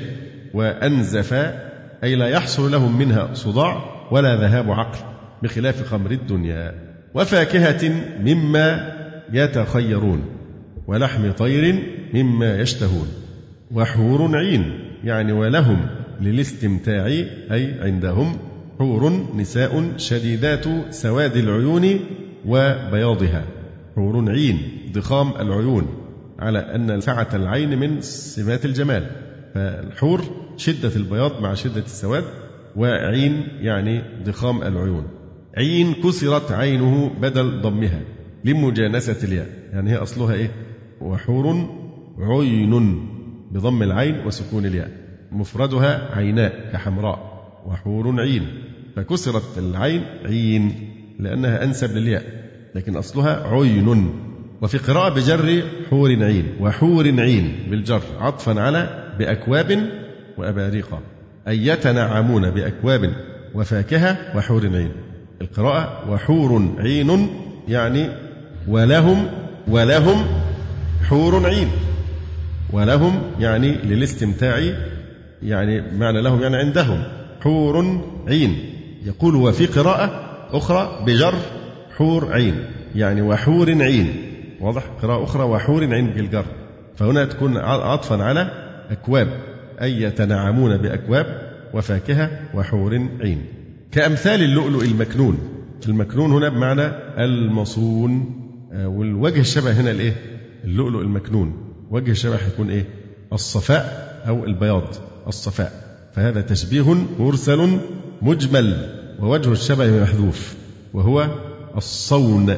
وأنزف 0.55 1.33
أي 2.05 2.15
لا 2.15 2.29
يحصل 2.29 2.73
لهم 2.73 2.99
منها 2.99 3.35
صداع 3.35 4.00
ولا 4.11 4.37
ذهاب 4.37 4.71
عقل 4.71 4.99
بخلاف 5.43 5.83
خمر 5.83 6.11
الدنيا 6.11 6.75
وفاكهة 7.15 7.93
مما 8.21 8.93
يتخيرون 9.33 10.23
ولحم 10.87 11.31
طير 11.33 11.83
مما 12.15 12.61
يشتهون 12.61 13.09
وحور 13.71 14.37
عين 14.37 14.79
يعني 15.05 15.33
ولهم 15.33 15.87
للاستمتاع 16.21 17.07
أي 17.07 17.81
عندهم 17.81 18.37
حور 18.79 19.27
نساء 19.37 19.93
شديدات 19.97 20.65
سواد 20.91 21.37
العيون 21.37 22.01
وبياضها 22.47 23.45
حور 23.97 24.31
عين 24.31 24.59
ضخام 24.93 25.33
العيون 25.41 25.87
على 26.39 26.59
أن 26.59 27.01
سعة 27.01 27.29
العين 27.35 27.79
من 27.79 28.01
سمات 28.01 28.65
الجمال 28.65 29.07
فالحور 29.55 30.21
شدة 30.57 30.97
البياض 30.97 31.41
مع 31.43 31.55
شدة 31.55 31.83
السواد 31.85 32.25
وعين 32.77 33.49
يعني 33.61 34.03
ضخام 34.25 34.63
العيون. 34.63 35.07
عين 35.57 35.95
كسرت 35.95 36.53
عينه 36.53 37.11
بدل 37.21 37.61
ضمها 37.61 38.01
لمجانسة 38.45 39.29
الياء. 39.29 39.47
يعني 39.73 39.91
هي 39.91 39.97
أصلها 39.97 40.35
إيه؟ 40.35 40.51
وحور 41.01 41.69
عين 42.19 43.07
بضم 43.51 43.83
العين 43.83 44.27
وسكون 44.27 44.67
الياء. 44.67 44.91
مفردها 45.33 46.17
عيناء 46.17 46.71
كحمراء 46.73 47.19
وحور 47.67 48.21
عين. 48.21 48.47
فكسرت 48.97 49.59
العين 49.59 50.03
عين 50.25 50.73
لأنها 51.19 51.65
أنسب 51.65 51.97
للياء 51.97 52.23
لكن 52.75 52.97
أصلها 52.97 53.49
عين. 53.49 54.11
وفي 54.63 54.79
قراءة 54.79 55.15
بجر 55.15 55.63
حور 55.91 56.25
عين. 56.25 56.45
وحور 56.61 57.21
عين 57.21 57.53
بالجر 57.71 58.03
عطفا 58.19 58.61
على 58.61 59.15
بأكواب 59.19 59.91
وأباريق. 60.39 60.99
أي 61.49 61.67
يتنعمون 61.67 62.51
بأكواب 62.51 63.13
وفاكهة 63.55 64.17
وحور 64.37 64.67
عين. 64.67 64.93
القراءة 65.41 66.11
وحور 66.11 66.75
عين 66.79 67.29
يعني 67.69 68.09
ولهم 68.69 69.27
ولهم 69.69 70.25
حور 71.09 71.47
عين. 71.47 71.69
ولهم 72.73 73.23
يعني 73.41 73.73
للاستمتاع 73.73 74.61
يعني 75.43 75.83
معنى 75.99 76.23
لهم 76.23 76.43
يعني 76.43 76.57
عندهم 76.57 77.03
حور 77.41 78.01
عين. 78.29 78.59
يقول 79.05 79.35
وفي 79.37 79.67
قراءة 79.67 80.31
أخرى 80.53 81.05
بجر 81.07 81.35
حور 81.97 82.33
عين 82.33 82.65
يعني 82.95 83.23
وحور 83.23 83.83
عين. 83.83 84.15
واضح؟ 84.61 84.83
قراءة 85.03 85.25
أخرى 85.25 85.43
وحور 85.43 85.95
عين 85.95 86.07
بالجر. 86.07 86.45
فهنا 86.97 87.25
تكون 87.25 87.57
عطفا 87.57 88.23
على 88.23 88.51
أكواب. 88.91 89.29
أي 89.83 90.03
يتنعمون 90.03 90.77
بأكواب 90.77 91.51
وفاكهة 91.75 92.31
وحور 92.55 93.09
عين. 93.21 93.45
كأمثال 93.93 94.43
اللؤلؤ 94.43 94.83
المكنون. 94.83 95.39
المكنون 95.89 96.33
هنا 96.33 96.49
بمعنى 96.49 96.87
المصون. 97.25 98.37
آه، 98.73 98.89
والوجه 98.89 99.41
الشبه 99.41 99.81
هنا 99.81 99.91
الإيه؟ 99.91 100.15
اللؤلؤ 100.65 101.01
المكنون. 101.01 101.75
وجه 101.91 102.11
الشبه 102.11 102.37
هيكون 102.37 102.71
إيه؟ 102.71 102.85
الصفاء 103.33 104.23
أو 104.29 104.45
البياض. 104.45 104.85
الصفاء. 105.27 105.73
فهذا 106.15 106.41
تشبيه 106.41 106.95
مرسل 107.19 107.79
مجمل. 108.23 108.97
ووجه 109.21 109.53
الشبه 109.53 110.03
محذوف. 110.03 110.55
وهو 110.93 111.29
الصون. 111.77 112.57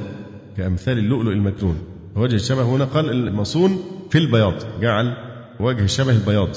كأمثال 0.57 0.99
اللؤلؤ 0.99 1.33
المكنون. 1.33 1.79
وجه 2.17 2.35
الشبه 2.35 2.63
هنا 2.63 2.85
قال 2.85 3.11
المصون 3.11 3.79
في 4.11 4.19
البياض. 4.19 4.55
جعل 4.81 5.17
وجه 5.61 5.85
الشبه 5.85 6.13
البياض. 6.13 6.49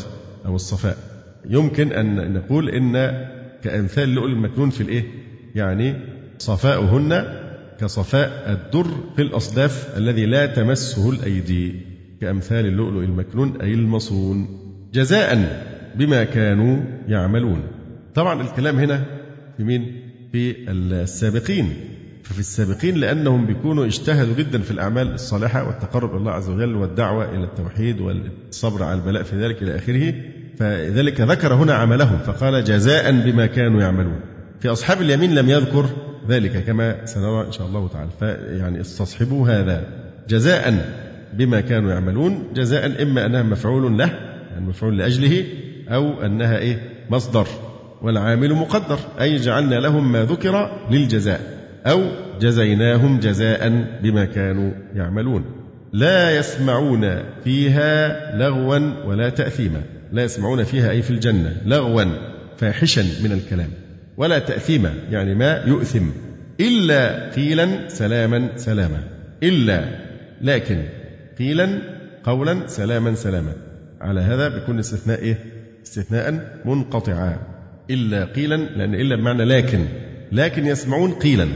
أو 0.46 0.56
الصفاء 0.56 0.98
يمكن 1.50 1.92
أن 1.92 2.34
نقول 2.34 2.70
إن 2.70 2.94
كأمثال 3.64 4.04
اللؤلؤ 4.04 4.34
المكنون 4.34 4.70
في 4.70 4.82
الإيه؟ 4.82 5.04
يعني 5.56 5.96
صفاؤهن 6.38 7.26
كصفاء 7.80 8.52
الدر 8.52 8.88
في 9.16 9.22
الأصداف 9.22 9.98
الذي 9.98 10.26
لا 10.26 10.46
تمسه 10.46 11.10
الأيدي 11.10 11.76
كأمثال 12.22 12.66
اللؤلؤ 12.66 13.04
المكنون 13.04 13.62
أي 13.62 13.74
المصون 13.74 14.48
جزاء 14.94 15.62
بما 15.96 16.24
كانوا 16.24 16.78
يعملون 17.08 17.62
طبعا 18.16 18.42
الكلام 18.42 18.80
هنا 18.80 19.06
في 19.58 19.64
مين؟ 19.64 20.02
في 20.32 20.72
السابقين 20.72 21.74
ففي 22.24 22.40
السابقين 22.40 22.96
لأنهم 22.96 23.46
بيكونوا 23.46 23.86
اجتهدوا 23.86 24.36
جدا 24.36 24.62
في 24.62 24.72
الأعمال 24.72 25.14
الصالحة 25.14 25.68
والتقرب 25.68 26.10
إلى 26.10 26.18
الله 26.18 26.32
عز 26.32 26.50
وجل 26.50 26.76
والدعوة 26.76 27.36
إلى 27.36 27.44
التوحيد 27.44 28.02
والصبر 28.02 28.84
على 28.84 29.00
البلاء 29.00 29.24
في 29.24 29.36
ذلك 29.36 29.64
إلى 29.64 29.76
آخره 29.76 30.14
فذلك 30.60 31.22
ذكر 31.22 31.54
هنا 31.54 31.74
عملهم 31.74 32.18
فقال 32.18 32.64
جزاء 32.64 33.12
بما 33.12 33.46
كانوا 33.46 33.82
يعملون. 33.82 34.20
في 34.60 34.72
أصحاب 34.72 35.02
اليمين 35.02 35.36
لم 35.36 35.50
يذكر 35.50 35.86
ذلك 36.30 36.64
كما 36.64 37.06
سنرى 37.06 37.48
إن 37.48 37.52
شاء 37.52 37.68
الله 37.68 37.88
تعالى. 37.88 38.10
فيعني 38.20 38.82
استصحبوا 38.82 39.50
هذا. 39.50 39.84
جزاء 40.30 40.74
بما 41.34 41.62
كانوا 41.62 41.92
يعملون 41.92 42.44
جزاء 42.56 43.04
إما 43.04 43.26
أنها 43.26 43.44
مفعول 43.44 43.98
له 43.98 44.12
يعني 44.52 44.66
مفعول 44.66 44.98
لأجله 44.98 45.44
أو 45.90 46.26
أنها 46.26 46.58
إيه؟ 46.58 46.78
مصدر. 47.10 47.48
والعامل 48.02 48.54
مقدر 48.54 49.00
أي 49.22 49.36
جعلنا 49.36 49.76
لهم 49.76 50.12
ما 50.12 50.24
ذكر 50.24 50.80
للجزاء 50.92 51.42
أو 51.86 52.02
جزيناهم 52.42 53.20
جزاء 53.20 53.88
بما 54.04 54.26
كانوا 54.26 54.72
يعملون. 54.96 55.46
لا 55.94 56.38
يسمعون 56.38 57.24
فيها 57.44 58.38
لغوا 58.38 59.06
ولا 59.06 59.30
تأثيما. 59.30 59.82
لا 60.16 60.24
يسمعون 60.24 60.64
فيها 60.64 60.92
أي 60.92 61.02
في 61.02 61.10
الجنة 61.12 61.62
لغوا 61.66 62.04
فاحشا 62.58 63.02
من 63.24 63.32
الكلام. 63.32 63.70
ولا 64.18 64.40
تأثيما 64.40 64.94
يعني 65.10 65.36
ما 65.36 65.64
يؤثم. 65.68 66.10
إلا 66.60 67.30
قيلا 67.30 67.88
سلاما 67.88 68.50
سلاما. 68.56 69.04
إلا 69.44 69.86
لكن 70.42 70.84
قيلا 71.40 71.82
قولا 72.24 72.68
سلاما 72.68 73.16
سلاما. 73.16 73.54
على 74.02 74.22
هذا 74.22 74.48
بيكون 74.48 74.80
استثناء 74.80 75.20
إيه؟ 75.20 75.38
استثناء 75.86 76.60
منقطعا. 76.66 77.38
إلا 77.90 78.26
قيلا 78.26 78.56
لأن 78.56 78.96
إلا 78.96 79.16
بمعنى 79.16 79.44
لكن. 79.44 79.86
لكن 80.32 80.66
يسمعون 80.66 81.12
قيلا. 81.12 81.48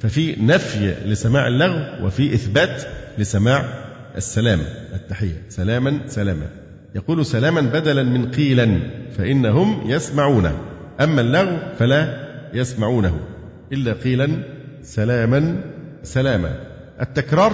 ففي 0.00 0.36
نفي 0.42 0.94
لسماع 1.06 1.48
اللغو 1.48 2.06
وفي 2.06 2.34
إثبات 2.34 2.82
لسماع 3.18 3.64
السلام 4.16 4.60
التحية. 4.94 5.42
سلاما 5.48 6.00
سلاما. 6.06 6.46
يقول 6.96 7.26
سلاما 7.26 7.60
بدلا 7.60 8.02
من 8.02 8.30
قيلا 8.30 8.78
فإنهم 9.18 9.90
يسمعون 9.90 10.52
أما 11.00 11.20
اللغو 11.20 11.56
فلا 11.78 12.26
يسمعونه. 12.54 13.20
إلا 13.72 13.92
قيلا 13.92 14.28
سلاما 14.82 15.60
سلاما. 16.02 16.56
التكرار 17.00 17.52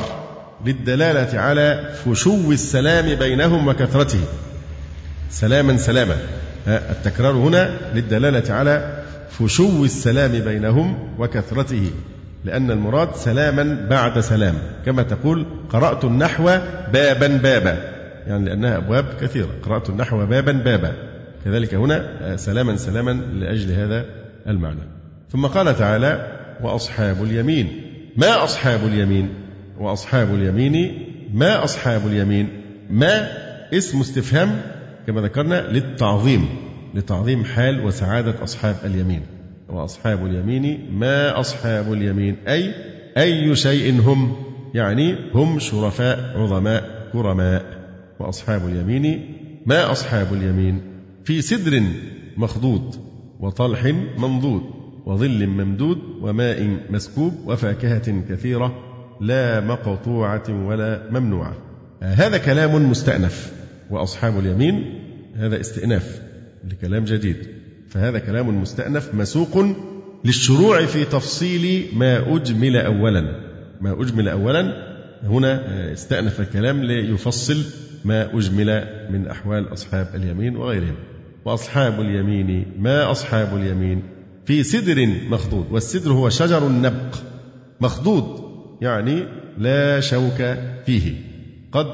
للدلالة 0.66 1.40
على 1.40 1.90
فشو 2.04 2.52
السلام 2.52 3.14
بينهم 3.14 3.68
وكثرته. 3.68 4.20
سلاما 5.30 5.76
سلاما. 5.76 6.16
التكرار 6.68 7.32
هنا 7.32 7.76
للدلالة 7.94 8.54
على 8.54 9.02
فشو 9.30 9.84
السلام 9.84 10.30
بينهم 10.30 11.14
وكثرته. 11.18 11.90
لأن 12.44 12.70
المراد 12.70 13.16
سلاما 13.16 13.86
بعد 13.90 14.20
سلام. 14.20 14.54
كما 14.86 15.02
تقول 15.02 15.46
قرأت 15.70 16.04
النحو 16.04 16.44
بابا 16.92 17.26
بابا. 17.26 17.91
يعني 18.26 18.44
لأنها 18.44 18.76
أبواب 18.76 19.04
كثيرة. 19.20 19.48
قرأت 19.62 19.90
النحو 19.90 20.26
بابا 20.26 20.52
بابا. 20.52 20.92
كذلك 21.44 21.74
هنا 21.74 22.36
سلاما 22.36 22.76
سلاما 22.76 23.10
لأجل 23.10 23.72
هذا 23.72 24.04
المعنى. 24.46 24.80
ثم 25.30 25.46
قال 25.46 25.76
تعالى 25.78 26.38
وأصحاب 26.62 27.22
اليمين. 27.22 27.68
ما 28.16 28.44
أصحاب 28.44 28.80
اليمين؟ 28.86 29.28
وأصحاب 29.78 30.34
اليمين 30.34 31.08
ما 31.34 31.64
أصحاب 31.64 32.06
اليمين؟ 32.06 32.48
ما 32.90 33.28
اسم 33.74 34.00
استفهام؟ 34.00 34.60
كما 35.06 35.20
ذكرنا 35.20 35.72
للتعظيم. 35.72 36.48
لتعظيم 36.94 37.44
حال 37.44 37.84
وسعادة 37.84 38.34
أصحاب 38.42 38.76
اليمين. 38.84 39.22
وأصحاب 39.68 40.26
اليمين 40.26 40.88
ما 40.92 41.40
أصحاب 41.40 41.92
اليمين. 41.92 42.36
أي 42.48 42.74
أي 43.18 43.56
شيء 43.56 44.00
هم؟ 44.00 44.36
يعني 44.74 45.16
هم 45.34 45.58
شرفاء 45.58 46.32
عظماء 46.36 47.08
كرماء. 47.12 47.81
وأصحاب 48.18 48.68
اليمين 48.68 49.34
ما 49.66 49.92
أصحاب 49.92 50.32
اليمين؟ 50.32 50.82
في 51.24 51.42
سدر 51.42 51.82
مخضود 52.36 52.94
وطلح 53.40 53.84
منضود 54.18 54.62
وظل 55.06 55.46
ممدود 55.46 55.98
وماء 56.20 56.78
مسكوب 56.90 57.34
وفاكهة 57.46 58.22
كثيرة 58.28 58.78
لا 59.20 59.60
مقطوعة 59.60 60.66
ولا 60.66 61.08
ممنوعة. 61.10 61.56
هذا 62.02 62.38
كلام 62.38 62.90
مستأنف 62.90 63.52
وأصحاب 63.90 64.38
اليمين 64.38 64.98
هذا 65.36 65.60
استئناف 65.60 66.22
لكلام 66.70 67.04
جديد. 67.04 67.36
فهذا 67.88 68.18
كلام 68.18 68.62
مستأنف 68.62 69.14
مسوق 69.14 69.66
للشروع 70.24 70.86
في 70.86 71.04
تفصيل 71.04 71.86
ما 71.94 72.36
أجمل 72.36 72.76
أولا. 72.76 73.40
ما 73.80 74.00
أجمل 74.02 74.28
أولا 74.28 74.92
هنا 75.22 75.92
استأنف 75.92 76.40
الكلام 76.40 76.82
ليفصل 76.82 77.64
ما 78.04 78.38
أجمل 78.38 78.84
من 79.10 79.26
أحوال 79.26 79.72
أصحاب 79.72 80.08
اليمين 80.14 80.56
وغيرهم. 80.56 80.94
وأصحاب 81.44 82.00
اليمين 82.00 82.72
ما 82.78 83.10
أصحاب 83.10 83.56
اليمين؟ 83.56 84.02
في 84.44 84.62
سدر 84.62 85.06
مخضود 85.30 85.66
والسدر 85.70 86.12
هو 86.12 86.28
شجر 86.28 86.66
النبق. 86.66 87.16
مخضود 87.80 88.24
يعني 88.80 89.22
لا 89.58 90.00
شوك 90.00 90.56
فيه. 90.86 91.14
قد 91.72 91.86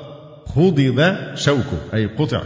خضب 0.47 1.15
شوكه 1.35 1.79
أي 1.95 2.07
قطع. 2.07 2.43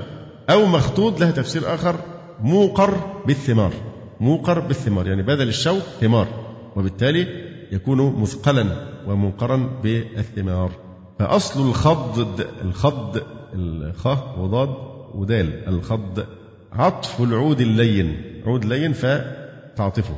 أو 0.51 0.67
مخطوط 0.67 1.21
لها 1.21 1.31
تفسير 1.31 1.75
آخر 1.75 1.97
موقر 2.41 2.95
بالثمار. 3.27 3.73
موقر 4.21 4.61
بالثمار 4.61 5.07
يعني 5.07 5.23
بدل 5.23 5.49
الشوك 5.49 5.83
ثمار. 6.01 6.29
وبالتالي 6.77 7.27
يكون 7.73 8.21
مثقلا 8.21 8.65
وموقرا 9.07 9.81
بالثمار. 9.83 10.71
فأصل 11.19 11.69
الخض 11.69 12.41
الخض 12.65 13.23
الخاء 13.55 14.37
وضاد 14.39 14.69
ودال. 15.15 15.69
الخض 15.69 16.25
عطف 16.73 17.21
العود 17.21 17.61
اللين. 17.61 18.23
عود 18.47 18.65
لين 18.65 18.93
فتعطفه. 18.93 20.15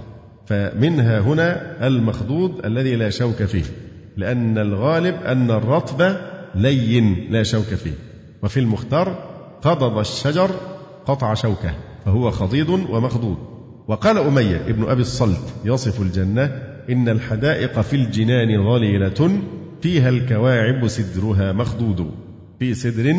فمنها 0.47 1.21
هنا 1.21 1.77
المخضوض 1.87 2.67
الذي 2.67 2.97
لا 2.97 3.11
شوك 3.11 3.43
فيه. 3.43 3.65
لأن 4.17 4.59
الغالب 4.59 5.15
أن 5.15 5.51
الرطب 5.51 6.17
لين 6.55 7.27
لا 7.31 7.43
شوك 7.43 7.65
فيه. 7.65 7.95
وفي 8.43 8.61
المختار 8.61 9.09
قضض 9.63 9.99
الشجر 9.99 10.51
قطع 11.07 11.35
شوكه. 11.35 11.75
فهو 12.05 12.31
خضيض 12.31 12.69
ومخضوض. 12.69 13.37
وقال 13.89 14.19
أمية 14.19 14.57
ابن 14.57 14.91
أبي 14.91 15.01
الصلت 15.01 15.55
يصف 15.65 16.03
الجنة 16.03 16.45
إن 16.91 17.09
الحدائق 17.09 17.81
في 17.81 17.97
الجنان 17.97 18.65
ظليلة 18.65 19.41
فيها 19.81 20.09
الكواعب 20.09 20.89
سدرها 20.89 21.53
مخضود 21.53 22.11
في 22.59 22.75
سدر 22.75 23.15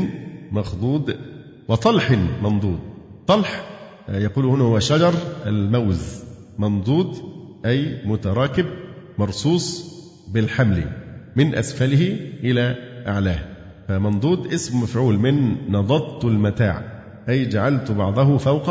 مخضود 0.52 1.16
وطلح 1.68 2.12
منضود 2.44 2.80
طلح 3.28 3.66
يقول 4.10 4.46
هنا 4.46 4.64
هو 4.64 4.80
شجر 4.80 5.14
الموز 5.46 6.24
منضود 6.60 7.18
أي 7.66 8.02
متراكب 8.06 8.66
مرصوص 9.18 9.96
بالحمل 10.28 10.84
من 11.36 11.56
أسفله 11.56 12.18
إلى 12.44 12.76
أعلاه. 13.08 13.40
فمنضود 13.88 14.54
اسم 14.54 14.82
مفعول 14.82 15.20
من 15.20 15.56
نضضت 15.72 16.26
المتاع 16.26 16.82
أي 17.30 17.46
جعلت 17.46 17.92
بعضه 17.92 18.38
فوق 18.38 18.70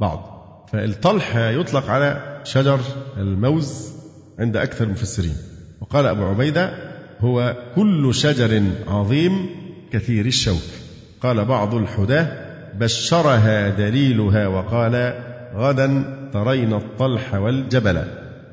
بعض. 0.00 0.34
فالطلح 0.72 1.36
يطلق 1.36 1.90
على 1.90 2.40
شجر 2.44 2.80
الموز 3.16 3.92
عند 4.38 4.56
أكثر 4.56 4.84
المفسرين. 4.84 5.36
وقال 5.80 6.06
أبو 6.06 6.24
عبيدة 6.24 6.94
هو 7.20 7.56
كل 7.76 8.14
شجر 8.14 8.62
عظيم 8.88 9.46
كثير 9.94 10.26
الشوك. 10.26 10.62
قال 11.20 11.44
بعض 11.44 11.74
الحداة 11.74 12.28
بشرها 12.78 13.68
دليلها 13.68 14.46
وقال 14.46 15.14
غدا 15.54 16.04
ترين 16.32 16.72
الطلح 16.72 17.34
والجبل. 17.34 18.02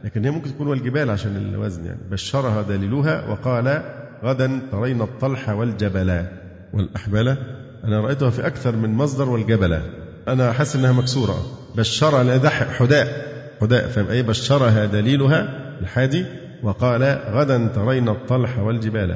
لكن 0.04 0.26
هي 0.26 0.32
ممكن 0.32 0.50
تكون 0.50 0.68
والجبال 0.68 1.10
عشان 1.10 1.36
الوزن 1.36 1.86
يعني. 1.86 2.00
بشرها 2.12 2.62
دليلها 2.62 3.30
وقال 3.30 3.82
غدا 4.24 4.60
ترين 4.72 5.02
الطلح 5.02 5.50
والجبل. 5.50 6.26
والأحبال 6.74 7.38
أنا 7.84 8.00
رأيتها 8.00 8.30
في 8.30 8.48
أكثر 8.48 8.76
من 8.76 8.90
مصدر 8.94 9.30
والجبل. 9.30 9.80
أنا 10.28 10.52
حاسس 10.52 10.76
إنها 10.76 10.92
مكسورة. 10.92 11.46
بشرها 11.76 12.24
لأن 12.24 12.50
حداء. 12.50 13.32
حداء 13.62 13.88
فهم 13.88 14.08
أي 14.08 14.24
بشرها 14.24 14.86
دليلها 14.86 15.50
الحادي 15.82 16.26
وقال 16.64 17.04
غدا 17.32 17.68
ترين 17.76 18.10
الطلح 18.10 18.60
والجبال. 18.60 19.16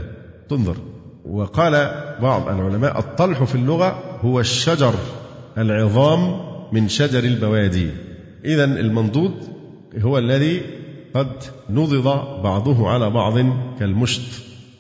تنظر. 0.49 0.77
وقال 1.29 1.91
بعض 2.21 2.49
العلماء 2.49 2.99
الطلح 2.99 3.43
في 3.43 3.55
اللغة 3.55 4.19
هو 4.21 4.39
الشجر 4.39 4.93
العظام 5.57 6.41
من 6.71 6.87
شجر 6.87 7.23
البوادي. 7.23 7.89
إذا 8.45 8.63
المنضود 8.63 9.33
هو 9.99 10.17
الذي 10.17 10.61
قد 11.13 11.31
نضض 11.69 12.03
بعضه 12.43 12.89
على 12.89 13.09
بعض 13.09 13.33
كالمشط. 13.79 14.21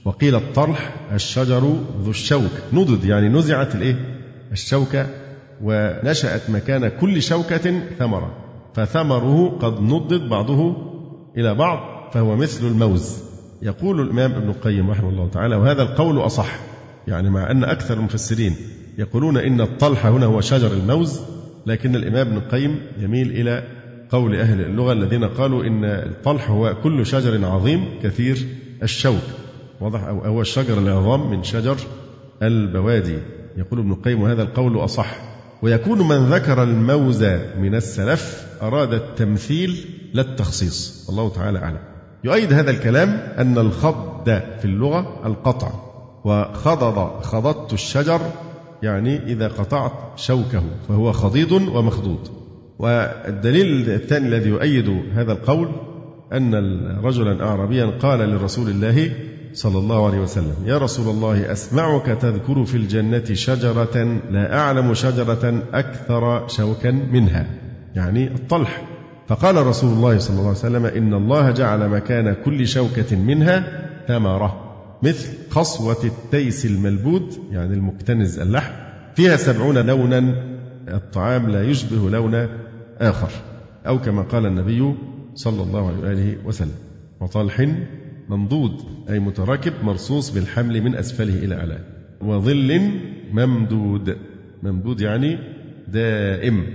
وقيل 0.05 0.35
الطرح 0.35 0.95
الشجر 1.13 1.77
ذو 2.01 2.09
الشوك. 2.09 2.51
نضد 2.73 3.05
يعني 3.05 3.29
نزعت 3.29 3.75
الإيه؟ 3.75 3.95
الشوكة 4.51 5.07
ونشأت 5.63 6.49
مكان 6.49 6.87
كل 6.87 7.21
شوكة 7.21 7.79
ثمرة. 7.99 8.37
فثمره 8.73 9.57
قد 9.61 9.81
نضد 9.81 10.29
بعضه 10.29 10.75
إلى 11.37 11.55
بعض 11.55 11.79
فهو 12.13 12.35
مثل 12.35 12.67
الموز. 12.67 13.34
يقول 13.65 14.01
الإمام 14.01 14.31
ابن 14.31 14.49
القيم 14.49 14.91
رحمه 14.91 15.09
الله 15.09 15.29
تعالى 15.29 15.55
وهذا 15.55 15.81
القول 15.81 16.25
أصح 16.25 16.59
يعني 17.07 17.29
مع 17.29 17.51
أن 17.51 17.63
أكثر 17.63 17.93
المفسرين 17.93 18.55
يقولون 18.97 19.37
إن 19.37 19.61
الطلح 19.61 20.05
هنا 20.05 20.25
هو 20.25 20.41
شجر 20.41 20.73
الموز 20.73 21.19
لكن 21.65 21.95
الإمام 21.95 22.27
ابن 22.27 22.37
القيم 22.37 22.79
يميل 22.99 23.31
إلى 23.31 23.63
قول 24.09 24.35
أهل 24.35 24.61
اللغة 24.61 24.91
الذين 24.91 25.23
قالوا 25.23 25.63
إن 25.63 25.85
الطلح 25.85 26.49
هو 26.49 26.75
كل 26.83 27.05
شجر 27.05 27.45
عظيم 27.45 27.85
كثير 28.03 28.47
الشوك. 28.83 29.23
واضح؟ 29.81 30.03
أو 30.03 30.19
هو 30.19 30.41
الشجر 30.41 30.77
العظام 30.77 31.31
من 31.31 31.43
شجر 31.43 31.77
البوادي. 32.43 33.17
يقول 33.57 33.79
ابن 33.79 33.91
القيم 33.91 34.21
وهذا 34.21 34.43
القول 34.43 34.77
أصح. 34.77 35.17
ويكون 35.61 36.07
من 36.07 36.25
ذكر 36.25 36.63
الموز 36.63 37.23
من 37.59 37.75
السلف 37.75 38.47
أراد 38.61 38.93
التمثيل 38.93 39.85
لا 40.13 40.21
التخصيص. 40.21 41.09
الله 41.09 41.29
تعالى 41.29 41.59
أعلم. 41.59 41.94
يؤيد 42.25 42.53
هذا 42.53 42.71
الكلام 42.71 43.09
أن 43.37 43.57
الخض 43.57 44.25
في 44.29 44.65
اللغة 44.65 45.21
القطع 45.25 45.71
وخضض 46.23 47.21
خضضت 47.21 47.73
الشجر 47.73 48.21
يعني 48.83 49.23
إذا 49.23 49.47
قطعت 49.47 49.91
شوكه 50.15 50.63
فهو 50.87 51.11
خضيض 51.11 51.51
ومخضوض. 51.51 52.27
والدليل 52.79 53.89
الثاني 53.89 54.27
الذي 54.27 54.49
يؤيد 54.49 55.03
هذا 55.13 55.31
القول 55.31 55.69
أن 56.33 56.55
رجلا 57.03 57.45
أعرابيا 57.45 57.85
قال 57.85 58.19
لرسول 58.19 58.69
الله 58.69 59.11
صلى 59.53 59.77
الله 59.77 60.07
عليه 60.07 60.19
وسلم 60.19 60.55
يا 60.65 60.77
رسول 60.77 61.15
الله 61.15 61.51
أسمعك 61.51 62.05
تذكر 62.05 62.65
في 62.65 62.77
الجنة 62.77 63.33
شجرة 63.33 64.21
لا 64.31 64.57
أعلم 64.57 64.93
شجرة 64.93 65.63
أكثر 65.73 66.47
شوكا 66.47 66.91
منها. 66.91 67.47
يعني 67.95 68.27
الطلح. 68.27 68.94
فقال 69.27 69.67
رسول 69.67 69.93
الله 69.93 70.17
صلى 70.19 70.33
الله 70.33 70.47
عليه 70.47 70.59
وسلم 70.59 70.85
إن 70.85 71.13
الله 71.13 71.51
جعل 71.51 71.89
مكان 71.89 72.35
كل 72.45 72.67
شوكة 72.67 73.15
منها 73.15 73.85
ثمرة 74.07 74.61
مثل 75.03 75.27
قصوة 75.51 76.03
التيس 76.03 76.65
الملبود 76.65 77.33
يعني 77.51 77.73
المكتنز 77.73 78.39
اللحم 78.39 78.73
فيها 79.15 79.35
سبعون 79.37 79.77
لونا 79.77 80.19
الطعام 80.87 81.49
لا 81.49 81.63
يشبه 81.63 82.09
لون 82.09 82.47
آخر 82.99 83.29
أو 83.87 84.01
كما 84.01 84.21
قال 84.21 84.45
النبي 84.45 84.95
صلى 85.35 85.63
الله 85.63 85.87
عليه 85.87 85.99
وآله 85.99 86.37
وسلم 86.45 86.75
وطلح 87.21 87.67
منضود 88.29 88.71
أي 89.09 89.19
متراكب 89.19 89.73
مرصوص 89.83 90.29
بالحمل 90.29 90.81
من 90.81 90.95
أسفله 90.95 91.33
إلى 91.33 91.55
أعلاه 91.55 91.79
وظل 92.21 92.81
ممدود 93.31 94.17
ممدود 94.63 95.01
يعني 95.01 95.37
دائم. 95.87 96.65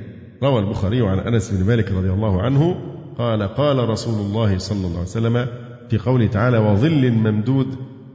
روى 0.43 0.59
البخاري 0.61 1.09
عن 1.09 1.19
أنس 1.19 1.51
بن 1.51 1.67
مالك 1.67 1.93
رضي 1.93 2.11
الله 2.11 2.43
عنه 2.43 2.77
قال 3.19 3.43
قال 3.43 3.89
رسول 3.89 4.15
الله 4.27 4.59
صلى 4.59 4.87
الله 4.87 4.99
عليه 4.99 5.09
وسلم 5.09 5.47
في 5.91 5.99
قوله 5.99 6.27
تعالى 6.27 6.59
وظل 6.59 7.11
ممدود 7.11 7.67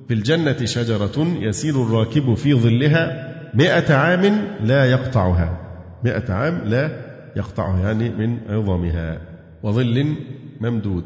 في 0.07 0.13
الجنة 0.13 0.65
شجرة 0.65 1.27
يسير 1.39 1.83
الراكب 1.83 2.33
في 2.33 2.53
ظلها 2.53 3.31
مئة 3.53 3.93
عام 3.95 4.41
لا 4.63 4.85
يقطعها. 4.85 5.59
مئة 6.03 6.33
عام 6.33 6.61
لا 6.65 6.91
يقطعها 7.35 7.79
يعني 7.79 8.09
من 8.09 8.37
عظامها. 8.49 9.21
وظل 9.63 10.15
ممدود 10.61 11.03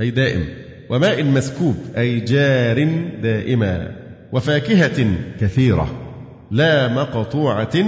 أي 0.00 0.10
دائم. 0.10 0.44
وماء 0.90 1.24
مسكوب 1.24 1.76
أي 1.96 2.20
جار 2.20 2.84
دائما. 3.22 3.96
وفاكهة 4.32 5.06
كثيرة 5.40 5.88
لا 6.50 6.88
مقطوعة 6.88 7.84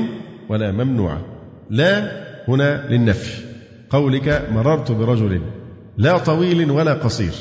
ولا 0.49 0.73
ممنوعة 0.73 1.21
لا 1.71 2.22
هنا 2.49 2.89
للنفي. 2.91 3.43
قولك 3.91 4.49
مررت 4.53 4.93
برجل 4.93 5.41
لا 5.99 6.19
طويل 6.19 6.71
ولا 6.71 6.93
قصير. 6.93 7.33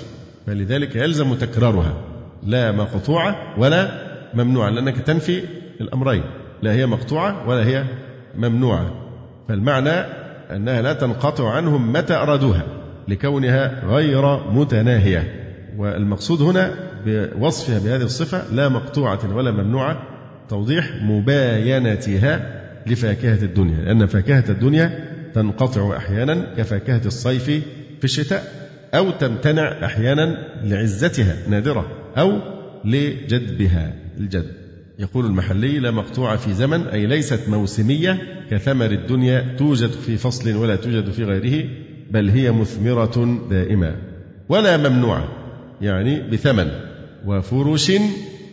فلذلك 0.48 0.96
يلزم 0.96 1.34
تكرارها. 1.34 1.94
لا 2.44 2.72
مقطوعة 2.72 3.60
ولا 3.60 3.92
ممنوعة 4.34 4.70
لأنك 4.70 4.98
تنفي 4.98 5.44
الأمرين. 5.82 6.24
لا 6.62 6.72
هي 6.72 6.86
مقطوعة 6.86 7.50
ولا 7.50 7.66
هي 7.66 7.84
ممنوعة. 8.36 8.92
فالمعنى 9.48 9.90
أنها 10.56 10.82
لا 10.82 10.94
تنقطع 10.94 11.50
عنهم 11.50 11.94
متى 11.94 12.14
أرادوها 12.14 12.64
لكونها 13.08 13.86
غير 13.86 14.52
متناهية. 14.52 15.42
والمقصود 15.78 16.42
هنا 16.42 16.74
بوصفها 17.06 17.80
بهذه 17.80 18.04
الصفة 18.04 18.54
لا 18.54 18.70
مقطوعة 18.70 19.36
ولا 19.36 19.52
ممنوعة 19.52 20.02
توضيح 20.50 20.92
مباينتها 21.02 22.61
لفاكهة 22.88 23.44
الدنيا 23.44 23.82
لأن 23.86 24.06
فاكهة 24.06 24.46
الدنيا 24.50 25.12
تنقطع 25.34 25.98
أحيانا 25.98 26.54
كفاكهة 26.58 27.02
الصيف 27.06 27.46
في 28.00 28.04
الشتاء 28.04 28.70
أو 28.94 29.12
تمتنع 29.12 29.86
أحيانا 29.86 30.38
لعزتها 30.64 31.36
نادرة 31.50 31.88
أو 32.18 32.40
لجدبها 32.86 33.94
الجد. 34.20 34.52
يقول 35.00 35.26
المحلي 35.26 35.80
لا 35.80 35.92
مقطوعة 35.92 36.38
في 36.38 36.54
زمن 36.54 36.82
أي 36.88 37.06
ليست 37.06 37.50
موسمية 37.50 38.18
كثمر 38.52 38.92
الدنيا 38.92 39.56
توجد 39.58 39.92
في 39.92 40.18
فصل 40.18 40.56
ولا 40.56 40.76
توجد 40.76 41.12
في 41.12 41.24
غيره 41.24 41.70
بل 42.12 42.30
هي 42.30 42.52
مثمرة 42.52 43.40
دائمة 43.50 43.96
ولا 44.50 44.78
ممنوعة 44.78 45.28
يعني 45.82 46.30
بثمن 46.30 46.68
وفرش 47.26 47.92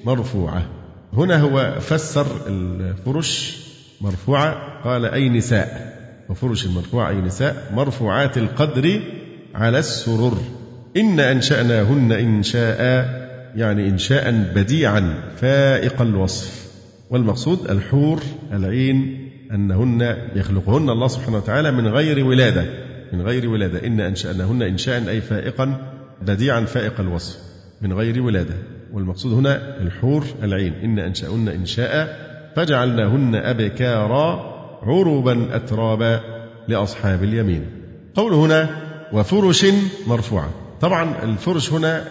مرفوعة. 0.04 0.66
هنا 1.12 1.40
هو 1.40 1.76
فسر 1.80 2.26
الفرش 2.46 3.67
مرفوعة 4.00 4.82
قال 4.84 5.04
أي 5.04 5.28
نساء. 5.28 5.98
وفرش 6.28 6.66
مرفوعة 6.66 7.10
أي 7.10 7.16
نساء. 7.16 7.72
مرفوعات 7.74 8.38
القدر 8.38 9.00
على 9.54 9.78
السرر. 9.78 10.38
إن 10.96 11.20
أنشأناهن 11.20 12.12
إنشاء 12.12 12.80
يعني 13.56 13.88
إنشاء 13.88 14.52
بديعا 14.54 15.14
فائق 15.36 16.02
الوصف. 16.02 16.68
والمقصود 17.10 17.70
الحور 17.70 18.22
العين 18.52 19.28
أنهن 19.52 20.16
يخلقهن 20.36 20.90
الله 20.90 21.08
سبحانه 21.08 21.36
وتعالى 21.36 21.70
من 21.70 21.88
غير 21.88 22.24
ولادة. 22.24 22.66
من 23.12 23.22
غير 23.22 23.48
ولادة. 23.48 23.86
إن 23.86 24.00
أنشأناهن 24.00 24.62
إنشاء 24.62 25.08
أي 25.08 25.20
فائقا 25.20 25.92
بديعا 26.22 26.60
فائق 26.60 27.00
الوصف. 27.00 27.38
من 27.82 27.92
غير 27.92 28.22
ولادة. 28.22 28.54
والمقصود 28.92 29.32
هنا 29.32 29.82
الحور 29.82 30.24
العين. 30.42 30.72
إن 30.72 30.98
أنشأهن 30.98 31.48
إنشاء 31.48 32.27
فجعلناهن 32.56 33.34
أبكارا 33.34 34.54
عربا 34.82 35.56
أترابا 35.56 36.20
لأصحاب 36.68 37.24
اليمين. 37.24 37.66
قول 38.14 38.32
هنا 38.32 38.68
وفرش 39.12 39.66
مرفوعة. 40.06 40.50
طبعا 40.80 41.22
الفرش 41.22 41.72
هنا 41.72 42.04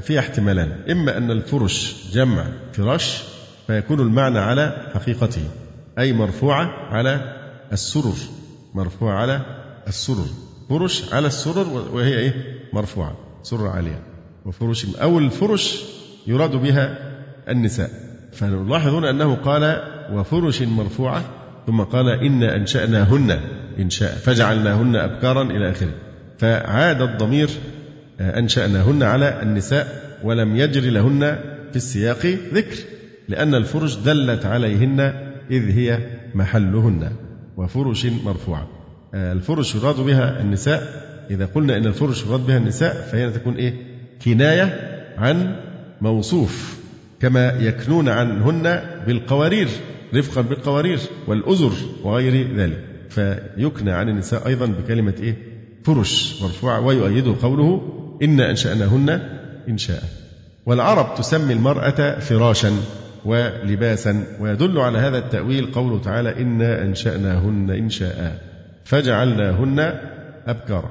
فيها 0.00 0.20
احتمالان. 0.20 0.72
إما 0.90 1.16
أن 1.16 1.30
الفرش 1.30 2.06
جمع 2.12 2.46
فراش 2.72 3.22
فيكون 3.66 4.00
المعنى 4.00 4.38
على 4.38 4.90
حقيقته 4.94 5.42
أي 5.98 6.12
مرفوعة 6.12 6.70
على 6.90 7.36
السرر. 7.72 8.16
مرفوعة 8.74 9.14
على 9.14 9.40
السرر. 9.88 10.26
فرش 10.68 11.14
على 11.14 11.26
السرر 11.26 11.88
وهي 11.92 12.18
إيه؟ 12.18 12.32
مرفوعة 12.72 13.16
سرة 13.42 13.68
عالية. 13.68 14.02
وفرش 14.46 14.86
أو 14.96 15.18
الفرش 15.18 15.84
يراد 16.26 16.56
بها 16.56 16.98
النساء. 17.48 18.05
فنلاحظ 18.36 18.94
هنا 18.94 19.10
أنه 19.10 19.34
قال 19.34 19.82
وفرش 20.12 20.62
مرفوعة 20.62 21.24
ثم 21.66 21.80
قال 21.80 22.08
إنا 22.08 22.56
أنشأناهن 22.56 23.40
إنشاء 23.78 24.12
فجعلناهن 24.12 24.96
أبكارا 24.96 25.42
إلى 25.42 25.70
آخره. 25.70 25.92
فعاد 26.38 27.02
الضمير 27.02 27.48
آه، 28.20 28.38
أنشأناهن 28.38 29.02
على 29.02 29.42
النساء 29.42 30.16
ولم 30.24 30.56
يجري 30.56 30.90
لهن 30.90 31.38
في 31.70 31.76
السياق 31.76 32.26
ذكر 32.54 32.76
لأن 33.28 33.54
الفرش 33.54 33.96
دلت 33.96 34.46
عليهن 34.46 35.00
إذ 35.50 35.70
هي 35.70 35.98
محلهن 36.34 37.10
وفرش 37.56 38.06
مرفوعة. 38.06 38.68
آه، 39.14 39.32
الفرش 39.32 39.74
يراد 39.74 40.00
بها 40.00 40.40
النساء 40.40 41.06
إذا 41.30 41.46
قلنا 41.54 41.76
إن 41.76 41.86
الفرش 41.86 42.26
يراد 42.26 42.46
بها 42.46 42.56
النساء 42.56 43.08
فهي 43.12 43.30
تكون 43.30 43.54
إيه؟ 43.54 43.74
كناية 44.24 44.78
عن 45.18 45.56
موصوف. 46.00 46.85
كما 47.20 47.52
يكنون 47.60 48.08
عنهن 48.08 48.80
بالقوارير 49.06 49.68
رفقا 50.14 50.40
بالقوارير 50.40 50.98
والأزر 51.26 51.72
وغير 52.04 52.56
ذلك. 52.56 52.96
فيكنى 53.10 53.90
عن 53.90 54.08
النساء 54.08 54.46
أيضا 54.46 54.66
بكلمة 54.66 55.14
إيه؟ 55.20 55.36
فرش 55.84 56.42
مرفوعة 56.42 56.80
ويؤيده 56.80 57.34
قوله 57.42 57.82
إنا 58.22 58.50
أنشأناهن 58.50 59.20
إنشاء 59.68 60.02
والعرب 60.66 61.14
تسمي 61.14 61.52
المرأة 61.52 62.18
فراشا 62.18 62.72
ولباسا 63.24 64.24
ويدل 64.40 64.78
على 64.78 64.98
هذا 64.98 65.18
التأويل 65.18 65.72
قوله 65.72 66.00
تعالى 66.00 66.42
إنا 66.42 66.82
أنشأناهن 66.82 67.70
إنشاء 67.70 68.42
فجعلناهن 68.84 70.00
أبكارا 70.46 70.90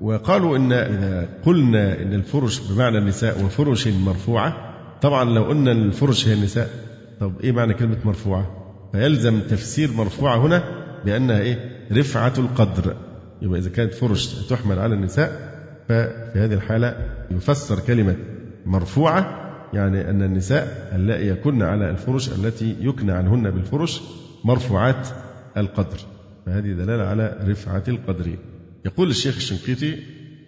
وقالوا 0.00 0.56
إن 0.56 0.72
إذا 0.72 1.28
قلنا 1.46 2.02
إن 2.02 2.14
الفرش 2.14 2.58
بمعنى 2.58 2.98
النساء 2.98 3.44
وفرش 3.44 3.88
مرفوعة 3.88 4.75
طبعا 5.02 5.24
لو 5.24 5.44
قلنا 5.44 5.72
الفرش 5.72 6.28
هي 6.28 6.32
النساء 6.34 6.70
طب 7.20 7.40
إيه 7.40 7.52
معنى 7.52 7.74
كلمة 7.74 7.96
مرفوعة؟ 8.04 8.46
فيلزم 8.92 9.40
تفسير 9.40 9.92
مرفوعة 9.92 10.36
هنا 10.46 10.62
بأنها 11.04 11.40
إيه؟ 11.40 11.86
رفعة 11.92 12.32
القدر. 12.38 12.96
يبقى 13.42 13.58
إذا 13.58 13.70
كانت 13.70 13.94
فرش 13.94 14.48
تحمل 14.48 14.78
على 14.78 14.94
النساء 14.94 15.56
ففي 15.88 16.38
هذه 16.38 16.54
الحالة 16.54 16.96
يفسر 17.30 17.80
كلمة 17.80 18.16
مرفوعة 18.66 19.42
يعني 19.72 20.10
أن 20.10 20.22
النساء 20.22 20.92
اللائي 20.94 21.28
يكن 21.28 21.62
على 21.62 21.90
الفرش 21.90 22.28
التي 22.28 22.76
يكنى 22.80 23.12
عنهن 23.12 23.50
بالفرش 23.50 24.02
مرفوعات 24.44 25.08
القدر. 25.56 25.98
فهذه 26.46 26.72
دلالة 26.72 27.04
على 27.04 27.38
رفعة 27.48 27.84
القدر. 27.88 28.36
يقول 28.84 29.10
الشيخ 29.10 29.36
الشنقيطي 29.36 29.96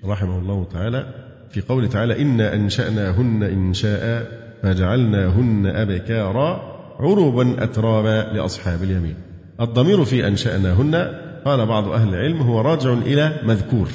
رحمه 0.05 0.39
الله 0.39 0.65
تعالى 0.73 1.28
في 1.51 1.61
قوله 1.61 1.87
تعالى 1.87 2.23
إنا 2.23 2.55
أنشأناهن 2.55 3.43
إنشاء 3.43 4.27
فجعلناهن 4.63 5.67
أبكارا 5.67 6.79
عربا 7.01 7.65
أترابا 7.65 8.37
لأصحاب 8.37 8.83
اليمين 8.83 9.15
الضمير 9.61 10.05
في 10.05 10.27
أنشأناهن 10.29 10.95
قال 11.45 11.67
بعض 11.67 11.89
أهل 11.89 12.09
العلم 12.09 12.41
هو 12.41 12.61
راجع 12.61 12.93
إلى 12.93 13.33
مذكور 13.47 13.89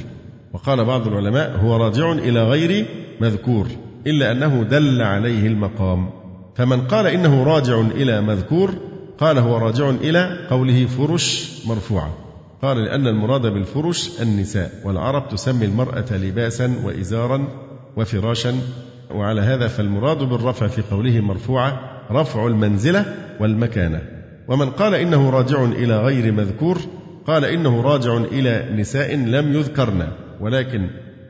وقال 0.54 0.86
بعض 0.86 1.08
العلماء 1.08 1.58
هو 1.58 1.78
راجع 1.78 2.12
إلى 2.12 2.44
غير 2.44 2.86
مذكور 3.22 3.68
إلا 4.08 4.32
أنه 4.32 4.64
دل 4.64 5.02
عليه 5.02 5.48
المقام 5.48 6.10
فمن 6.56 6.82
قال 6.82 7.08
إنه 7.08 7.44
راجع 7.44 7.80
إلى 7.82 8.22
مذكور 8.22 8.74
قال 9.18 9.38
هو 9.38 9.58
راجع 9.58 9.90
إلى 9.90 10.48
قوله 10.50 10.86
فرش 10.86 11.52
مرفوعة 11.68 12.23
قال 12.64 12.78
لأن 12.78 13.08
المراد 13.08 13.42
بالفرش 13.42 14.22
النساء 14.22 14.72
والعرب 14.84 15.30
تسمي 15.30 15.66
المرأة 15.66 16.06
لباسا 16.12 16.76
وإزارا 16.84 17.48
وفراشا 17.98 18.56
وعلى 19.12 19.42
هذا 19.42 19.68
فالمراد 19.68 20.18
بالرفع 20.18 20.68
في 20.68 20.82
قوله 20.82 21.20
مرفوعة 21.22 21.80
رفع 22.12 22.48
المنزلة 22.48 23.06
والمكانة. 23.40 24.02
ومن 24.48 24.70
قال 24.70 24.96
إنه 24.96 25.30
راجع 25.30 25.64
إلى 25.64 25.98
غير 26.02 26.32
مذكور 26.32 26.78
قال 27.28 27.46
إنه 27.46 27.82
راجع 27.82 28.18
إلى 28.18 28.70
نساء 28.76 29.16
لم 29.16 29.54
يذكرن 29.54 30.08
ولكن 30.40 30.88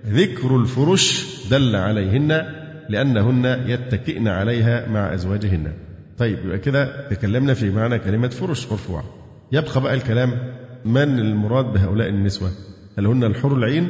ذكر 0.07 0.55
الفرش 0.57 1.25
دل 1.51 1.75
عليهن 1.75 2.45
لأنهن 2.89 3.45
يتكئن 3.67 4.27
عليها 4.27 4.87
مع 4.89 5.13
أزواجهن. 5.13 5.71
طيب 6.17 6.37
يبقى 6.45 6.57
كده 6.59 7.07
تكلمنا 7.09 7.53
في 7.53 7.69
معنى 7.71 7.99
كلمة 7.99 8.27
فرش 8.27 8.71
مرفوعة. 8.71 9.03
يبقى 9.51 9.81
بقى 9.81 9.93
الكلام 9.93 10.31
من 10.85 11.19
المراد 11.19 11.65
بهؤلاء 11.65 12.09
النسوة؟ 12.09 12.49
هل 12.97 13.05
هن 13.05 13.23
الحور 13.23 13.57
العين 13.57 13.89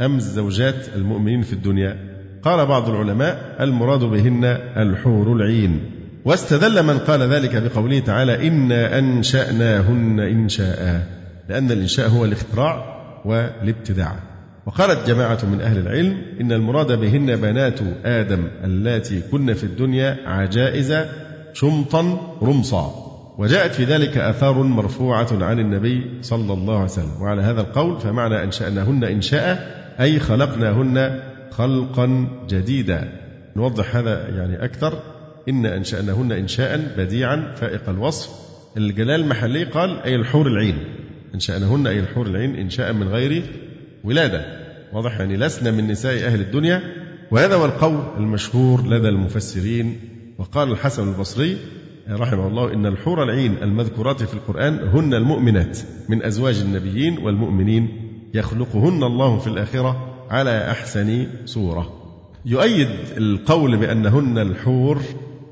أم 0.00 0.18
زوجات 0.18 0.88
المؤمنين 0.96 1.42
في 1.42 1.52
الدنيا؟ 1.52 1.96
قال 2.42 2.66
بعض 2.66 2.88
العلماء 2.88 3.56
المراد 3.60 4.00
بهن 4.00 4.44
الحور 4.76 5.32
العين. 5.32 5.80
واستدل 6.24 6.82
من 6.82 6.98
قال 6.98 7.22
ذلك 7.22 7.62
بقوله 7.62 7.98
تعالى 7.98 8.48
إنا 8.48 8.98
أنشأناهن 8.98 10.20
إنشاء 10.20 11.06
لأن 11.48 11.70
الإنشاء 11.70 12.08
هو 12.08 12.24
الاختراع 12.24 12.84
والابتداع. 13.24 14.16
وقالت 14.66 15.08
جماعة 15.08 15.38
من 15.52 15.60
أهل 15.60 15.78
العلم 15.78 16.22
إن 16.40 16.52
المراد 16.52 17.00
بهن 17.00 17.36
بنات 17.36 17.80
آدم 18.04 18.48
اللاتي 18.64 19.20
كن 19.32 19.52
في 19.52 19.64
الدنيا 19.64 20.16
عجائز 20.26 20.94
شمطا 21.52 22.34
رمصا. 22.42 23.13
وجاءت 23.38 23.74
في 23.74 23.84
ذلك 23.84 24.18
آثار 24.18 24.62
مرفوعة 24.62 25.28
عن 25.32 25.58
النبي 25.58 26.22
صلى 26.22 26.52
الله 26.52 26.74
عليه 26.74 26.84
وسلم. 26.84 27.22
وعلى 27.22 27.42
هذا 27.42 27.60
القول 27.60 28.00
فمعنى 28.00 28.44
أنشأناهن 28.44 29.04
إنشاء 29.04 29.74
أي 30.00 30.20
خلقناهن 30.20 31.20
خلقا 31.50 32.28
جديدا. 32.48 33.12
نوضح 33.56 33.96
هذا 33.96 34.28
يعني 34.28 34.64
أكثر. 34.64 35.02
إن 35.48 35.66
أنشأناهن 35.66 36.32
إنشاء 36.32 36.94
بديعا 36.98 37.54
فائق 37.56 37.88
الوصف. 37.88 38.30
الجلال 38.76 39.20
المحلي 39.20 39.64
قال 39.64 40.00
أي 40.02 40.14
الحور 40.14 40.46
العين. 40.46 40.78
أنشأناهن 41.34 41.86
أي 41.86 41.98
الحور 41.98 42.26
العين 42.26 42.56
إنشاء 42.56 42.92
من 42.92 43.08
غير 43.08 43.42
ولادة. 44.04 44.44
واضح 44.92 45.20
يعني 45.20 45.36
لسنا 45.36 45.70
من 45.70 45.86
نساء 45.86 46.26
أهل 46.26 46.40
الدنيا. 46.40 46.82
وهذا 47.30 47.54
هو 47.54 47.64
القول 47.64 48.04
المشهور 48.16 48.86
لدى 48.88 49.08
المفسرين. 49.08 50.00
وقال 50.38 50.70
الحسن 50.70 51.08
البصري 51.08 51.56
رحمه 52.10 52.46
الله 52.46 52.72
إن 52.72 52.86
الحور 52.86 53.22
العين 53.22 53.56
المذكورات 53.62 54.22
في 54.22 54.34
القرآن 54.34 54.74
هن 54.74 55.14
المؤمنات 55.14 55.78
من 56.08 56.22
أزواج 56.22 56.60
النبيين 56.60 57.18
والمؤمنين 57.18 57.88
يخلقهن 58.34 59.02
الله 59.02 59.38
في 59.38 59.46
الآخرة 59.46 60.14
على 60.30 60.70
أحسن 60.70 61.26
صورة. 61.44 61.92
يؤيد 62.46 62.88
القول 63.16 63.76
بأنهن 63.76 64.38
الحور 64.38 64.98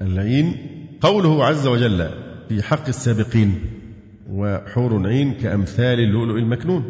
العين 0.03 0.57
قوله 1.01 1.45
عز 1.45 1.67
وجل 1.67 2.11
في 2.49 2.63
حق 2.63 2.87
السابقين 2.89 3.61
وحور 4.31 5.07
عين 5.07 5.35
كأمثال 5.35 6.01
اللؤلؤ 6.01 6.37
المكنون 6.37 6.85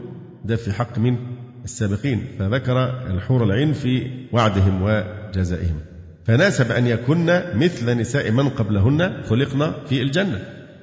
ده 0.44 0.56
في 0.56 0.72
حق 0.72 0.98
من؟ 0.98 1.16
السابقين 1.64 2.24
فذكر 2.38 3.06
الحور 3.10 3.44
العين 3.44 3.72
في 3.72 4.10
وعدهم 4.32 4.82
وجزائهم. 4.82 5.91
فناسب 6.24 6.72
أن 6.72 6.86
يكن 6.86 7.42
مثل 7.54 7.98
نساء 7.98 8.30
من 8.30 8.48
قبلهن 8.48 9.22
خلقن 9.28 9.72
في 9.86 10.02
الجنة. 10.02 10.38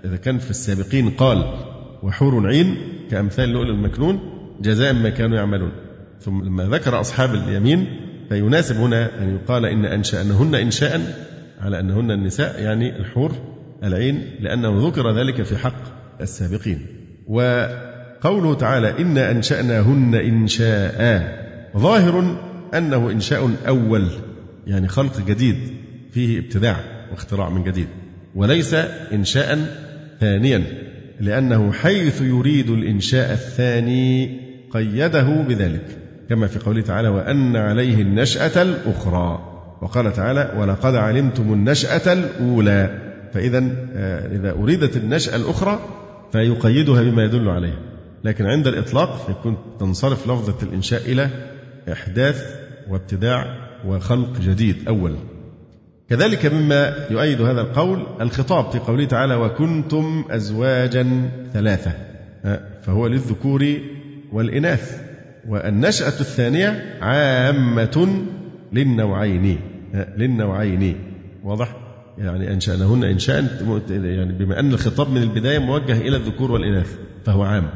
إذا 0.06 0.16
كان 0.16 0.38
في 0.38 0.50
السابقين 0.50 1.10
قال 1.10 1.54
وحور 2.04 2.48
عين 2.48 2.78
كأمثال 3.12 3.50
اللؤلؤ 3.50 3.72
المكنون 3.72 4.20
جزاء 4.62 4.94
ما 4.94 5.10
كانوا 5.10 5.38
يعملون. 5.38 5.72
ثم 6.20 6.44
لما 6.44 6.64
ذكر 6.64 7.00
أصحاب 7.00 7.34
اليمين 7.36 7.88
فيناسب 8.30 8.76
هنا 8.76 9.22
أن 9.22 9.36
يقال 9.36 9.66
إن 9.66 9.86
أنشأنهن 9.86 10.56
إنشاء 10.56 11.02
على 11.62 11.80
أنهن 11.80 12.12
النساء 12.12 12.62
يعني 12.62 13.00
الحور 13.00 13.32
العين 13.84 14.36
لأنه 14.40 14.88
ذكر 14.88 15.20
ذلك 15.20 15.44
في 15.44 15.58
حق 15.58 15.82
السابقين. 16.22 16.86
وقوله 17.28 18.54
تعالى 18.54 19.00
إنا 19.00 19.32
أنشأناهن 19.32 20.16
إنشاء 20.16 21.00
ظاهر 21.78 22.38
أنه 22.74 23.12
إنشاء 23.12 23.52
أول. 23.68 24.10
يعني 24.70 24.88
خلق 24.88 25.22
جديد 25.28 25.56
فيه 26.12 26.40
ابتداع 26.40 26.78
واختراع 27.12 27.50
من 27.50 27.64
جديد 27.64 27.88
وليس 28.36 28.74
إنشاء 29.14 29.60
ثانيا 30.20 30.64
لأنه 31.20 31.72
حيث 31.72 32.22
يريد 32.22 32.70
الإنشاء 32.70 33.34
الثاني 33.34 34.40
قيده 34.72 35.22
بذلك 35.22 35.98
كما 36.30 36.48
في 36.48 36.60
قوله 36.60 36.82
تعالى 36.82 37.08
وأن 37.08 37.56
عليه 37.56 38.02
النشأة 38.02 38.62
الأخرى 38.62 39.46
وقال 39.82 40.14
تعالى 40.14 40.54
ولقد 40.58 40.96
علمتم 40.96 41.54
النشأة 41.54 42.14
الأولى 42.14 43.00
فإذا 43.34 43.64
آه، 43.96 44.36
إذا 44.36 44.52
أريدت 44.52 44.98
النشأة 44.98 45.36
الأخرى 45.36 45.80
فيقيدها 46.32 47.02
بما 47.02 47.24
يدل 47.24 47.50
عليها. 47.50 47.80
لكن 48.24 48.46
عند 48.46 48.68
الإطلاق 48.68 49.28
يكون 49.30 49.58
تنصرف 49.80 50.28
لفظة 50.28 50.68
الإنشاء 50.68 51.02
إلى 51.12 51.30
إحداث 51.92 52.56
وابتداع 52.90 53.69
وخلق 53.88 54.40
جديد 54.42 54.88
أول. 54.88 55.16
كذلك 56.10 56.46
مما 56.46 56.96
يؤيد 57.12 57.42
هذا 57.42 57.62
القول 57.62 58.06
الخطاب 58.22 58.72
في 58.72 58.80
قوله 58.80 59.06
تعالى 59.06 59.36
وكنتم 59.36 60.26
أزواجا 60.30 61.30
ثلاثة. 61.54 61.92
آه، 62.46 62.62
فهو 62.82 63.08
للذكور 63.08 63.66
والإناث. 64.32 65.02
والنشأة 65.48 66.08
الثانية 66.08 66.98
عامة 67.02 68.24
للنوعين. 68.74 69.60
للنوعين. 70.18 70.96
واضح؟ 71.44 71.76
يعني 72.18 72.54
أنشأنهن 72.54 73.04
إنشاء 73.04 73.46
يعني 73.90 74.34
بما 74.34 74.60
أن 74.60 74.74
الخطاب 74.74 75.10
من 75.10 75.22
البداية 75.22 75.60
موجه 75.60 75.98
إلى 75.98 76.16
الذكور 76.18 76.52
والإناث 76.52 76.98
فهو 77.26 77.44
عام. 77.44 77.70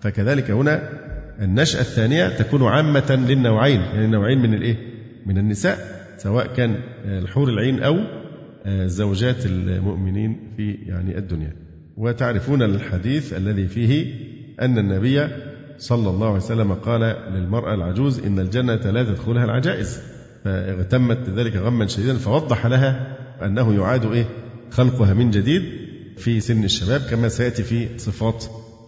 فكذلك 0.00 0.50
هنا 0.50 0.82
النشأة 1.40 1.80
الثانية 1.80 2.28
تكون 2.28 2.64
عامة 2.64 3.24
للنوعين 3.28 3.80
يعني 3.80 4.04
النوعين 4.04 4.38
من 4.38 4.54
الإيه؟ 4.54 4.76
من 5.28 5.38
النساء 5.38 5.78
سواء 6.18 6.46
كان 6.46 6.76
الحور 7.04 7.48
العين 7.48 7.82
أو 7.82 7.96
زوجات 8.86 9.46
المؤمنين 9.46 10.54
في 10.56 10.72
يعني 10.72 11.18
الدنيا. 11.18 11.52
وتعرفون 11.96 12.62
الحديث 12.62 13.32
الذي 13.32 13.66
فيه 13.66 14.14
أن 14.60 14.78
النبي 14.78 15.28
صلى 15.78 16.10
الله 16.10 16.26
عليه 16.26 16.36
وسلم 16.36 16.72
قال 16.72 17.00
للمرأة 17.34 17.74
العجوز 17.74 18.26
إن 18.26 18.38
الجنة 18.38 18.90
لا 18.90 19.04
تدخلها 19.04 19.44
العجائز. 19.44 20.00
فاغتمت 20.44 21.30
ذلك 21.30 21.56
غما 21.56 21.86
شديدا 21.86 22.14
فوضح 22.14 22.66
لها 22.66 23.16
أنه 23.44 23.74
يعاد 23.74 24.12
إيه 24.12 24.24
خلقها 24.70 25.14
من 25.14 25.30
جديد 25.30 25.62
في 26.16 26.40
سن 26.40 26.64
الشباب 26.64 27.00
كما 27.00 27.28
سيأتي 27.28 27.62
في 27.62 27.98
صفات 27.98 28.44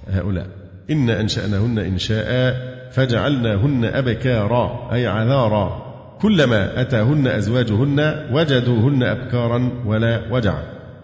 هؤلاء. 0.08 0.46
إن 0.90 1.10
أنشأناهن 1.10 1.78
إنشاء 1.78 2.56
فجعلناهن 2.90 3.84
أبكارا 3.84 4.92
أي 4.92 5.06
عذارا. 5.06 5.89
كلما 6.22 6.80
أتاهن 6.80 7.26
أزواجهن 7.26 8.26
وجدوهن 8.32 9.02
أبكارا 9.02 9.70
ولا 9.86 10.22
وجع. 10.30 10.54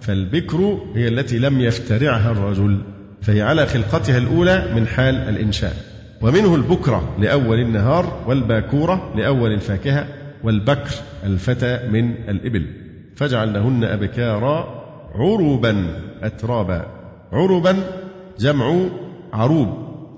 فالبكر 0.00 0.78
هي 0.94 1.08
التي 1.08 1.38
لم 1.38 1.60
يفترعها 1.60 2.32
الرجل 2.32 2.78
فهي 3.22 3.42
على 3.42 3.66
خلقتها 3.66 4.18
الأولى 4.18 4.72
من 4.74 4.86
حال 4.86 5.14
الإنشاء. 5.14 5.76
ومنه 6.22 6.54
البكرة 6.54 7.16
لأول 7.18 7.60
النهار 7.60 8.24
والباكورة 8.26 9.12
لأول 9.16 9.52
الفاكهة 9.52 10.06
والبكر 10.44 10.90
الفتى 11.24 11.88
من 11.88 12.14
الإبل. 12.28 12.66
فجعلنهن 13.16 13.84
أبكارا 13.84 14.84
عربا 15.14 15.86
أترابا. 16.22 16.86
عربا 17.32 17.76
جمع 18.38 18.80
عروب 19.32 19.68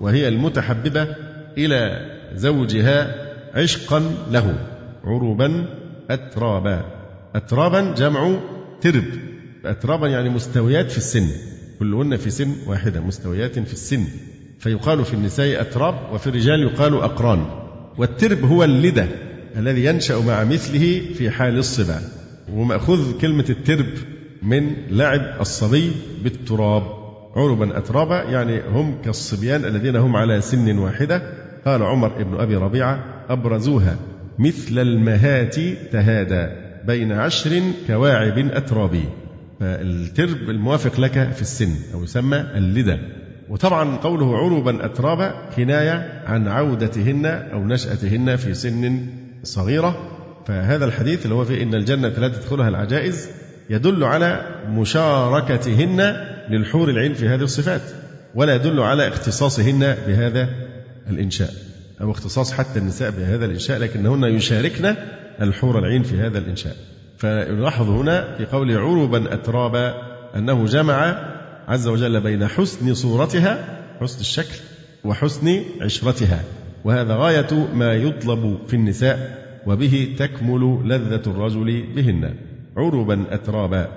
وهي 0.01 0.27
المتحببة 0.27 1.07
إلى 1.57 2.05
زوجها 2.33 3.15
عشقا 3.55 4.03
له. 4.31 4.53
عربا 5.03 5.65
أترابا. 6.09 6.85
أترابا 7.35 7.93
جمع 7.93 8.39
ترب. 8.81 9.03
أترابا 9.65 10.07
يعني 10.07 10.29
مستويات 10.29 10.91
في 10.91 10.97
السن. 10.97 11.27
كلهن 11.79 12.17
في 12.17 12.29
سن 12.29 12.51
واحدة 12.67 13.01
مستويات 13.01 13.59
في 13.59 13.73
السن. 13.73 14.03
فيقال 14.59 15.05
في 15.05 15.13
النساء 15.13 15.61
أتراب 15.61 15.95
وفي 16.13 16.27
الرجال 16.27 16.63
يقال 16.63 16.93
أقران. 16.93 17.45
والترب 17.97 18.43
هو 18.43 18.63
اللدة 18.63 19.07
الذي 19.57 19.85
ينشأ 19.85 20.19
مع 20.27 20.43
مثله 20.43 21.01
في 21.13 21.29
حال 21.29 21.57
الصبا. 21.57 22.01
ومأخوذ 22.53 23.19
كلمة 23.21 23.45
الترب 23.49 23.93
من 24.43 24.73
لعب 24.89 25.41
الصبي 25.41 25.91
بالتراب. 26.23 26.83
عربا 27.35 27.77
أترابا 27.77 28.23
يعني 28.23 28.61
هم 28.61 29.01
كالصبيان 29.05 29.65
الذين 29.65 29.95
هم 29.95 30.15
على 30.15 30.41
سن 30.41 30.77
واحدة. 30.77 31.21
قال 31.65 31.83
عمر 31.83 32.23
بن 32.23 32.39
أبي 32.39 32.55
ربيعة 32.55 33.03
أبرزوها. 33.29 33.95
مثل 34.39 34.79
المهات 34.79 35.55
تهادى 35.91 36.47
بين 36.87 37.11
عشر 37.11 37.61
كواعب 37.87 38.37
أترابي. 38.37 39.03
فالترب 39.59 40.49
الموافق 40.49 40.99
لك 40.99 41.31
في 41.31 41.41
السن 41.41 41.75
أو 41.93 42.03
يسمى 42.03 42.37
اللدى. 42.37 42.97
وطبعا 43.49 43.97
قوله 43.97 44.37
عربا 44.37 44.85
أترابا 44.85 45.49
كناية 45.55 46.23
عن 46.25 46.47
عودتهن 46.47 47.25
أو 47.25 47.67
نشأتهن 47.67 48.35
في 48.35 48.53
سن 48.53 49.07
صغيرة. 49.43 49.97
فهذا 50.47 50.85
الحديث 50.85 51.23
اللي 51.23 51.35
هو 51.35 51.45
فيه 51.45 51.63
إن 51.63 51.75
الجنة 51.75 52.07
لا 52.07 52.27
تدخلها 52.27 52.69
العجائز 52.69 53.29
يدل 53.69 54.03
على 54.03 54.45
مشاركتهن 54.69 56.15
للحور 56.49 56.89
العين 56.89 57.13
في 57.13 57.27
هذه 57.27 57.41
الصفات 57.41 57.81
ولا 58.35 58.55
يدل 58.55 58.79
على 58.79 59.07
اختصاصهن 59.07 59.95
بهذا 60.07 60.49
الإنشاء. 61.09 61.49
أو 62.01 62.11
اختصاص 62.11 62.53
حتى 62.53 62.79
النساء 62.79 63.11
بهذا 63.11 63.45
الإنشاء 63.45 63.79
لكنهن 63.79 64.23
يشاركن 64.23 64.95
الحور 65.41 65.79
العين 65.79 66.03
في 66.03 66.19
هذا 66.19 66.37
الإنشاء. 66.37 66.75
فنلاحظ 67.17 67.89
هنا 67.89 68.37
في 68.37 68.45
قول 68.45 68.77
عربا 68.77 69.33
أترابا 69.33 69.93
أنه 70.35 70.65
جمع 70.65 71.15
عز 71.67 71.87
وجل 71.87 72.21
بين 72.21 72.47
حسن 72.47 72.93
صورتها 72.93 73.79
حسن 74.01 74.19
الشكل 74.19 74.55
وحسن 75.03 75.61
عشرتها. 75.81 76.43
وهذا 76.83 77.15
غاية 77.15 77.67
ما 77.73 77.93
يطلب 77.93 78.57
في 78.67 78.73
النساء 78.73 79.39
وبه 79.67 80.15
تكمل 80.19 80.81
لذة 80.85 81.21
الرجل 81.27 81.83
بهن. 81.95 82.35
عربا 82.77 83.25
أترابا 83.31 83.87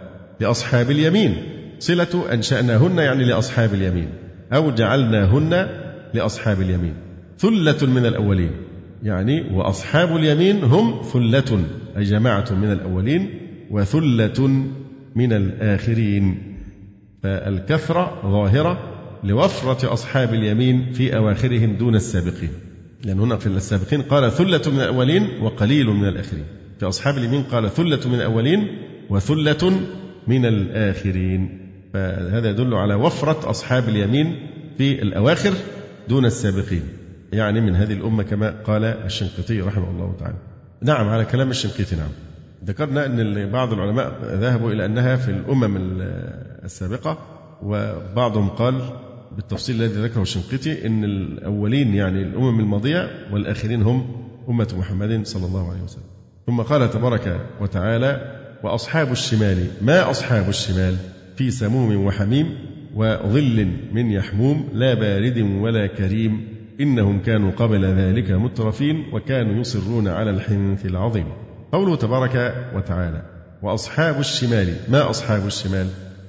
لأصحاب 0.40 0.90
اليمين. 0.90 1.36
صلة 1.78 2.32
أنشأناهن 2.32 2.98
يعني 2.98 3.24
لأصحاب 3.24 3.74
اليمين 3.74 4.09
أو 4.53 4.70
جعلناهن 4.70 5.66
لأصحاب 6.14 6.61
اليمين. 6.61 6.94
ثلة 7.43 7.86
من 7.86 8.07
الأولين. 8.07 8.51
يعني 9.03 9.55
وأصحاب 9.55 10.16
اليمين 10.16 10.64
هم 10.64 11.03
ثلة 11.03 11.64
أي 11.97 12.03
جماعة 12.03 12.53
من 12.53 12.72
الأولين 12.72 13.30
وثلة 13.70 14.49
من 15.16 15.32
الآخرين. 15.32 16.38
فالكثرة 17.22 18.22
ظاهرة 18.24 18.78
لوفرة 19.24 19.93
أصحاب 19.93 20.34
اليمين 20.34 20.93
في 20.93 21.16
أواخرهم 21.16 21.76
دون 21.76 21.95
السابقين. 21.95 22.51
لأن 23.05 23.20
هنا 23.20 23.36
في 23.36 23.47
السابقين 23.47 24.03
قال 24.03 24.32
ثلة 24.32 24.62
من 24.66 24.80
الأولين 24.80 25.28
وقليل 25.43 25.86
من 25.86 26.09
الآخرين. 26.09 26.45
في 26.78 26.88
أصحاب 26.88 27.18
اليمين 27.18 27.43
قال 27.43 27.70
ثلة 27.70 28.09
من 28.09 28.14
الأولين 28.14 28.66
وثلة 29.11 29.80
من 30.26 30.47
الآخرين. 30.47 31.59
فهذا 31.93 32.51
يدل 32.51 32.74
على 32.74 32.95
وفرة 32.95 33.51
أصحاب 33.51 33.88
اليمين 33.88 34.36
في 34.78 35.03
الأواخر 35.03 35.53
دون 36.09 36.24
السابقين. 36.24 36.82
يعني 37.33 37.61
من 37.61 37.76
هذه 37.76 37.93
الأمة 37.93 38.22
كما 38.22 38.51
قال 38.64 38.85
الشنقيطي 38.85 39.61
رحمه 39.61 39.91
الله 39.91 40.16
تعالى. 40.20 40.37
نعم 40.83 41.09
على 41.09 41.24
كلام 41.24 41.51
الشنقيطي 41.51 41.97
نعم. 41.97 42.11
ذكرنا 42.64 43.07
أن 43.07 43.51
بعض 43.51 43.72
العلماء 43.72 44.12
ذهبوا 44.22 44.72
إلى 44.72 44.85
أنها 44.85 45.16
في 45.16 45.30
الأمم 45.30 45.76
السابقة 46.64 47.18
وبعضهم 47.62 48.49
قال 48.49 48.80
بالتفصيل 49.37 49.83
الذي 49.83 50.03
ذكره 50.03 50.22
الشنقيطي 50.22 50.87
أن 50.87 51.05
الأولين 51.05 51.95
يعني 51.95 52.22
الأمم 52.22 52.61
الماضية 52.61 53.11
والآخرين 53.33 53.83
هم 53.83 54.26
أمة 54.49 54.68
محمد 54.78 55.26
صلى 55.26 55.47
الله 55.47 55.70
عليه 55.70 55.83
وسلم. 55.83 56.05
ثم 56.47 56.61
قال 56.61 56.91
تبارك 56.91 57.41
وتعالى 57.61 58.39
وأصحاب 58.62 59.12
الشمال 59.12 59.66
ما 59.83 60.11
أصحاب 60.11 60.49
الشمال؟ 60.49 60.97
في 61.37 61.51
سموم 61.51 62.05
وحميم 62.07 62.55
وظل 62.95 63.72
من 63.93 64.11
يحموم 64.11 64.68
لا 64.72 64.95
بارد 64.95 65.39
ولا 65.39 65.87
كريم. 65.87 66.51
إنهم 66.80 67.18
كانوا 67.18 67.50
قبل 67.50 67.84
ذلك 67.84 68.30
مترفين 68.30 69.04
وكانوا 69.12 69.60
يصرون 69.60 70.08
على 70.08 70.30
الحنث 70.30 70.86
العظيم. 70.86 71.26
قوله 71.72 71.96
تبارك 71.96 72.54
وتعالى 72.74 73.22
وأصحاب 73.62 74.20
الشمال 74.20 74.76
ما 74.88 75.10
أصحاب 75.10 75.46
الشمال؟ 75.46 75.86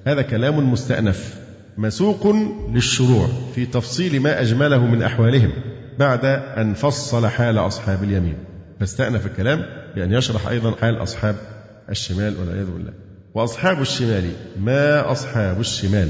هذا 0.07 0.21
كلام 0.21 0.71
مستأنف 0.71 1.39
مسوق 1.77 2.35
للشروع 2.73 3.27
في 3.55 3.65
تفصيل 3.65 4.19
ما 4.19 4.41
أجمله 4.41 4.85
من 4.87 5.01
أحوالهم 5.01 5.51
بعد 5.99 6.25
أن 6.57 6.73
فصل 6.73 7.27
حال 7.27 7.57
أصحاب 7.57 8.03
اليمين. 8.03 8.35
فاستأنف 8.79 9.25
الكلام 9.25 9.65
بأن 9.95 10.13
يشرح 10.13 10.47
أيضا 10.47 10.71
حال 10.81 11.03
أصحاب 11.03 11.35
الشمال 11.89 12.35
والعياذ 12.39 12.71
بالله. 12.71 12.93
وأصحاب 13.33 13.81
الشمال 13.81 14.23
ما 14.59 15.11
أصحاب 15.11 15.59
الشمال؟ 15.59 16.09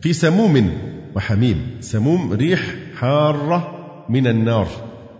في 0.00 0.12
سموم 0.12 0.72
وحميم 1.16 1.76
سموم 1.80 2.32
ريح 2.32 2.74
حارة 2.96 3.74
من 4.08 4.26
النار 4.26 4.68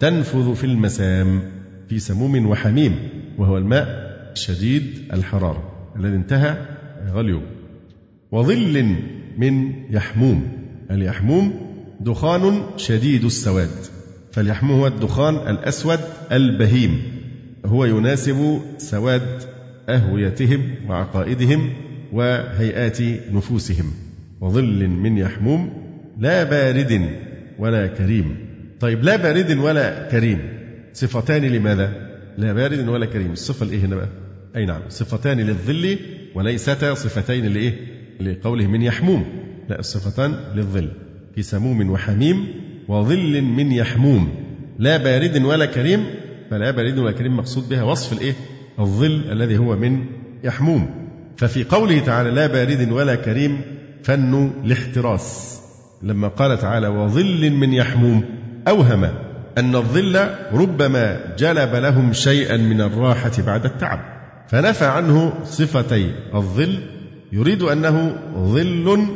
تنفذ 0.00 0.54
في 0.54 0.64
المسام 0.64 1.42
في 1.88 1.98
سموم 1.98 2.46
وحميم 2.46 2.98
وهو 3.38 3.58
الماء 3.58 4.14
شديد 4.34 4.84
الحرارة 5.12 5.72
الذي 5.96 6.16
انتهى 6.16 6.56
غليه 7.12 7.40
وظل 8.32 8.96
من 9.38 9.72
يحموم. 9.90 10.48
اليحموم 10.90 11.52
دخان 12.00 12.62
شديد 12.76 13.24
السواد. 13.24 13.70
فاليحموم 14.32 14.78
هو 14.80 14.86
الدخان 14.86 15.34
الأسود 15.34 15.98
البهيم. 16.32 17.02
هو 17.66 17.84
يناسب 17.84 18.60
سواد 18.78 19.42
أهويتهم 19.88 20.74
وعقائدهم 20.88 21.72
وهيئات 22.12 23.00
نفوسهم. 23.32 23.92
وظل 24.40 24.88
من 24.88 25.18
يحموم 25.18 25.70
لا 26.18 26.44
بارد 26.44 27.10
ولا 27.58 27.86
كريم. 27.86 28.36
طيب 28.80 29.04
لا 29.04 29.16
بارد 29.16 29.58
ولا 29.58 30.08
كريم. 30.10 30.38
صفتان 30.92 31.42
لماذا؟ 31.42 31.92
لا 32.38 32.52
بارد 32.52 32.88
ولا 32.88 33.06
كريم. 33.06 33.32
الصفة 33.32 33.66
الإيه 33.66 33.86
هنا 33.86 33.96
بقى؟ 33.96 34.08
أي 34.56 34.66
نعم 34.66 34.80
صفتان 34.88 35.40
للظل 35.40 35.98
وليستا 36.34 36.94
صفتين 36.94 37.46
لإيه؟ 37.46 37.74
لقوله 38.20 38.66
من 38.66 38.82
يحموم. 38.82 39.24
لا 39.68 39.78
الصفتان 39.78 40.34
للظل. 40.54 40.88
في 41.34 41.42
سموم 41.42 41.90
وحميم 41.90 42.46
وظل 42.88 43.42
من 43.42 43.72
يحموم. 43.72 44.34
لا 44.78 44.96
بارد 44.96 45.42
ولا 45.42 45.66
كريم. 45.66 46.04
فلا 46.50 46.70
بارد 46.70 46.98
ولا 46.98 47.12
كريم 47.12 47.36
مقصود 47.36 47.68
بها 47.68 47.82
وصف 47.82 48.12
الإيه؟ 48.12 48.32
الظل 48.78 49.32
الذي 49.32 49.58
هو 49.58 49.76
من 49.76 50.04
يحموم. 50.44 50.90
ففي 51.36 51.64
قوله 51.64 51.98
تعالى 51.98 52.30
لا 52.30 52.46
بارد 52.46 52.92
ولا 52.92 53.14
كريم 53.14 53.60
فن 54.02 54.50
الاحتراس 54.64 55.60
لما 56.02 56.28
قال 56.28 56.58
تعالى 56.58 56.88
وظل 56.88 57.50
من 57.50 57.72
يحموم 57.72 58.24
أوهم 58.68 59.04
أن 59.58 59.76
الظل 59.76 60.28
ربما 60.52 61.20
جلب 61.38 61.74
لهم 61.74 62.12
شيئا 62.12 62.56
من 62.56 62.80
الراحة 62.80 63.32
بعد 63.46 63.64
التعب. 63.64 64.00
فنفى 64.48 64.84
عنه 64.84 65.32
صفتي 65.44 66.10
الظل 66.34 66.78
يريد 67.32 67.62
أنه 67.62 68.16
ظل 68.34 69.06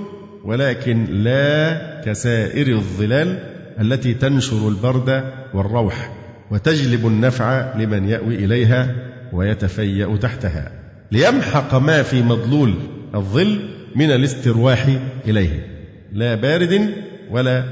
ولكن 0.45 1.05
لا 1.05 2.01
كسائر 2.05 2.69
الظلال 2.69 3.39
التي 3.81 4.15
تنشر 4.15 4.69
البرد 4.69 5.25
والروح 5.55 6.13
وتجلب 6.51 7.07
النفع 7.07 7.77
لمن 7.77 8.09
يأوي 8.09 8.35
إليها 8.35 8.95
ويتفيأ 9.33 10.17
تحتها. 10.17 10.73
ليمحق 11.13 11.75
ما 11.75 12.03
في 12.03 12.23
مضلول 12.23 12.75
الظل 13.15 13.59
من 13.97 14.11
الاسترواح 14.11 14.87
إليه. 15.27 15.78
لا 16.13 16.35
بارد 16.35 16.95
ولا 17.31 17.65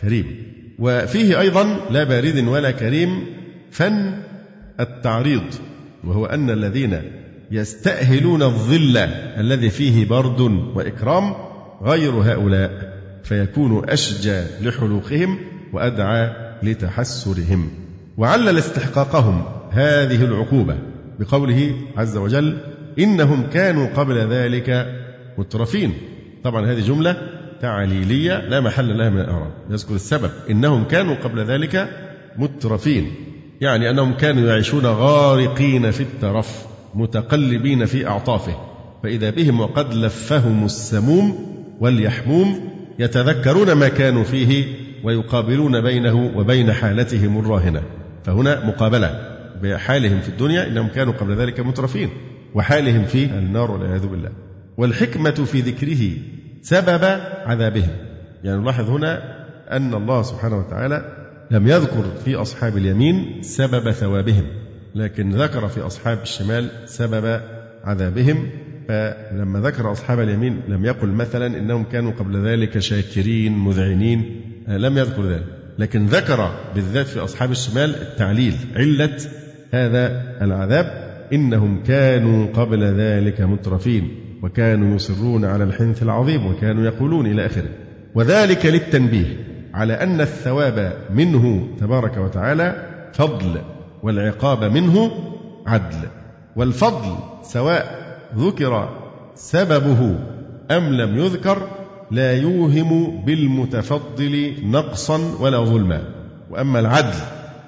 كريم. 0.00 0.50
وفيه 0.78 1.40
أيضا 1.40 1.80
لا 1.90 2.04
بارد 2.04 2.38
ولا 2.48 2.70
كريم 2.70 3.26
فن 3.70 4.22
التعريض 4.80 5.42
وهو 6.04 6.26
أن 6.26 6.50
الذين 6.50 7.02
يستأهلون 7.50 8.42
الظل 8.42 8.96
الذي 9.38 9.70
فيه 9.70 10.08
برد 10.08 10.40
وإكرام 10.74 11.34
غير 11.82 12.12
هؤلاء 12.12 12.70
فيكون 13.24 13.88
أشجى 13.88 14.42
لحلوقهم 14.62 15.38
وأدعى 15.72 16.30
لتحسرهم. 16.62 17.70
وعلل 18.16 18.58
استحقاقهم 18.58 19.44
هذه 19.70 20.24
العقوبة 20.24 20.78
بقوله 21.18 21.74
عز 21.96 22.16
وجل 22.16 22.58
إنهم 22.98 23.46
كانوا 23.52 23.86
قبل 23.86 24.18
ذلك 24.18 24.86
مترفين. 25.38 25.92
طبعا 26.44 26.66
هذه 26.66 26.80
جملة 26.80 27.39
تعليلية 27.60 28.48
لا 28.48 28.60
محل 28.60 28.98
لها 28.98 29.10
من 29.10 29.20
الإعراب. 29.20 29.50
يذكر 29.70 29.94
السبب 29.94 30.30
إنهم 30.50 30.84
كانوا 30.84 31.14
قبل 31.14 31.40
ذلك 31.44 31.88
مترفين. 32.36 33.14
يعني 33.60 33.90
أنهم 33.90 34.14
كانوا 34.14 34.48
يعيشون 34.48 34.86
غارقين 34.86 35.90
في 35.90 36.00
الترف 36.00 36.66
متقلبين 36.94 37.86
في 37.86 38.06
أعطافه. 38.06 38.56
فإذا 39.02 39.30
بهم 39.30 39.60
وقد 39.60 39.94
لفهم 39.94 40.64
السموم 40.64 41.56
واليحموم 41.80 42.70
يتذكرون 42.98 43.72
ما 43.72 43.88
كانوا 43.88 44.24
فيه 44.24 44.64
ويقابلون 45.04 45.80
بينه 45.80 46.32
وبين 46.36 46.72
حالتهم 46.72 47.38
الراهنة. 47.38 47.82
فهنا 48.24 48.66
مقابلة 48.66 49.20
بحالهم 49.62 50.20
في 50.20 50.28
الدنيا 50.28 50.66
إنهم 50.66 50.88
كانوا 50.88 51.12
قبل 51.12 51.34
ذلك 51.36 51.60
مترفين 51.60 52.08
وحالهم 52.54 53.04
في 53.04 53.24
النار 53.24 53.70
والعياذ 53.70 54.06
بالله. 54.06 54.30
والحكمة 54.76 55.30
في 55.30 55.60
ذكره 55.60 56.10
سبب 56.62 57.04
عذابهم. 57.46 57.96
يعني 58.44 58.60
نلاحظ 58.60 58.90
هنا 58.90 59.22
أن 59.70 59.94
الله 59.94 60.22
سبحانه 60.22 60.58
وتعالى 60.58 61.16
لم 61.50 61.66
يذكر 61.68 62.04
في 62.24 62.34
أصحاب 62.34 62.76
اليمين 62.76 63.42
سبب 63.42 63.90
ثوابهم 63.90 64.44
لكن 64.94 65.30
ذكر 65.30 65.68
في 65.68 65.80
أصحاب 65.80 66.18
الشمال 66.22 66.70
سبب 66.86 67.40
عذابهم. 67.84 68.48
فلما 68.88 69.60
ذكر 69.60 69.92
أصحاب 69.92 70.20
اليمين 70.20 70.60
لم 70.68 70.84
يقل 70.84 71.08
مثلا 71.08 71.46
إنهم 71.46 71.84
كانوا 71.84 72.12
قبل 72.12 72.46
ذلك 72.46 72.78
شاكرين 72.78 73.58
مذعنين 73.58 74.40
لم 74.68 74.98
يذكر 74.98 75.26
ذلك. 75.26 75.44
لكن 75.78 76.06
ذكر 76.06 76.54
بالذات 76.74 77.06
في 77.06 77.18
أصحاب 77.18 77.50
الشمال 77.50 77.94
التعليل 78.02 78.54
علة 78.76 79.16
هذا 79.70 80.36
العذاب 80.42 81.10
إنهم 81.32 81.82
كانوا 81.82 82.46
قبل 82.52 82.84
ذلك 82.84 83.40
مترفين. 83.40 84.29
وكانوا 84.42 84.94
يصرون 84.94 85.44
على 85.44 85.64
الحنث 85.64 86.02
العظيم 86.02 86.46
وكانوا 86.46 86.84
يقولون 86.84 87.26
إلى 87.26 87.46
آخره. 87.46 87.70
وذلك 88.14 88.66
للتنبيه 88.66 89.26
على 89.74 89.92
أن 89.94 90.20
الثواب 90.20 90.92
منه 91.14 91.68
تبارك 91.80 92.16
وتعالى 92.16 92.86
فضل 93.12 93.60
والعقاب 94.02 94.64
منه 94.64 95.10
عدل. 95.66 96.08
والفضل 96.56 97.14
سواء 97.42 98.00
ذكر 98.36 98.88
سببه 99.34 100.18
أم 100.70 100.92
لم 100.92 101.18
يذكر 101.18 101.68
لا 102.10 102.32
يوهم 102.32 103.20
بالمتفضل 103.24 104.54
نقصا 104.64 105.20
ولا 105.40 105.58
ظلما. 105.64 106.02
وأما 106.50 106.80
العدل 106.80 107.18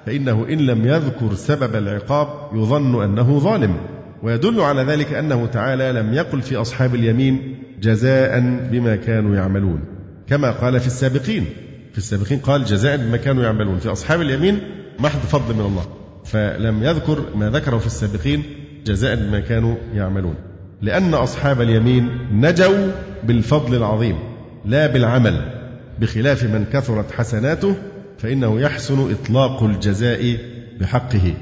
فإنه 0.05 0.45
إن 0.49 0.57
لم 0.57 0.87
يذكر 0.87 1.33
سبب 1.33 1.75
العقاب 1.75 2.27
يظن 2.53 3.03
أنه 3.03 3.39
ظالم. 3.39 3.75
ويدل 4.23 4.61
على 4.61 4.81
ذلك 4.81 5.13
أنه 5.13 5.45
تعالى 5.45 5.91
لم 5.91 6.13
يقل 6.13 6.41
في 6.41 6.55
أصحاب 6.55 6.95
اليمين 6.95 7.55
جزاء 7.81 8.39
بما 8.71 8.95
كانوا 8.95 9.35
يعملون. 9.35 9.79
كما 10.27 10.51
قال 10.51 10.79
في 10.79 10.87
السابقين. 10.87 11.45
في 11.91 11.97
السابقين 11.97 12.39
قال 12.39 12.65
جزاء 12.65 12.97
بما 12.97 13.17
كانوا 13.17 13.43
يعملون. 13.43 13.79
في 13.79 13.91
أصحاب 13.91 14.21
اليمين 14.21 14.59
محض 14.99 15.19
فضل 15.19 15.53
من 15.53 15.61
الله. 15.61 15.85
فلم 16.25 16.83
يذكر 16.83 17.25
ما 17.35 17.49
ذكره 17.49 17.77
في 17.77 17.85
السابقين 17.85 18.43
جزاء 18.85 19.15
بما 19.15 19.39
كانوا 19.39 19.75
يعملون. 19.93 20.35
لأن 20.81 21.13
أصحاب 21.13 21.61
اليمين 21.61 22.09
نجوا 22.31 22.91
بالفضل 23.23 23.75
العظيم 23.75 24.15
لا 24.65 24.87
بالعمل. 24.87 25.41
بخلاف 25.99 26.43
من 26.43 26.65
كثرت 26.73 27.11
حسناته 27.11 27.75
فإنه 28.17 28.61
يحسن 28.61 29.11
إطلاق 29.11 29.63
الجزاء 29.63 30.37
بحقه. 30.79 31.33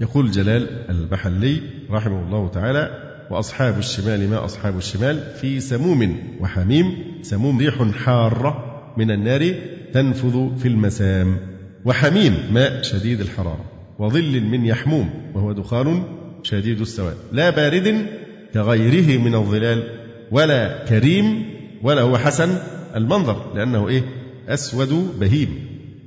يقول 0.00 0.30
جلال 0.30 0.90
البحلي 0.90 1.60
رحمه 1.90 2.22
الله 2.26 2.48
تعالى 2.48 3.08
وأصحاب 3.30 3.78
الشمال 3.78 4.30
ما 4.30 4.44
أصحاب 4.44 4.76
الشمال 4.76 5.20
في 5.40 5.60
سموم 5.60 6.16
وحميم 6.40 6.96
سموم 7.22 7.58
ريح 7.58 7.82
حارة 7.82 8.64
من 8.96 9.10
النار 9.10 9.54
تنفذ 9.92 10.56
في 10.58 10.68
المسام 10.68 11.36
وحميم 11.84 12.34
ماء 12.52 12.82
شديد 12.82 13.20
الحرارة 13.20 13.64
وظل 13.98 14.40
من 14.40 14.66
يحموم 14.66 15.10
وهو 15.34 15.52
دخان 15.52 16.02
شديد 16.42 16.80
السواد 16.80 17.16
لا 17.32 17.50
بارد 17.50 18.06
كغيره 18.54 19.18
من 19.20 19.34
الظلال 19.34 19.82
ولا 20.30 20.84
كريم 20.84 21.44
ولا 21.82 22.02
هو 22.02 22.18
حسن 22.18 22.58
المنظر 22.96 23.52
لأنه 23.54 23.88
إيه؟ 23.88 24.02
أسود 24.48 25.18
بهيم 25.20 25.48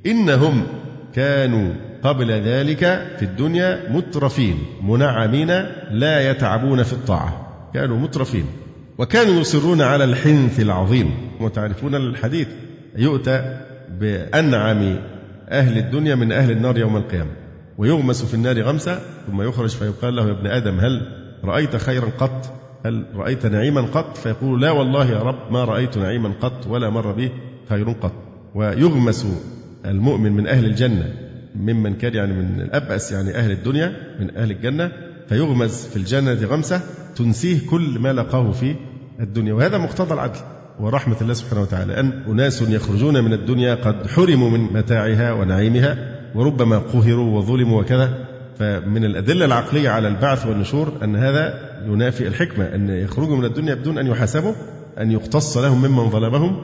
إنهم 0.06 0.64
كانوا 1.14 1.91
قبل 2.04 2.32
ذلك 2.32 2.80
في 3.18 3.26
الدنيا 3.26 3.89
مترفين 3.89 4.58
منعمين 4.84 5.47
لا 5.91 6.32
يتعبون 6.32 6.84
في 6.84 6.93
الطاعة. 6.93 7.47
كانوا 7.74 7.97
مترفين. 7.97 8.45
وكانوا 8.97 9.41
يصرون 9.41 9.82
على 9.82 10.04
الحنث 10.04 10.60
العظيم. 10.60 11.12
وتعرفون 11.39 11.95
الحديث. 11.95 12.47
يؤتى 12.97 13.58
بأنعم 13.99 14.95
أهل 15.49 15.78
الدنيا 15.78 16.16
من 16.16 16.32
أهل 16.32 16.52
النار 16.52 16.78
يوم 16.78 16.97
القيامة. 16.97 17.32
ويغمس 17.78 18.26
في 18.26 18.34
النار 18.34 18.62
غمسة 18.62 18.99
ثم 19.28 19.41
يخرج 19.41 19.70
فيقال 19.70 20.16
له 20.16 20.28
يا 20.28 20.32
ابن 20.32 20.47
آدم 20.47 20.80
هل 20.80 21.02
رأيت 21.43 21.76
خيرا 21.76 22.10
قط؟ 22.18 22.54
هل 22.86 23.06
رأيت 23.16 23.45
نعيما 23.45 23.82
قط؟ 23.82 24.18
فيقول 24.18 24.62
لا 24.62 24.72
والله 24.72 25.12
يا 25.12 25.20
رب 25.20 25.52
ما 25.52 25.64
رأيت 25.64 25.97
نعيما 25.97 26.32
قط 26.41 26.68
ولا 26.68 26.89
مر 26.89 27.12
به 27.12 27.32
خير 27.70 27.89
قط. 27.89 28.14
ويغمس 28.56 29.28
المؤمن 29.86 30.32
من 30.32 30.47
أهل 30.47 30.66
الجنة. 30.66 31.31
ممن 31.56 31.93
كان 31.93 32.14
يعني 32.14 32.34
من 32.34 32.62
الأبأس 32.62 33.12
يعني 33.12 33.36
أهل 33.36 33.52
الدنيا 33.52 33.93
من 34.20 34.38
أهل 34.38 34.52
الجنة 34.52 34.91
فيغمز 35.30 35.86
في 35.86 35.95
الجنة 35.95 36.34
غمسة 36.34 36.82
تنسيه 37.16 37.70
كل 37.70 37.99
ما 37.99 38.14
لقاه 38.14 38.52
في 38.52 38.76
الدنيا. 39.20 39.54
وهذا 39.54 39.78
مقتضى 39.78 40.14
العدل 40.14 40.39
ورحمة 40.80 41.16
الله 41.22 41.34
سبحانه 41.34 41.62
وتعالى. 41.62 41.99
أن 41.99 42.24
أناس 42.28 42.62
يخرجون 42.62 43.24
من 43.24 43.34
الدنيا 43.34 43.76
قد 43.76 44.08
حرموا 44.08 44.49
من 44.49 44.60
متاعها 44.60 45.34
ونعيمها 45.34 45.97
وربما 46.36 46.78
قهروا 46.78 47.38
وظلموا 47.38 47.82
وكذا. 47.82 48.28
فمن 48.60 49.06
الأدلة 49.06 49.45
العقلية 49.45 49.89
على 49.89 50.08
البعث 50.08 50.45
والنشور 50.45 50.93
أن 51.04 51.16
هذا 51.16 51.72
ينافي 51.86 52.28
الحكمة 52.28 52.66
أن 52.66 52.89
يخرجوا 52.89 53.38
من 53.38 53.45
الدنيا 53.45 53.74
بدون 53.74 53.97
أن 53.97 54.08
يحاسبوا 54.08 54.54
أن 54.99 55.12
يقتص 55.12 55.58
لهم 55.58 55.82
ممن 55.82 56.10
ظلمهم 56.10 56.56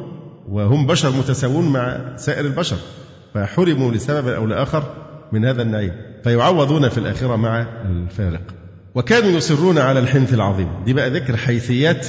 وهم 0.50 0.88
بشر 0.88 1.12
متساوون 1.12 1.70
مع 1.70 2.16
سائر 2.16 2.46
البشر. 2.46 2.78
فحرموا 3.34 3.92
لسبب 3.92 4.28
أو 4.28 4.46
لآخر 4.46 4.84
من 5.32 5.46
هذا 5.46 5.62
النعيم. 5.62 5.92
فيعوضون 6.24 6.90
في 6.90 6.98
الآخرة 6.98 7.36
مع 7.36 7.68
الفارق. 7.86 8.42
وكانوا 8.96 9.30
يصرون 9.30 9.78
على 9.78 10.00
الحنث 10.00 10.34
العظيم. 10.34 10.70
دي 10.86 10.94
بقى 10.94 11.10
ذكر 11.10 11.38
حيثيات 11.38 12.08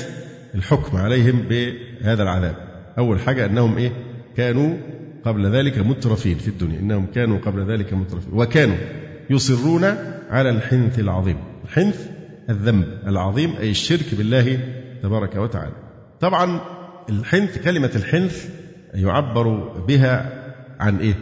الحكم 0.55 0.97
عليهم 0.97 1.43
بهذا 1.51 2.23
العذاب. 2.23 2.55
أول 2.99 3.21
حاجة 3.21 3.47
أنهم 3.47 3.79
إيه؟ 3.79 3.93
كانوا 4.37 4.77
قبل 5.25 5.47
ذلك 5.47 5.79
مترفين 5.79 6.39
في 6.39 6.49
الدنيا. 6.49 6.81
إنهم 6.81 7.07
كانوا 7.07 7.39
قبل 7.39 7.73
ذلك 7.73 7.95
مترفين. 7.95 8.33
وكانوا 8.33 8.77
يصرون 9.31 9.85
على 10.31 10.51
الحنث 10.51 10.99
العظيم. 10.99 11.37
الحنث 11.65 12.07
الذنب 12.51 12.85
العظيم 13.07 13.55
أي 13.61 13.71
الشرك 13.71 14.15
بالله 14.15 14.59
تبارك 15.03 15.37
وتعالى. 15.37 15.73
طبعا 16.21 16.61
الحنث 17.11 17.65
كلمة 17.65 17.91
الحنث 17.97 18.49
يعبر 18.95 19.49
بها 19.89 20.39
عن 20.79 20.97
إيه؟ 20.97 21.15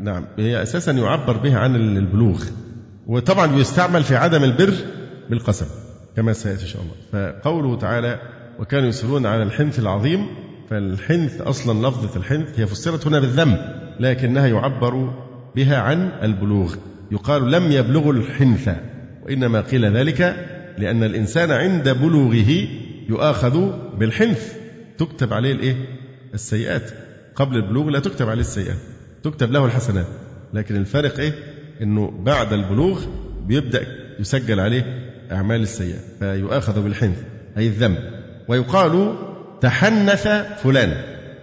نعم. 0.00 0.24
هي 0.38 0.62
أساسا 0.62 0.92
يعبر 0.92 1.36
بها 1.36 1.58
عن 1.58 1.76
البلوغ. 1.76 2.44
وطبعا 3.06 3.46
بيستعمل 3.46 4.02
في 4.02 4.16
عدم 4.16 4.44
البر 4.44 4.74
بالقسم 5.30 5.66
كما 6.16 6.32
سيأتي 6.32 6.62
إن 6.62 6.68
شاء 6.68 6.82
الله. 6.82 6.94
فقوله 7.12 7.78
تعالى 7.78 8.20
وكانوا 8.58 8.88
يصرون 8.88 9.26
على 9.26 9.42
الحنث 9.42 9.78
العظيم. 9.78 10.26
فالحنث 10.70 11.40
أصلا 11.40 11.88
لفظة 11.88 12.20
الحنث 12.20 12.60
هي 12.60 12.66
فسرت 12.66 13.06
هنا 13.06 13.20
بالذنب 13.20 13.58
لكنها 14.00 14.46
يعبر 14.46 15.14
بها 15.56 15.76
عن 15.76 16.10
البلوغ. 16.22 16.74
يقال 17.12 17.50
لم 17.50 17.72
يبلغوا 17.72 18.12
الحنث. 18.12 18.70
وإنما 19.24 19.60
قيل 19.60 19.96
ذلك 19.96 20.20
لأن 20.78 21.02
الإنسان 21.04 21.50
عند 21.50 21.88
بلوغه 21.88 22.68
يؤاخذ 23.08 23.72
بالحنث. 23.98 24.52
تكتب 24.98 25.32
عليه 25.32 25.52
الإيه؟ 25.52 25.76
السيئات. 26.34 26.90
قبل 27.34 27.56
البلوغ 27.56 27.88
لا 27.90 28.00
تكتب 28.00 28.28
عليه 28.28 28.40
السيئات. 28.40 28.78
تكتب 29.22 29.52
له 29.52 29.64
الحسنات. 29.64 30.06
لكن 30.54 30.76
الفارق 30.76 31.18
إيه؟ 31.18 31.32
إنه 31.82 32.10
بعد 32.10 32.52
البلوغ 32.52 33.04
بيبدأ 33.46 33.86
يسجل 34.20 34.60
عليه 34.60 35.12
أعمال 35.32 35.62
السيئات 35.62 36.00
فيؤاخذ 36.18 36.82
بالحنث 36.82 37.18
أي 37.58 37.66
الذنب. 37.66 37.98
ويقال 38.48 39.16
تحنث 39.60 40.28
فلان 40.62 40.94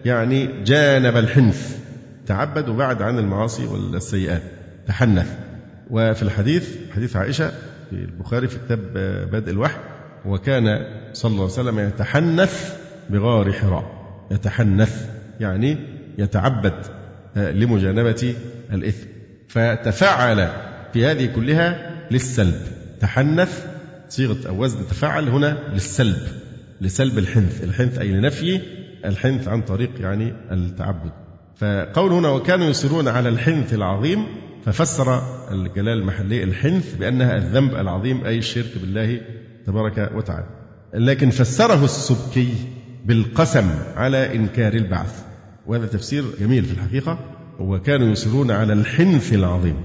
يعني 0.05 0.63
جانب 0.63 1.17
الحنث 1.17 1.77
تعبد 2.25 2.69
وبعد 2.69 3.01
عن 3.01 3.19
المعاصي 3.19 3.65
والسيئات. 3.65 4.41
تحنث. 4.87 5.37
وفي 5.91 6.23
الحديث 6.23 6.69
حديث 6.95 7.15
عائشة 7.15 7.51
في 7.89 7.95
البخاري 7.95 8.47
في 8.47 8.57
كتاب 8.65 8.79
بدء 9.31 9.51
الوحي 9.51 9.79
وكان 10.25 10.85
صلى 11.13 11.29
الله 11.29 11.43
عليه 11.43 11.53
وسلم 11.53 11.79
يتحنث 11.79 12.77
بغار 13.09 13.51
حراء. 13.51 14.03
يتحنث 14.31 15.09
يعني 15.39 15.77
يتعبد. 16.17 16.73
لمجانبة 17.35 18.35
الإثم. 18.73 19.07
فتفعل 19.47 20.49
في 20.93 21.05
هذه 21.05 21.25
كلها 21.35 21.91
للسلب. 22.11 22.61
تحنث 22.99 23.65
صيغة 24.09 24.47
أو 24.47 24.63
وزن 24.63 24.87
تفعل 24.87 25.29
هنا 25.29 25.57
للسلب 25.73 26.17
لسلب 26.81 27.17
الحنث. 27.17 27.63
الحنث 27.63 27.99
أي 27.99 28.11
لنفي 28.11 28.61
الحنث 29.05 29.47
عن 29.47 29.61
طريق 29.61 29.89
يعني 29.99 30.33
التعبد. 30.51 31.11
فقول 31.55 32.11
هنا 32.11 32.29
وكانوا 32.29 32.65
يصرون 32.65 33.07
على 33.07 33.29
الحنث 33.29 33.73
العظيم 33.73 34.25
ففسر 34.65 35.21
الجلال 35.51 35.97
المحلي 35.97 36.43
الحنث 36.43 36.95
بأنها 36.95 37.37
الذنب 37.37 37.75
العظيم 37.75 38.25
أي 38.25 38.37
الشرك 38.37 38.77
بالله 38.81 39.21
تبارك 39.65 40.11
وتعالى. 40.15 40.45
لكن 40.93 41.29
فسره 41.29 41.85
السبكي 41.85 42.53
بالقسم 43.05 43.69
على 43.95 44.35
إنكار 44.35 44.73
البعث. 44.73 45.23
وهذا 45.67 45.85
تفسير 45.85 46.23
جميل 46.39 46.65
في 46.65 46.73
الحقيقة 46.73 47.19
وكانوا 47.59 48.07
يصرون 48.07 48.51
على 48.51 48.73
الحنث 48.73 49.33
العظيم. 49.33 49.75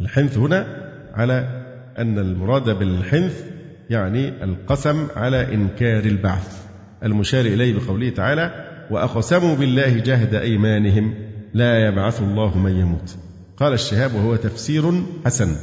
الحنث 0.00 0.38
هنا 0.38 0.66
على 1.14 1.64
أن 1.98 2.18
المراد 2.18 2.78
بالحنث 2.78 3.44
يعني 3.90 4.44
القسم 4.44 5.06
على 5.16 5.54
إنكار 5.54 6.04
البعث. 6.04 6.62
المشار 7.04 7.44
إليه 7.44 7.74
بقوله 7.74 8.10
تعالى 8.10 8.64
وأقسموا 8.90 9.56
بالله 9.56 9.98
جهد 9.98 10.34
أيمانهم 10.34 11.14
لا 11.54 11.88
يبعث 11.88 12.22
الله 12.22 12.58
من 12.58 12.72
يموت. 12.72 13.16
قال 13.56 13.72
الشهاب 13.72 14.14
وهو 14.14 14.36
تفسير 14.36 15.02
حسن 15.24 15.56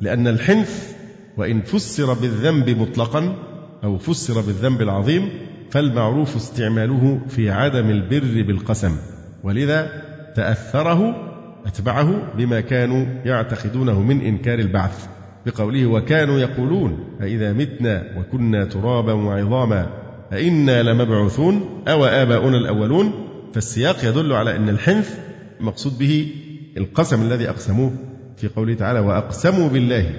لأن 0.00 0.28
الحنث 0.28 0.92
وإن 1.36 1.62
فسر 1.62 2.12
بالذنب 2.12 2.70
مطلقا 2.70 3.36
أو 3.84 3.98
فسر 3.98 4.40
بالذنب 4.40 4.82
العظيم 4.82 5.28
فالمعروف 5.70 6.36
استعماله 6.36 7.20
في 7.28 7.50
عدم 7.50 7.90
البر 7.90 8.42
بالقسم. 8.42 8.96
ولذا 9.44 9.90
تأثره 10.34 11.28
أتبعه 11.66 12.34
بما 12.36 12.60
كانوا 12.60 13.06
يعتقدونه 13.24 14.02
من 14.02 14.20
إنكار 14.20 14.58
البعث 14.58 15.06
بقوله 15.46 15.86
وكانوا 15.86 16.38
يقولون 16.38 17.04
أئذا 17.22 17.52
متنا 17.52 18.04
وكنا 18.16 18.64
ترابا 18.64 19.12
وعظاما 19.12 19.86
أئنا 20.32 20.82
لمبعوثون 20.82 21.82
أو 21.88 22.04
آباؤنا 22.04 22.56
الأولون؟ 22.56 23.12
فالسياق 23.54 24.04
يدل 24.04 24.32
على 24.32 24.56
أن 24.56 24.68
الحنث 24.68 25.18
مقصود 25.60 25.98
به 25.98 26.30
القسم 26.76 27.22
الذي 27.22 27.48
أقسموه 27.48 27.92
في 28.36 28.48
قوله 28.48 28.74
تعالى 28.74 29.00
وأقسموا 29.00 29.68
بالله 29.68 30.10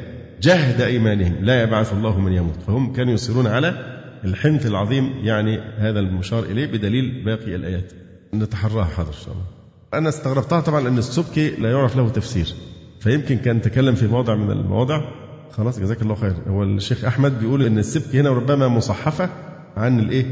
جهد 0.41 0.81
أيمانهم 0.81 1.35
لا 1.41 1.63
يبعث 1.63 1.93
الله 1.93 2.19
من 2.19 2.33
يموت. 2.33 2.61
فهم 2.67 2.93
كانوا 2.93 3.13
يصرون 3.13 3.47
على 3.47 3.73
الحنث 4.25 4.65
العظيم 4.65 5.13
يعني 5.23 5.59
هذا 5.77 5.99
المشار 5.99 6.43
إليه 6.43 6.65
بدليل 6.65 7.23
باقي 7.25 7.55
الآيات. 7.55 8.02
نتحراها 8.33 8.85
حاضر 8.85 9.09
إن 9.09 9.13
شاء 9.25 9.33
الله 9.33 9.43
أنا 9.93 10.09
استغربتها 10.09 10.59
طبعا 10.59 10.87
أن 10.87 10.97
السبكي 10.97 11.49
لا 11.49 11.71
يعرف 11.71 11.95
له 11.95 12.09
تفسير. 12.09 12.53
فيمكن 12.99 13.37
كان 13.37 13.61
تكلم 13.61 13.95
في 13.95 14.07
موضع 14.07 14.35
من 14.35 14.51
المواضع. 14.51 15.01
خلاص 15.51 15.79
جزاك 15.79 16.01
الله 16.01 16.15
خير. 16.15 16.33
هو 16.47 16.63
الشيخ 16.63 17.05
أحمد 17.05 17.39
بيقول 17.39 17.63
إن 17.63 17.77
السبك 17.77 18.15
هنا 18.15 18.29
ربما 18.29 18.67
مصحفة 18.67 19.29
عن 19.77 19.99
الإيه؟ 19.99 20.25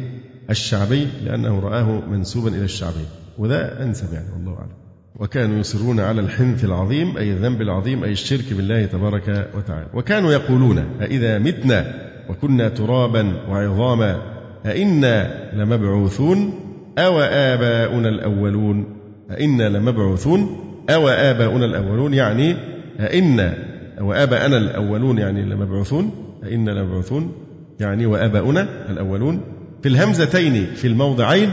الشعبي 0.49 1.07
لأنه 1.23 1.59
رآه 1.59 2.01
منسوبا 2.09 2.49
إلى 2.49 2.63
الشعبي. 2.63 3.05
وده 3.37 3.83
أنسب 3.83 4.13
يعني 4.13 4.27
والله 4.33 4.53
أعلم. 4.57 4.71
وكانوا 5.15 5.59
يصرون 5.59 5.99
على 5.99 6.21
الحنث 6.21 6.65
العظيم 6.65 7.17
أي 7.17 7.31
الذنب 7.31 7.61
العظيم 7.61 8.03
أي 8.03 8.11
الشرك 8.11 8.53
بالله 8.53 8.85
تبارك 8.85 9.49
وتعالى. 9.57 9.87
وكانوا 9.93 10.31
يقولون 10.31 10.77
أإذا 10.77 11.39
متنا 11.39 12.09
وكنا 12.29 12.69
ترابا 12.69 13.49
وعظاما 13.49 14.21
أئنا 14.65 15.51
لمبعوثون؟ 15.53 16.53
أو 16.97 17.19
آباؤنا 17.21 18.09
الأولون 18.09 18.85
أئنا 19.31 19.69
لمبعوثون 19.69 20.57
أو 20.89 21.09
آباؤنا 21.09 21.65
الأولون 21.65 22.13
يعني 22.13 22.55
أئنا 22.99 23.53
وآباءنا 24.01 24.57
الأولون 24.57 25.17
يعني 25.17 25.41
لمبعوثون 25.41 26.11
أئنا 26.43 26.71
لمبعوثون 26.71 27.33
يعني 27.79 28.05
وآباؤنا 28.05 28.67
الأولون 28.89 29.41
في 29.83 29.89
الهمزتين 29.89 30.65
في 30.65 30.87
الموضعين 30.87 31.49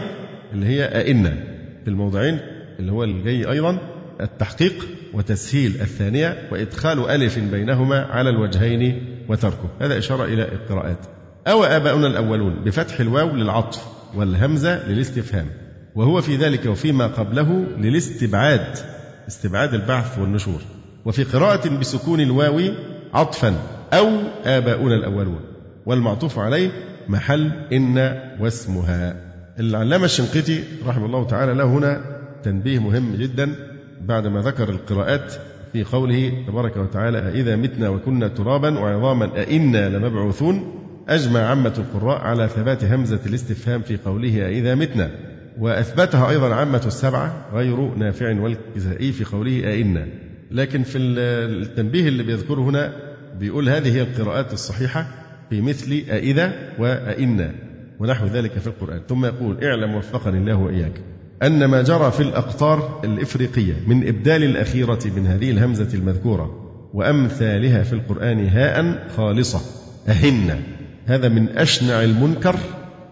اللي 0.52 0.66
هي 0.66 0.84
أئنا 0.84 1.30
في 1.84 1.90
الموضعين 1.90 2.38
اللي 2.78 2.92
هو 2.92 3.04
الجاي 3.04 3.50
أيضا 3.50 3.78
التحقيق 4.20 4.88
وتسهيل 5.14 5.70
الثانية 5.80 6.48
وإدخال 6.52 7.10
ألف 7.10 7.38
بينهما 7.38 8.04
على 8.04 8.30
الوجهين 8.30 9.04
وتركه 9.28 9.68
هذا 9.80 9.98
إشارة 9.98 10.24
إلى 10.24 10.42
القراءات 10.42 10.98
أو 11.46 11.64
آباؤنا 11.64 12.06
الأولون 12.06 12.54
بفتح 12.64 13.00
الواو 13.00 13.36
للعطف 13.36 13.97
والهمزة 14.14 14.88
للاستفهام 14.88 15.46
وهو 15.94 16.20
في 16.20 16.36
ذلك 16.36 16.66
وفيما 16.66 17.06
قبله 17.06 17.66
للاستبعاد 17.78 18.78
استبعاد 19.28 19.74
البعث 19.74 20.18
والنشور. 20.18 20.60
وفي 21.04 21.24
قراءة 21.24 21.68
بسكون 21.68 22.20
الواو 22.20 22.60
عطفا 23.14 23.54
أو 23.92 24.08
آباؤنا 24.44 24.94
الأولون. 24.94 25.40
والمعطوف 25.86 26.38
عليه 26.38 26.70
محل 27.08 27.52
إن 27.72 27.98
واسمها. 28.40 29.16
العلامة 29.60 30.04
الشنقيطي 30.04 30.60
رحمه 30.86 31.06
الله 31.06 31.26
تعالى 31.26 31.54
له 31.54 31.64
هنا 31.64 32.00
تنبيه 32.42 32.78
مهم 32.78 33.16
جدا 33.16 33.54
بعدما 34.00 34.40
ذكر 34.40 34.68
القراءات 34.68 35.32
في 35.72 35.84
قوله 35.84 36.44
تبارك 36.46 36.76
وتعالى 36.76 37.18
أإذا 37.18 37.56
متنا 37.56 37.88
وكنا 37.88 38.28
ترابا 38.28 38.78
وعظاما 38.78 39.30
أئنا 39.36 39.88
لمبعوثون؟ 39.88 40.74
أجمع 41.08 41.40
عامة 41.40 41.72
القراء 41.78 42.20
على 42.20 42.48
ثبات 42.48 42.84
همزة 42.84 43.20
الاستفهام 43.26 43.82
في 43.82 43.96
قوله 43.96 44.46
أإذا 44.46 44.74
متنا 44.74 45.10
وأثبتها 45.58 46.30
أيضا 46.30 46.54
عامة 46.54 46.82
السبعة 46.86 47.46
غير 47.52 47.94
نافع 47.94 48.40
والكسائي 48.40 49.12
في 49.12 49.24
قوله 49.24 49.70
أئنا. 49.70 50.06
لكن 50.50 50.82
في 50.82 50.98
التنبيه 50.98 52.08
اللي 52.08 52.22
بيذكره 52.22 52.60
هنا 52.60 52.92
بيقول 53.40 53.68
هذه 53.68 53.96
هي 53.96 54.02
القراءات 54.02 54.52
الصحيحة 54.52 55.06
في 55.50 55.60
مثل 55.60 55.92
أئذا 56.10 56.52
وأئنا 56.78 57.52
ونحو 57.98 58.26
ذلك 58.26 58.58
في 58.58 58.66
القرآن. 58.66 59.00
ثم 59.08 59.24
يقول 59.24 59.64
اعلم 59.64 59.94
وفقني 59.94 60.38
الله 60.38 60.56
وإياك 60.56 61.00
أن 61.42 61.64
ما 61.64 61.82
جرى 61.82 62.10
في 62.10 62.20
الأقطار 62.20 63.00
الإفريقية 63.04 63.74
من 63.86 64.08
إبدال 64.08 64.44
الأخيرة 64.44 65.00
من 65.16 65.26
هذه 65.26 65.50
الهمزة 65.50 65.88
المذكورة 65.94 66.64
وأمثالها 66.94 67.82
في 67.82 67.92
القرآن 67.92 68.48
هاء 68.48 69.06
خالصة 69.16 69.60
أهن 70.08 70.60
هذا 71.08 71.28
من 71.28 71.48
أشنع 71.48 72.04
المنكر 72.04 72.56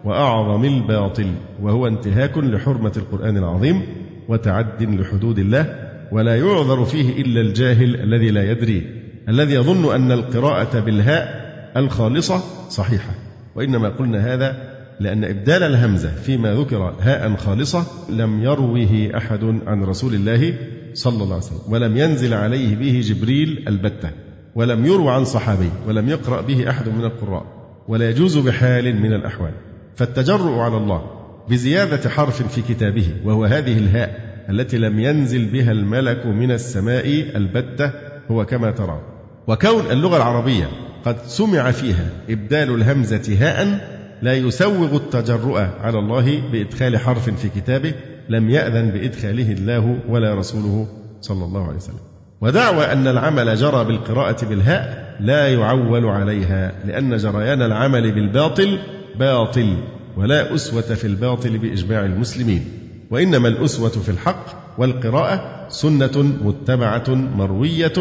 وأعظم 0.05 0.65
الباطل 0.65 1.27
وهو 1.63 1.87
انتهاك 1.87 2.39
لحرمة 2.39 2.93
القرآن 2.97 3.37
العظيم 3.37 3.83
وتعد 4.29 4.83
لحدود 4.83 5.39
الله 5.39 5.89
ولا 6.13 6.37
يعذر 6.37 6.85
فيه 6.85 7.23
إلا 7.23 7.41
الجاهل 7.41 7.97
الذي 7.97 8.31
لا 8.31 8.51
يدري 8.51 8.87
الذي 9.29 9.55
يظن 9.55 9.95
أن 9.95 10.13
القراءة 10.13 10.81
بالهاء 10.81 11.47
الخالصة 11.77 12.43
صحيحة. 12.69 13.15
وإنما 13.55 13.89
قلنا 13.89 14.35
هذا 14.35 14.57
لأن 15.01 15.25
إبدال 15.25 15.63
الهمزة 15.63 16.09
فيما 16.09 16.55
ذكر 16.55 16.95
هاء 17.01 17.37
خالصة 17.37 17.87
لم 18.11 18.43
يروه 18.43 19.11
أحد 19.17 19.45
عن 19.67 19.85
رسول 19.85 20.15
الله 20.15 20.55
صلى 20.95 21.23
الله 21.23 21.35
عليه 21.35 21.45
وسلم 21.45 21.73
ولم 21.73 21.97
ينزل 21.97 22.35
عليه 22.35 22.77
به 22.77 23.01
جبريل 23.05 23.65
البتة 23.69 24.11
ولم 24.55 24.87
يروى 24.87 25.11
عن 25.11 25.25
صحابي 25.25 25.71
ولم 25.89 26.09
يقرأ 26.09 26.41
به 26.41 26.71
أحد 26.71 26.89
من 26.89 27.05
القراء. 27.05 27.56
ولا 27.89 28.11
يجوز 28.11 28.39
بحال 28.39 28.97
من 28.97 29.13
الأحوال. 29.13 29.53
فالتجرؤ 29.97 30.59
على 30.59 30.77
الله 30.77 31.03
بزيادة 31.51 32.11
حرف 32.11 32.43
في 32.43 32.75
كتابه 32.75 33.07
وهو 33.25 33.45
هذه 33.45 33.79
الهاء 33.79 34.27
التي 34.51 34.79
لم 34.79 35.01
ينزل 35.01 35.45
بها 35.45 35.73
الملك 35.73 36.27
من 36.27 36.51
السماء 36.51 37.37
البتة 37.37 37.91
هو 38.31 38.45
كما 38.45 38.71
ترى. 38.71 39.01
وكون 39.47 39.91
اللغة 39.91 40.17
العربية 40.17 40.69
قد 41.05 41.17
سمع 41.27 41.71
فيها 41.71 42.11
إبدال 42.31 42.75
الهمزة 42.75 43.37
هاء 43.41 43.89
لا 44.23 44.35
يسوغ 44.35 44.97
التجرؤ 44.97 45.59
على 45.59 45.99
الله 45.99 46.51
بإدخال 46.53 46.99
حرف 46.99 47.31
في 47.31 47.49
كتابه 47.49 47.95
لم 48.29 48.51
يأذن 48.51 48.91
بإدخاله 48.91 49.53
الله 49.53 49.99
ولا 50.09 50.35
رسوله 50.35 50.87
صلى 51.21 51.45
الله 51.45 51.67
عليه 51.67 51.77
وسلم. 51.77 52.16
ودعوى 52.41 52.85
أن 52.85 53.07
العمل 53.07 53.57
جرى 53.57 53.85
بالقراءة 53.85 54.45
بالهاء 54.45 55.17
لا 55.21 55.49
يعول 55.53 56.05
عليها 56.05 56.73
لأن 56.87 57.17
جريان 57.17 57.63
العمل 57.63 58.13
بالباطل 58.13 58.79
باطل 59.19 59.77
ولا 60.17 60.55
أسوة 60.55 60.83
في 60.83 61.07
الباطل 61.07 61.59
بإجماع 61.59 62.05
المسلمين 62.05 62.65
وإنما 63.11 63.49
الأسوة 63.49 63.89
في 63.89 64.09
الحق 64.09 64.47
والقراءة 64.79 65.67
سنة 65.69 66.35
متبعة 66.45 67.05
مروية 67.09 67.93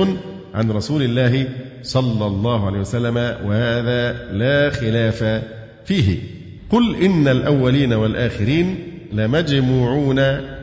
عن 0.53 0.71
رسول 0.71 1.01
الله 1.03 1.47
صلى 1.81 2.25
الله 2.25 2.65
عليه 2.65 2.79
وسلم 2.79 3.17
وهذا 3.17 4.31
لا 4.31 4.69
خلاف 4.69 5.43
فيه. 5.85 6.19
قل 6.69 6.95
إن 6.95 7.27
الأولين 7.27 7.93
والآخرين 7.93 8.77
لمجموعون 9.13 10.19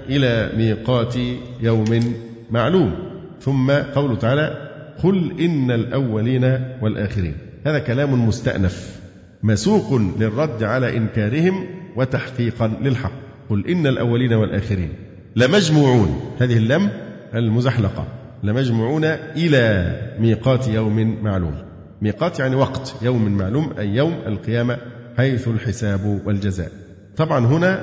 إلى 0.09 0.51
ميقات 0.57 1.15
يوم 1.61 2.15
معلوم. 2.51 3.12
ثم 3.45 3.71
قوله 3.71 4.17
تعالى 4.17 4.69
قل 5.03 5.41
إن 5.41 5.71
الأولين 5.71 6.45
والآخرين. 6.83 7.35
هذا 7.67 7.79
كلام 7.79 8.29
مستأنف 8.29 9.01
مسوق 9.43 9.95
للرد 9.95 10.63
على 10.63 10.97
إنكارهم 10.97 11.67
وتحقيقا 11.97 12.67
للحق. 12.83 13.13
قل 13.51 13.67
إن 13.67 13.87
الأولين 13.87 14.33
والآخرين. 14.33 14.93
لمجموعون 15.37 16.21
هذه 16.41 16.57
اللم 16.57 16.91
المزحلقة. 17.35 18.07
لمجموعون 18.43 19.05
إلى 19.37 19.97
ميقات 20.19 20.69
يوم 20.69 21.25
معلوم. 21.25 21.55
ميقات 22.03 22.41
يعني 22.41 22.57
وقت 22.57 22.95
يوم 23.03 23.29
معلوم 23.29 23.73
أي 23.79 23.89
يوم 23.89 24.15
القيامة 24.27 24.77
حيث 25.17 25.49
الحساب 25.49 26.21
والجزاء. 26.27 26.71
طبعا 27.17 27.47
هنا 27.47 27.81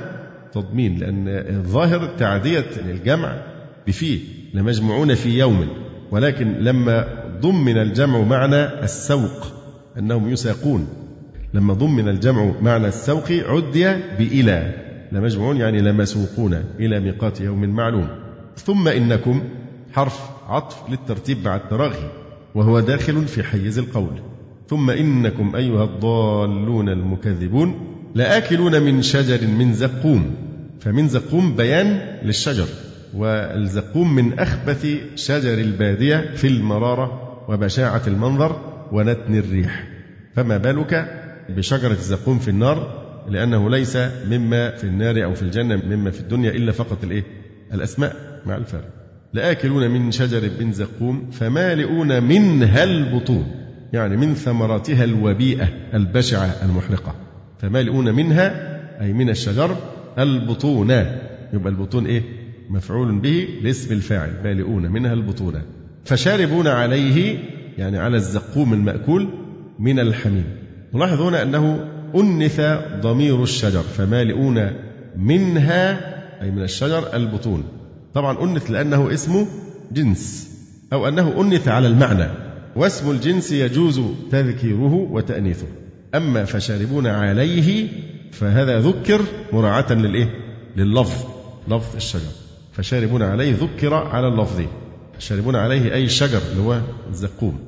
تضمين 0.53 0.97
لأن 0.97 1.27
الظاهر 1.27 2.05
تعدية 2.17 2.65
الجمع 2.89 3.35
بفيه 3.87 4.19
لمجموعون 4.53 5.15
في 5.15 5.39
يوم. 5.39 5.67
ولكن 6.11 6.53
لما 6.53 7.07
ضمن 7.41 7.77
الجمع 7.77 8.19
معنى 8.19 8.83
السوق 8.83 9.47
أنهم 9.97 10.29
يساقون. 10.29 10.87
لما 11.53 11.73
ضمن 11.73 12.07
الجمع 12.07 12.51
معنى 12.61 12.87
السوق 12.87 13.31
عدي 13.31 13.95
بإلى. 14.19 14.73
لمجموعون 15.11 15.57
يعني 15.57 15.81
لمسوقون 15.81 16.63
إلى 16.79 16.99
ميقات 16.99 17.41
يوم 17.41 17.65
معلوم. 17.69 18.07
ثم 18.57 18.87
إنكم 18.87 19.43
حرف 19.93 20.19
عطف 20.47 20.89
للترتيب 20.89 21.37
مع 21.45 21.55
التراخي 21.55 22.09
وهو 22.55 22.79
داخل 22.79 23.27
في 23.27 23.43
حيز 23.43 23.79
القول. 23.79 24.21
ثم 24.67 24.89
إنكم 24.89 25.55
أيها 25.55 25.83
الضالون 25.83 26.89
المكذبون 26.89 27.73
لآكلون 28.15 28.81
من 28.81 29.01
شجر 29.01 29.47
من 29.47 29.73
زقوم. 29.73 30.35
فمن 30.79 31.07
زقوم 31.07 31.55
بيان 31.55 32.17
للشجر. 32.23 32.67
والزقوم 33.13 34.15
من 34.15 34.39
أخبث 34.39 34.87
شجر 35.15 35.53
البادية 35.53 36.35
في 36.35 36.47
المرارة 36.47 37.29
وبشاعة 37.47 38.01
المنظر 38.07 38.61
ونتن 38.91 39.35
الريح. 39.35 39.87
فما 40.35 40.57
بالك 40.57 41.21
بشجرة 41.49 41.91
الزقوم 41.91 42.39
في 42.39 42.47
النار؟ 42.47 42.99
لأنه 43.29 43.69
ليس 43.69 43.97
مما 44.29 44.75
في 44.75 44.83
النار 44.83 45.23
أو 45.23 45.33
في 45.33 45.41
الجنة 45.41 45.75
مما 45.75 46.11
في 46.11 46.19
الدنيا 46.19 46.51
إلا 46.51 46.71
فقط 46.71 47.03
الإيه؟ 47.03 47.23
الأسماء 47.73 48.15
مع 48.45 48.55
الفارق. 48.55 48.89
لآكلون 49.33 49.91
من 49.91 50.11
شجر 50.11 50.49
من 50.59 50.71
زقوم 50.71 51.29
فمالئون 51.31 52.23
منها 52.23 52.83
البطون 52.83 53.51
يعني 53.93 54.17
من 54.17 54.33
ثمراتها 54.33 55.03
الوبيئة 55.03 55.67
البشعة 55.93 56.55
المحرقة. 56.65 57.15
فمالئون 57.59 58.15
منها 58.15 58.69
أي 59.01 59.13
من 59.13 59.29
الشجر 59.29 59.75
البطون. 60.19 60.89
يبقى 61.53 61.69
البطون 61.69 62.05
إيه؟ 62.05 62.38
مفعول 62.69 63.19
به 63.19 63.47
لاسم 63.63 63.93
الفاعل 63.93 64.33
مالئون 64.43 64.91
منها 64.91 65.13
البطون 65.13 65.61
فشاربون 66.05 66.67
عليه 66.67 67.37
يعني 67.77 67.97
على 67.97 68.17
الزقوم 68.17 68.73
المأكول 68.73 69.29
من 69.79 69.99
الحميم. 69.99 70.45
نلاحظ 70.93 71.21
هنا 71.21 71.43
أنه 71.43 71.85
أنث 72.15 72.61
ضمير 73.01 73.43
الشجر 73.43 73.81
فمالئون 73.81 74.71
منها 75.17 75.99
أي 76.41 76.51
من 76.51 76.63
الشجر 76.63 77.15
البطون. 77.15 77.63
طبعا 78.13 78.43
أنث 78.43 78.71
لأنه 78.71 79.13
اسمه 79.13 79.47
جنس 79.91 80.49
أو 80.93 81.07
أنه 81.07 81.41
أنث 81.41 81.67
على 81.67 81.87
المعنى. 81.87 82.27
واسم 82.75 83.11
الجنس 83.11 83.51
يجوز 83.51 84.01
تذكيره 84.31 84.93
وتأنيثه. 84.93 85.67
أما 86.15 86.45
فشاربون 86.45 87.07
عليه 87.07 87.87
فهذا 88.31 88.79
ذكر 88.79 89.21
مراعاة 89.53 89.93
للإيه؟ 89.93 90.29
للفظ 90.77 91.25
لفظ 91.67 91.95
الشجر. 91.95 92.48
فشاربون 92.71 93.21
عليه 93.21 93.55
ذكر 93.55 93.93
على 93.93 94.27
اللفظ. 94.27 94.61
شاربون 95.19 95.55
عليه 95.55 95.93
أي 95.93 96.03
الشجر 96.03 96.41
اللي 96.51 96.61
هو 96.63 96.81
الزقوم. 97.09 97.59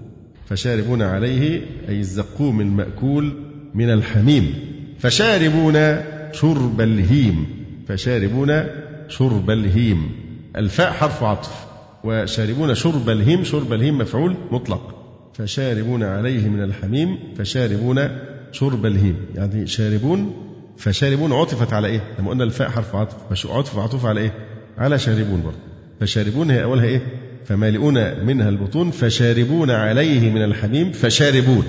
فشاربون 0.49 1.01
عليه 1.01 1.61
أي 1.89 1.99
الزقوم 1.99 2.61
المأكول 2.61 3.33
من 3.73 3.89
الحميم. 3.89 4.53
فشاربون 4.99 5.97
شرب 6.31 6.81
الهيم. 6.81 7.45
فشاربون 7.87 8.63
شرب 9.07 9.49
الهيم. 9.49 10.11
الفاء 10.55 10.91
حرف 10.91 11.23
عطف. 11.23 11.65
وشاربون 12.03 12.75
شرب 12.75 13.09
الهيم 13.09 13.43
شرب 13.43 13.73
الهيم 13.73 13.97
مفعول 13.97 14.35
مطلق. 14.51 14.95
فشاربون 15.33 16.03
عليه 16.03 16.49
من 16.49 16.63
الحميم 16.63 17.17
فشاربون 17.37 18.09
شرب 18.51 18.85
الهيم. 18.85 19.15
يعني 19.35 19.67
شاربون 19.67 20.33
فشاربون 20.77 21.33
عطفت 21.33 21.73
على 21.73 21.87
إيه؟ 21.87 22.01
لما 22.19 22.29
قلنا 22.29 22.43
الفاء 22.43 22.69
حرف 22.69 22.95
عطف. 22.95 23.47
عطف 23.51 23.77
معطوف 23.77 24.05
على 24.05 24.21
إيه؟ 24.21 24.50
على 24.77 24.99
شاربون 24.99 25.41
برضه. 25.41 25.57
فشاربون 25.99 26.51
هي 26.51 26.63
أولها 26.63 26.85
إيه؟ 26.85 27.01
فمالئون 27.45 28.25
منها 28.25 28.49
البطون 28.49 28.91
فشاربون 28.91 29.71
عليه 29.71 30.29
من 30.29 30.43
الحميم 30.43 30.91
فشاربون. 30.91 31.65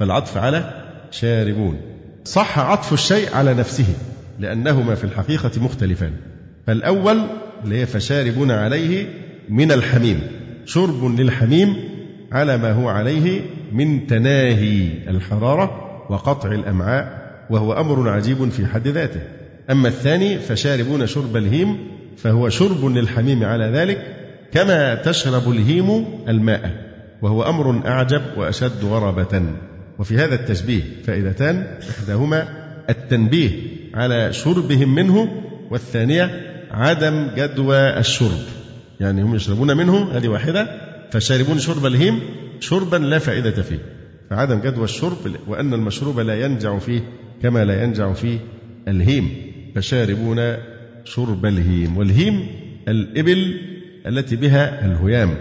فالعطف 0.00 0.36
على 0.36 0.84
شاربون. 1.10 1.76
صح 2.24 2.58
عطف 2.58 2.92
الشيء 2.92 3.34
على 3.34 3.54
نفسه 3.54 3.86
لأنهما 4.40 4.94
في 4.94 5.04
الحقيقة 5.04 5.50
مختلفان. 5.56 6.12
فالأول 6.66 7.20
اللي 7.64 7.80
هي 7.80 7.86
فشاربون 7.86 8.50
عليه 8.50 9.06
من 9.48 9.72
الحميم. 9.72 10.20
شرب 10.64 11.20
للحميم 11.20 11.76
على 12.32 12.56
ما 12.56 12.72
هو 12.72 12.88
عليه 12.88 13.40
من 13.72 14.06
تناهي 14.06 14.88
الحرارة 15.08 15.80
وقطع 16.10 16.52
الأمعاء 16.52 17.24
وهو 17.50 17.72
أمر 17.72 18.08
عجيب 18.08 18.48
في 18.48 18.66
حد 18.66 18.88
ذاته. 18.88 19.20
أما 19.70 19.88
الثاني 19.88 20.38
فشاربون 20.38 21.06
شرب 21.06 21.36
الهيم 21.36 21.93
فهو 22.16 22.48
شرب 22.48 22.84
للحميم 22.84 23.44
على 23.44 23.64
ذلك 23.64 24.16
كما 24.52 24.94
تشرب 24.94 25.50
الهيم 25.50 26.04
الماء 26.28 26.84
وهو 27.22 27.42
أمر 27.42 27.86
أعجب 27.86 28.22
وأشد 28.36 28.84
غرابة. 28.84 29.42
وفي 29.98 30.18
هذا 30.18 30.34
التشبيه 30.34 30.82
فائدتان 31.06 31.66
إحداهما 31.90 32.48
التنبيه 32.90 33.50
على 33.94 34.32
شربهم 34.32 34.94
منه 34.94 35.42
والثانية 35.70 36.30
عدم 36.70 37.30
جدوى 37.36 37.98
الشرب. 37.98 38.40
يعني 39.00 39.22
هم 39.22 39.34
يشربون 39.34 39.76
منه 39.76 40.16
هذه 40.16 40.28
واحدة 40.28 40.68
فشاربون 41.10 41.58
شرب 41.58 41.86
الهيم 41.86 42.20
شربا 42.60 42.96
لا 42.96 43.18
فائدة 43.18 43.62
فيه. 43.62 43.78
فعدم 44.30 44.60
جدوى 44.60 44.84
الشرب 44.84 45.16
وأن 45.46 45.74
المشروب 45.74 46.20
لا 46.20 46.44
ينجع 46.44 46.78
فيه 46.78 47.00
كما 47.42 47.64
لا 47.64 47.82
ينجع 47.82 48.12
فيه 48.12 48.38
الهيم. 48.88 49.30
فشاربون 49.74 50.38
شرب 51.04 51.46
الهيم 51.46 51.96
والهيم 51.96 52.46
الإبل 52.88 53.60
التي 54.06 54.36
بها 54.36 54.86
الهيام 54.86 55.36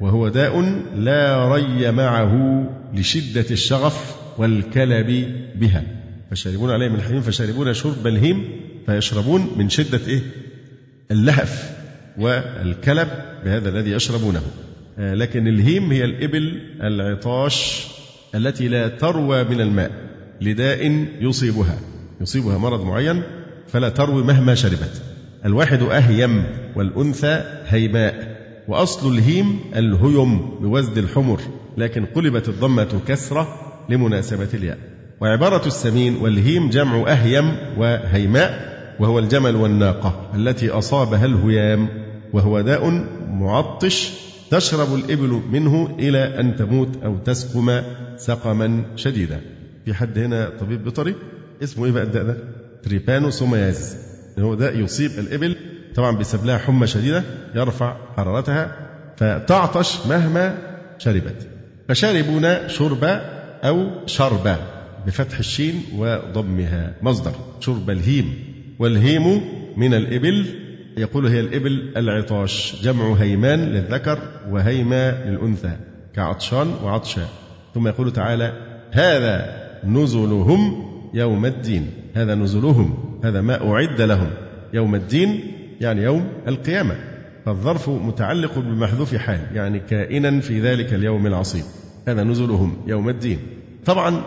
وهو 0.00 0.28
داء 0.28 0.60
لا 0.96 1.48
ري 1.54 1.90
معه 1.90 2.64
لشدة 2.94 3.46
الشغف 3.50 4.16
والكلب 4.38 5.34
بها. 5.54 5.82
فشاربون 6.30 6.70
عليه 6.70 6.88
من 6.88 6.94
الحميم 6.94 7.20
فشاربون 7.20 7.74
شرب 7.74 8.06
الهيم 8.06 8.44
فيشربون 8.86 9.48
من 9.56 9.68
شدة 9.68 10.00
إيه؟ 10.08 10.20
اللهف 11.10 11.76
والكلب 12.18 13.08
بهذا 13.44 13.68
الذي 13.68 13.90
يشربونه. 13.90 14.42
آه، 14.98 15.14
لكن 15.14 15.48
الهيم 15.48 15.92
هي 15.92 16.04
الإبل 16.04 16.62
العطاش 16.82 17.86
التي 18.34 18.68
لا 18.68 18.88
تروى 18.88 19.44
من 19.44 19.60
الماء 19.60 19.90
لداء 20.40 21.06
يصيبها. 21.20 21.78
يصيبها 22.20 22.58
مرض 22.58 22.84
معين 22.84 23.22
فلا 23.74 23.88
تروي 23.88 24.22
مهما 24.22 24.54
شربت. 24.54 25.02
الواحد 25.44 25.82
أهيم 25.82 26.44
والأنثى 26.76 27.42
هيماء 27.66 28.36
وأصل 28.68 29.14
الهيم 29.14 29.60
الهيم 29.76 30.38
بوزن 30.60 30.98
الحمر 30.98 31.40
لكن 31.78 32.04
قلبت 32.06 32.48
الضمة 32.48 33.00
كسرة 33.08 33.48
لمناسبة 33.88 34.48
الياء. 34.54 34.78
وعبارة 35.20 35.66
السمين 35.66 36.16
والهيم 36.16 36.70
جمع 36.70 37.12
أهيم 37.12 37.56
وهيماء 37.78 38.74
وهو 39.00 39.18
الجمل 39.18 39.56
والناقة 39.56 40.30
التي 40.34 40.70
أصابها 40.70 41.24
الهيام 41.24 41.88
وهو 42.32 42.60
داء 42.60 43.06
معطش 43.30 44.12
تشرب 44.50 44.94
الإبل 44.94 45.40
منه 45.52 45.96
إلى 45.98 46.40
أن 46.40 46.56
تموت 46.56 46.88
أو 47.04 47.16
تسقم 47.18 47.82
سقما 48.16 48.84
شديدا. 48.96 49.40
في 49.84 49.94
حد 49.94 50.18
هنا 50.18 50.50
طبيب 50.60 50.84
بيطري؟ 50.84 51.14
اسمه 51.62 51.84
إيه 51.84 51.92
بقى 51.92 52.02
الداء 52.02 52.24
ده؟ 52.24 52.36
trypanosomiasis 52.84 53.96
هو 54.38 54.54
داء 54.54 54.78
يصيب 54.78 55.10
الإبل 55.18 55.56
طبعا 55.94 56.16
بيسبب 56.16 56.44
لها 56.44 56.58
حمى 56.58 56.86
شديدة 56.86 57.22
يرفع 57.54 57.96
حرارتها 58.16 58.76
فتعطش 59.16 60.06
مهما 60.06 60.58
شربت. 60.98 61.48
فشاربون 61.88 62.68
شرب 62.68 63.04
أو 63.64 64.06
شرب 64.06 64.56
بفتح 65.06 65.38
الشين 65.38 65.82
وضمها 65.96 66.94
مصدر 67.02 67.32
شرب 67.60 67.90
الهيم. 67.90 68.34
والهيم 68.78 69.40
من 69.76 69.94
الإبل 69.94 70.46
يقول 70.96 71.26
هي 71.26 71.40
الإبل 71.40 71.92
العطاش 71.96 72.76
جمع 72.82 73.14
هيمان 73.14 73.58
للذكر 73.60 74.18
وهيمى 74.50 75.24
للأنثى 75.24 75.76
كعطشان 76.14 76.74
وعطشى 76.84 77.26
ثم 77.74 77.88
يقول 77.88 78.12
تعالى 78.12 78.52
هذا 78.90 79.64
نزلهم 79.84 80.84
يوم 81.14 81.46
الدين. 81.46 81.90
هذا 82.14 82.34
نزلهم 82.34 82.94
هذا 83.24 83.40
ما 83.40 83.72
أعد 83.72 84.00
لهم 84.00 84.30
يوم 84.72 84.94
الدين 84.94 85.40
يعني 85.80 86.02
يوم 86.02 86.26
القيامة. 86.48 86.94
فالظرف 87.46 87.88
متعلق 87.88 88.58
بمحذوف 88.58 89.14
حال 89.14 89.40
يعني 89.54 89.80
كائنا 89.80 90.40
في 90.40 90.60
ذلك 90.60 90.94
اليوم 90.94 91.26
العصيب. 91.26 91.64
هذا 92.08 92.22
نزلهم 92.22 92.76
يوم 92.86 93.08
الدين. 93.08 93.38
طبعا 93.84 94.20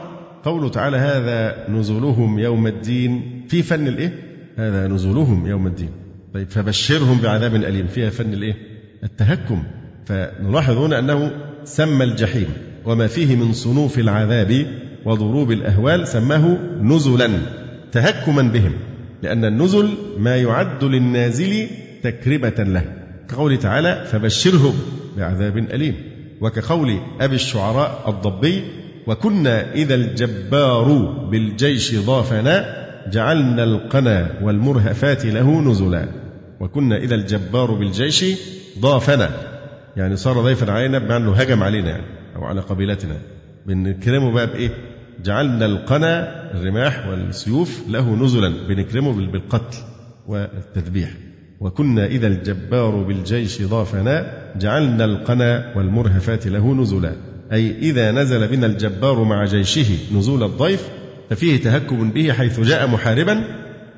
قوله 0.44 0.70
تعالى 0.70 0.98
هذا 0.98 1.70
نزلهم 1.70 2.40
يوم 2.40 2.68
الدين 2.68 3.44
في 3.48 3.64
فن 3.64 3.88
الإيه؟ 3.88 4.14
هذا 4.58 4.88
نزلهم 4.88 5.48
يوم 5.48 5.68
الدين. 5.68 5.90
طيب 6.34 6.50
فبشرهم 6.50 7.20
بعذاب 7.20 7.56
أليم. 7.56 7.88
فيها 7.88 8.10
فن 8.10 8.34
الإيه؟ 8.34 8.56
التهكم. 9.04 9.64
فنلاحظ 10.06 10.78
هنا 10.78 11.00
أنه 11.00 11.32
سمى 11.64 12.04
الجحيم 12.04 12.48
وما 12.86 13.08
فيه 13.08 13.36
من 13.36 13.54
صنوف 13.54 14.00
العذاب 14.00 14.66
وضروب 15.06 15.52
الأهوال 15.52 16.08
سماه 16.08 16.58
نزلا. 16.82 17.30
تهكما 17.92 18.42
بهم 18.42 18.72
لأن 19.24 19.46
النزل 19.46 19.90
ما 20.18 20.38
يعد 20.38 20.84
للنازل 20.84 21.68
تكرمة 22.04 22.56
له. 22.60 22.84
كقوله 23.30 23.56
تعالى 23.56 24.06
فبشرهم 24.12 24.74
بعذاب 25.18 25.58
أليم 25.58 25.96
وكقول 26.42 27.00
أبي 27.22 27.36
الشعراء 27.36 28.04
الضبي 28.08 28.64
وكنا 29.08 29.74
إذا 29.74 29.96
الجبار 29.96 30.94
بالجيش 31.32 31.96
ضافنا 31.96 32.88
جعلنا 33.12 33.64
القنا 33.64 34.32
والمرهفات 34.42 35.26
له 35.26 35.62
نزلا. 35.62 36.08
وكنا 36.60 36.98
إذا 36.98 37.16
الجبار 37.16 37.72
بالجيش 37.72 38.26
ضافنا 38.80 39.30
يعني 39.98 40.16
صار 40.16 40.42
ضيفا 40.42 40.72
علينا 40.72 41.00
بمعنى 41.00 41.44
هجم 41.44 41.64
علينا 41.64 41.90
يعني 41.90 42.04
أو 42.36 42.44
على 42.44 42.62
قبيلتنا. 42.62 43.18
بنكرمه 43.66 44.32
بقى 44.32 44.48
بإيه؟ 44.48 44.70
جعلنا 45.24 45.66
القنا 45.66 46.52
الرماح 46.54 47.08
والسيوف 47.08 47.84
له 47.90 48.16
نزلا 48.16 48.68
بنكرمه 48.68 49.32
بالقتل 49.32 49.78
والتذبيح. 50.28 51.10
وكنا 51.60 52.06
إذا 52.06 52.28
الجبار 52.28 53.04
بالجيش 53.04 53.62
ضافنا 53.62 54.34
جعلنا 54.56 55.06
القنا 55.06 55.74
والمرهفات 55.76 56.48
له 56.48 56.74
نزلا. 56.74 57.16
أي 57.52 57.78
إذا 57.80 58.12
نزل 58.12 58.48
بنا 58.48 58.66
الجبار 58.66 59.24
مع 59.24 59.46
جيشه 59.46 60.16
نزول 60.16 60.44
الضيف 60.44 60.90
ففيه 61.30 61.62
تهكم 61.62 62.12
به 62.12 62.34
حيث 62.34 62.60
جاء 62.60 62.88
محاربا 62.88 63.44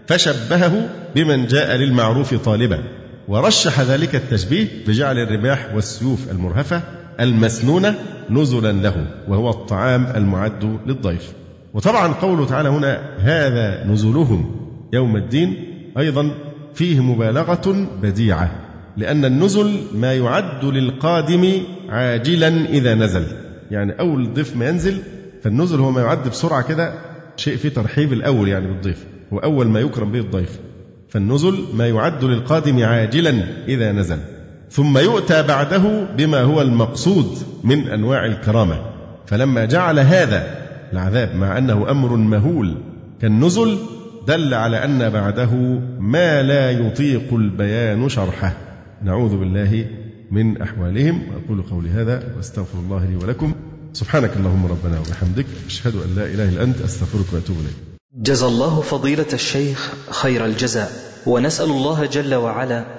فشبهه 0.07 0.89
بمن 1.15 1.45
جاء 1.45 1.75
للمعروف 1.75 2.35
طالبا. 2.35 2.83
ورشح 3.27 3.81
ذلك 3.81 4.15
التشبيه 4.15 4.67
بجعل 4.87 5.17
الرماح 5.17 5.75
والسيوف 5.75 6.31
المرهفة 6.31 6.98
المسنونة 7.19 7.95
نزلا 8.29 8.71
له 8.71 9.07
وهو 9.27 9.49
الطعام 9.49 10.07
المعد 10.15 10.79
للضيف. 10.87 11.33
وطبعا 11.73 12.07
قوله 12.07 12.45
تعالى 12.45 12.69
هنا 12.69 13.15
هذا 13.19 13.87
نزلهم 13.87 14.55
يوم 14.93 15.15
الدين 15.15 15.55
أيضا 15.97 16.31
فيه 16.73 16.99
مبالغة 16.99 17.87
بديعة 18.01 18.51
لأن 18.97 19.25
النزل 19.25 19.77
ما 19.95 20.13
يعد 20.13 20.65
للقادم 20.65 21.51
عاجلا 21.89 22.47
إذا 22.47 22.95
نزل. 22.95 23.25
يعني 23.71 23.99
أول 23.99 24.33
ضيف 24.33 24.57
ما 24.57 24.69
ينزل 24.69 24.97
فالنزل 25.43 25.79
هو 25.79 25.91
ما 25.91 26.01
يعد 26.01 26.27
بسرعة 26.27 26.67
كده 26.67 26.93
شيء 27.35 27.57
فيه 27.57 27.69
ترحيب 27.69 28.13
الأول 28.13 28.47
يعني 28.47 28.67
بالضيف 28.67 29.05
هو 29.33 29.37
أول 29.37 29.67
ما 29.67 29.79
يكرم 29.79 30.11
به 30.11 30.19
الضيف. 30.19 30.59
فالنزل 31.09 31.63
ما 31.73 31.87
يعد 31.87 32.23
للقادم 32.23 32.83
عاجلا 32.83 33.43
إذا 33.67 33.91
نزل. 33.91 34.19
ثم 34.71 34.97
يؤتى 34.97 35.43
بعده 35.43 36.05
بما 36.17 36.41
هو 36.41 36.61
المقصود 36.61 37.37
من 37.63 37.87
أنواع 37.87 38.25
الكرامة. 38.25 38.81
فلما 39.25 39.65
جعل 39.65 39.99
هذا 39.99 40.57
العذاب 40.93 41.35
مع 41.35 41.57
أنه 41.57 41.91
أمر 41.91 42.15
مهول 42.15 42.77
كالنزل 43.21 43.77
دل 44.27 44.53
على 44.53 44.85
أن 44.85 45.09
بعده 45.09 45.51
ما 45.99 46.43
لا 46.43 46.71
يطيق 46.71 47.33
البيان 47.33 48.09
شرحه. 48.09 48.53
نعوذ 49.03 49.37
بالله 49.37 49.85
من 50.31 50.61
أحوالهم. 50.61 51.21
أقول 51.45 51.61
قولي 51.61 51.89
هذا 51.89 52.23
وأستغفر 52.37 52.79
الله 52.79 53.05
لي 53.05 53.15
ولكم. 53.15 53.53
سبحانك 53.93 54.31
اللهم 54.37 54.65
ربنا 54.65 54.99
وبحمدك 54.99 55.45
أشهد 55.67 55.93
أن 55.95 56.15
لا 56.15 56.25
إله 56.25 56.49
إلا 56.49 56.63
أنت 56.63 56.81
أستغفرك 56.81 57.33
وأتوب 57.33 57.55
إليك. 57.55 57.75
جزى 58.15 58.45
الله 58.45 58.81
فضيلة 58.81 59.25
الشيخ 59.33 59.93
خير 60.09 60.45
الجزاء 60.45 60.91
ونسأل 61.25 61.69
الله 61.69 62.05
جل 62.05 62.35
وعلا 62.35 62.98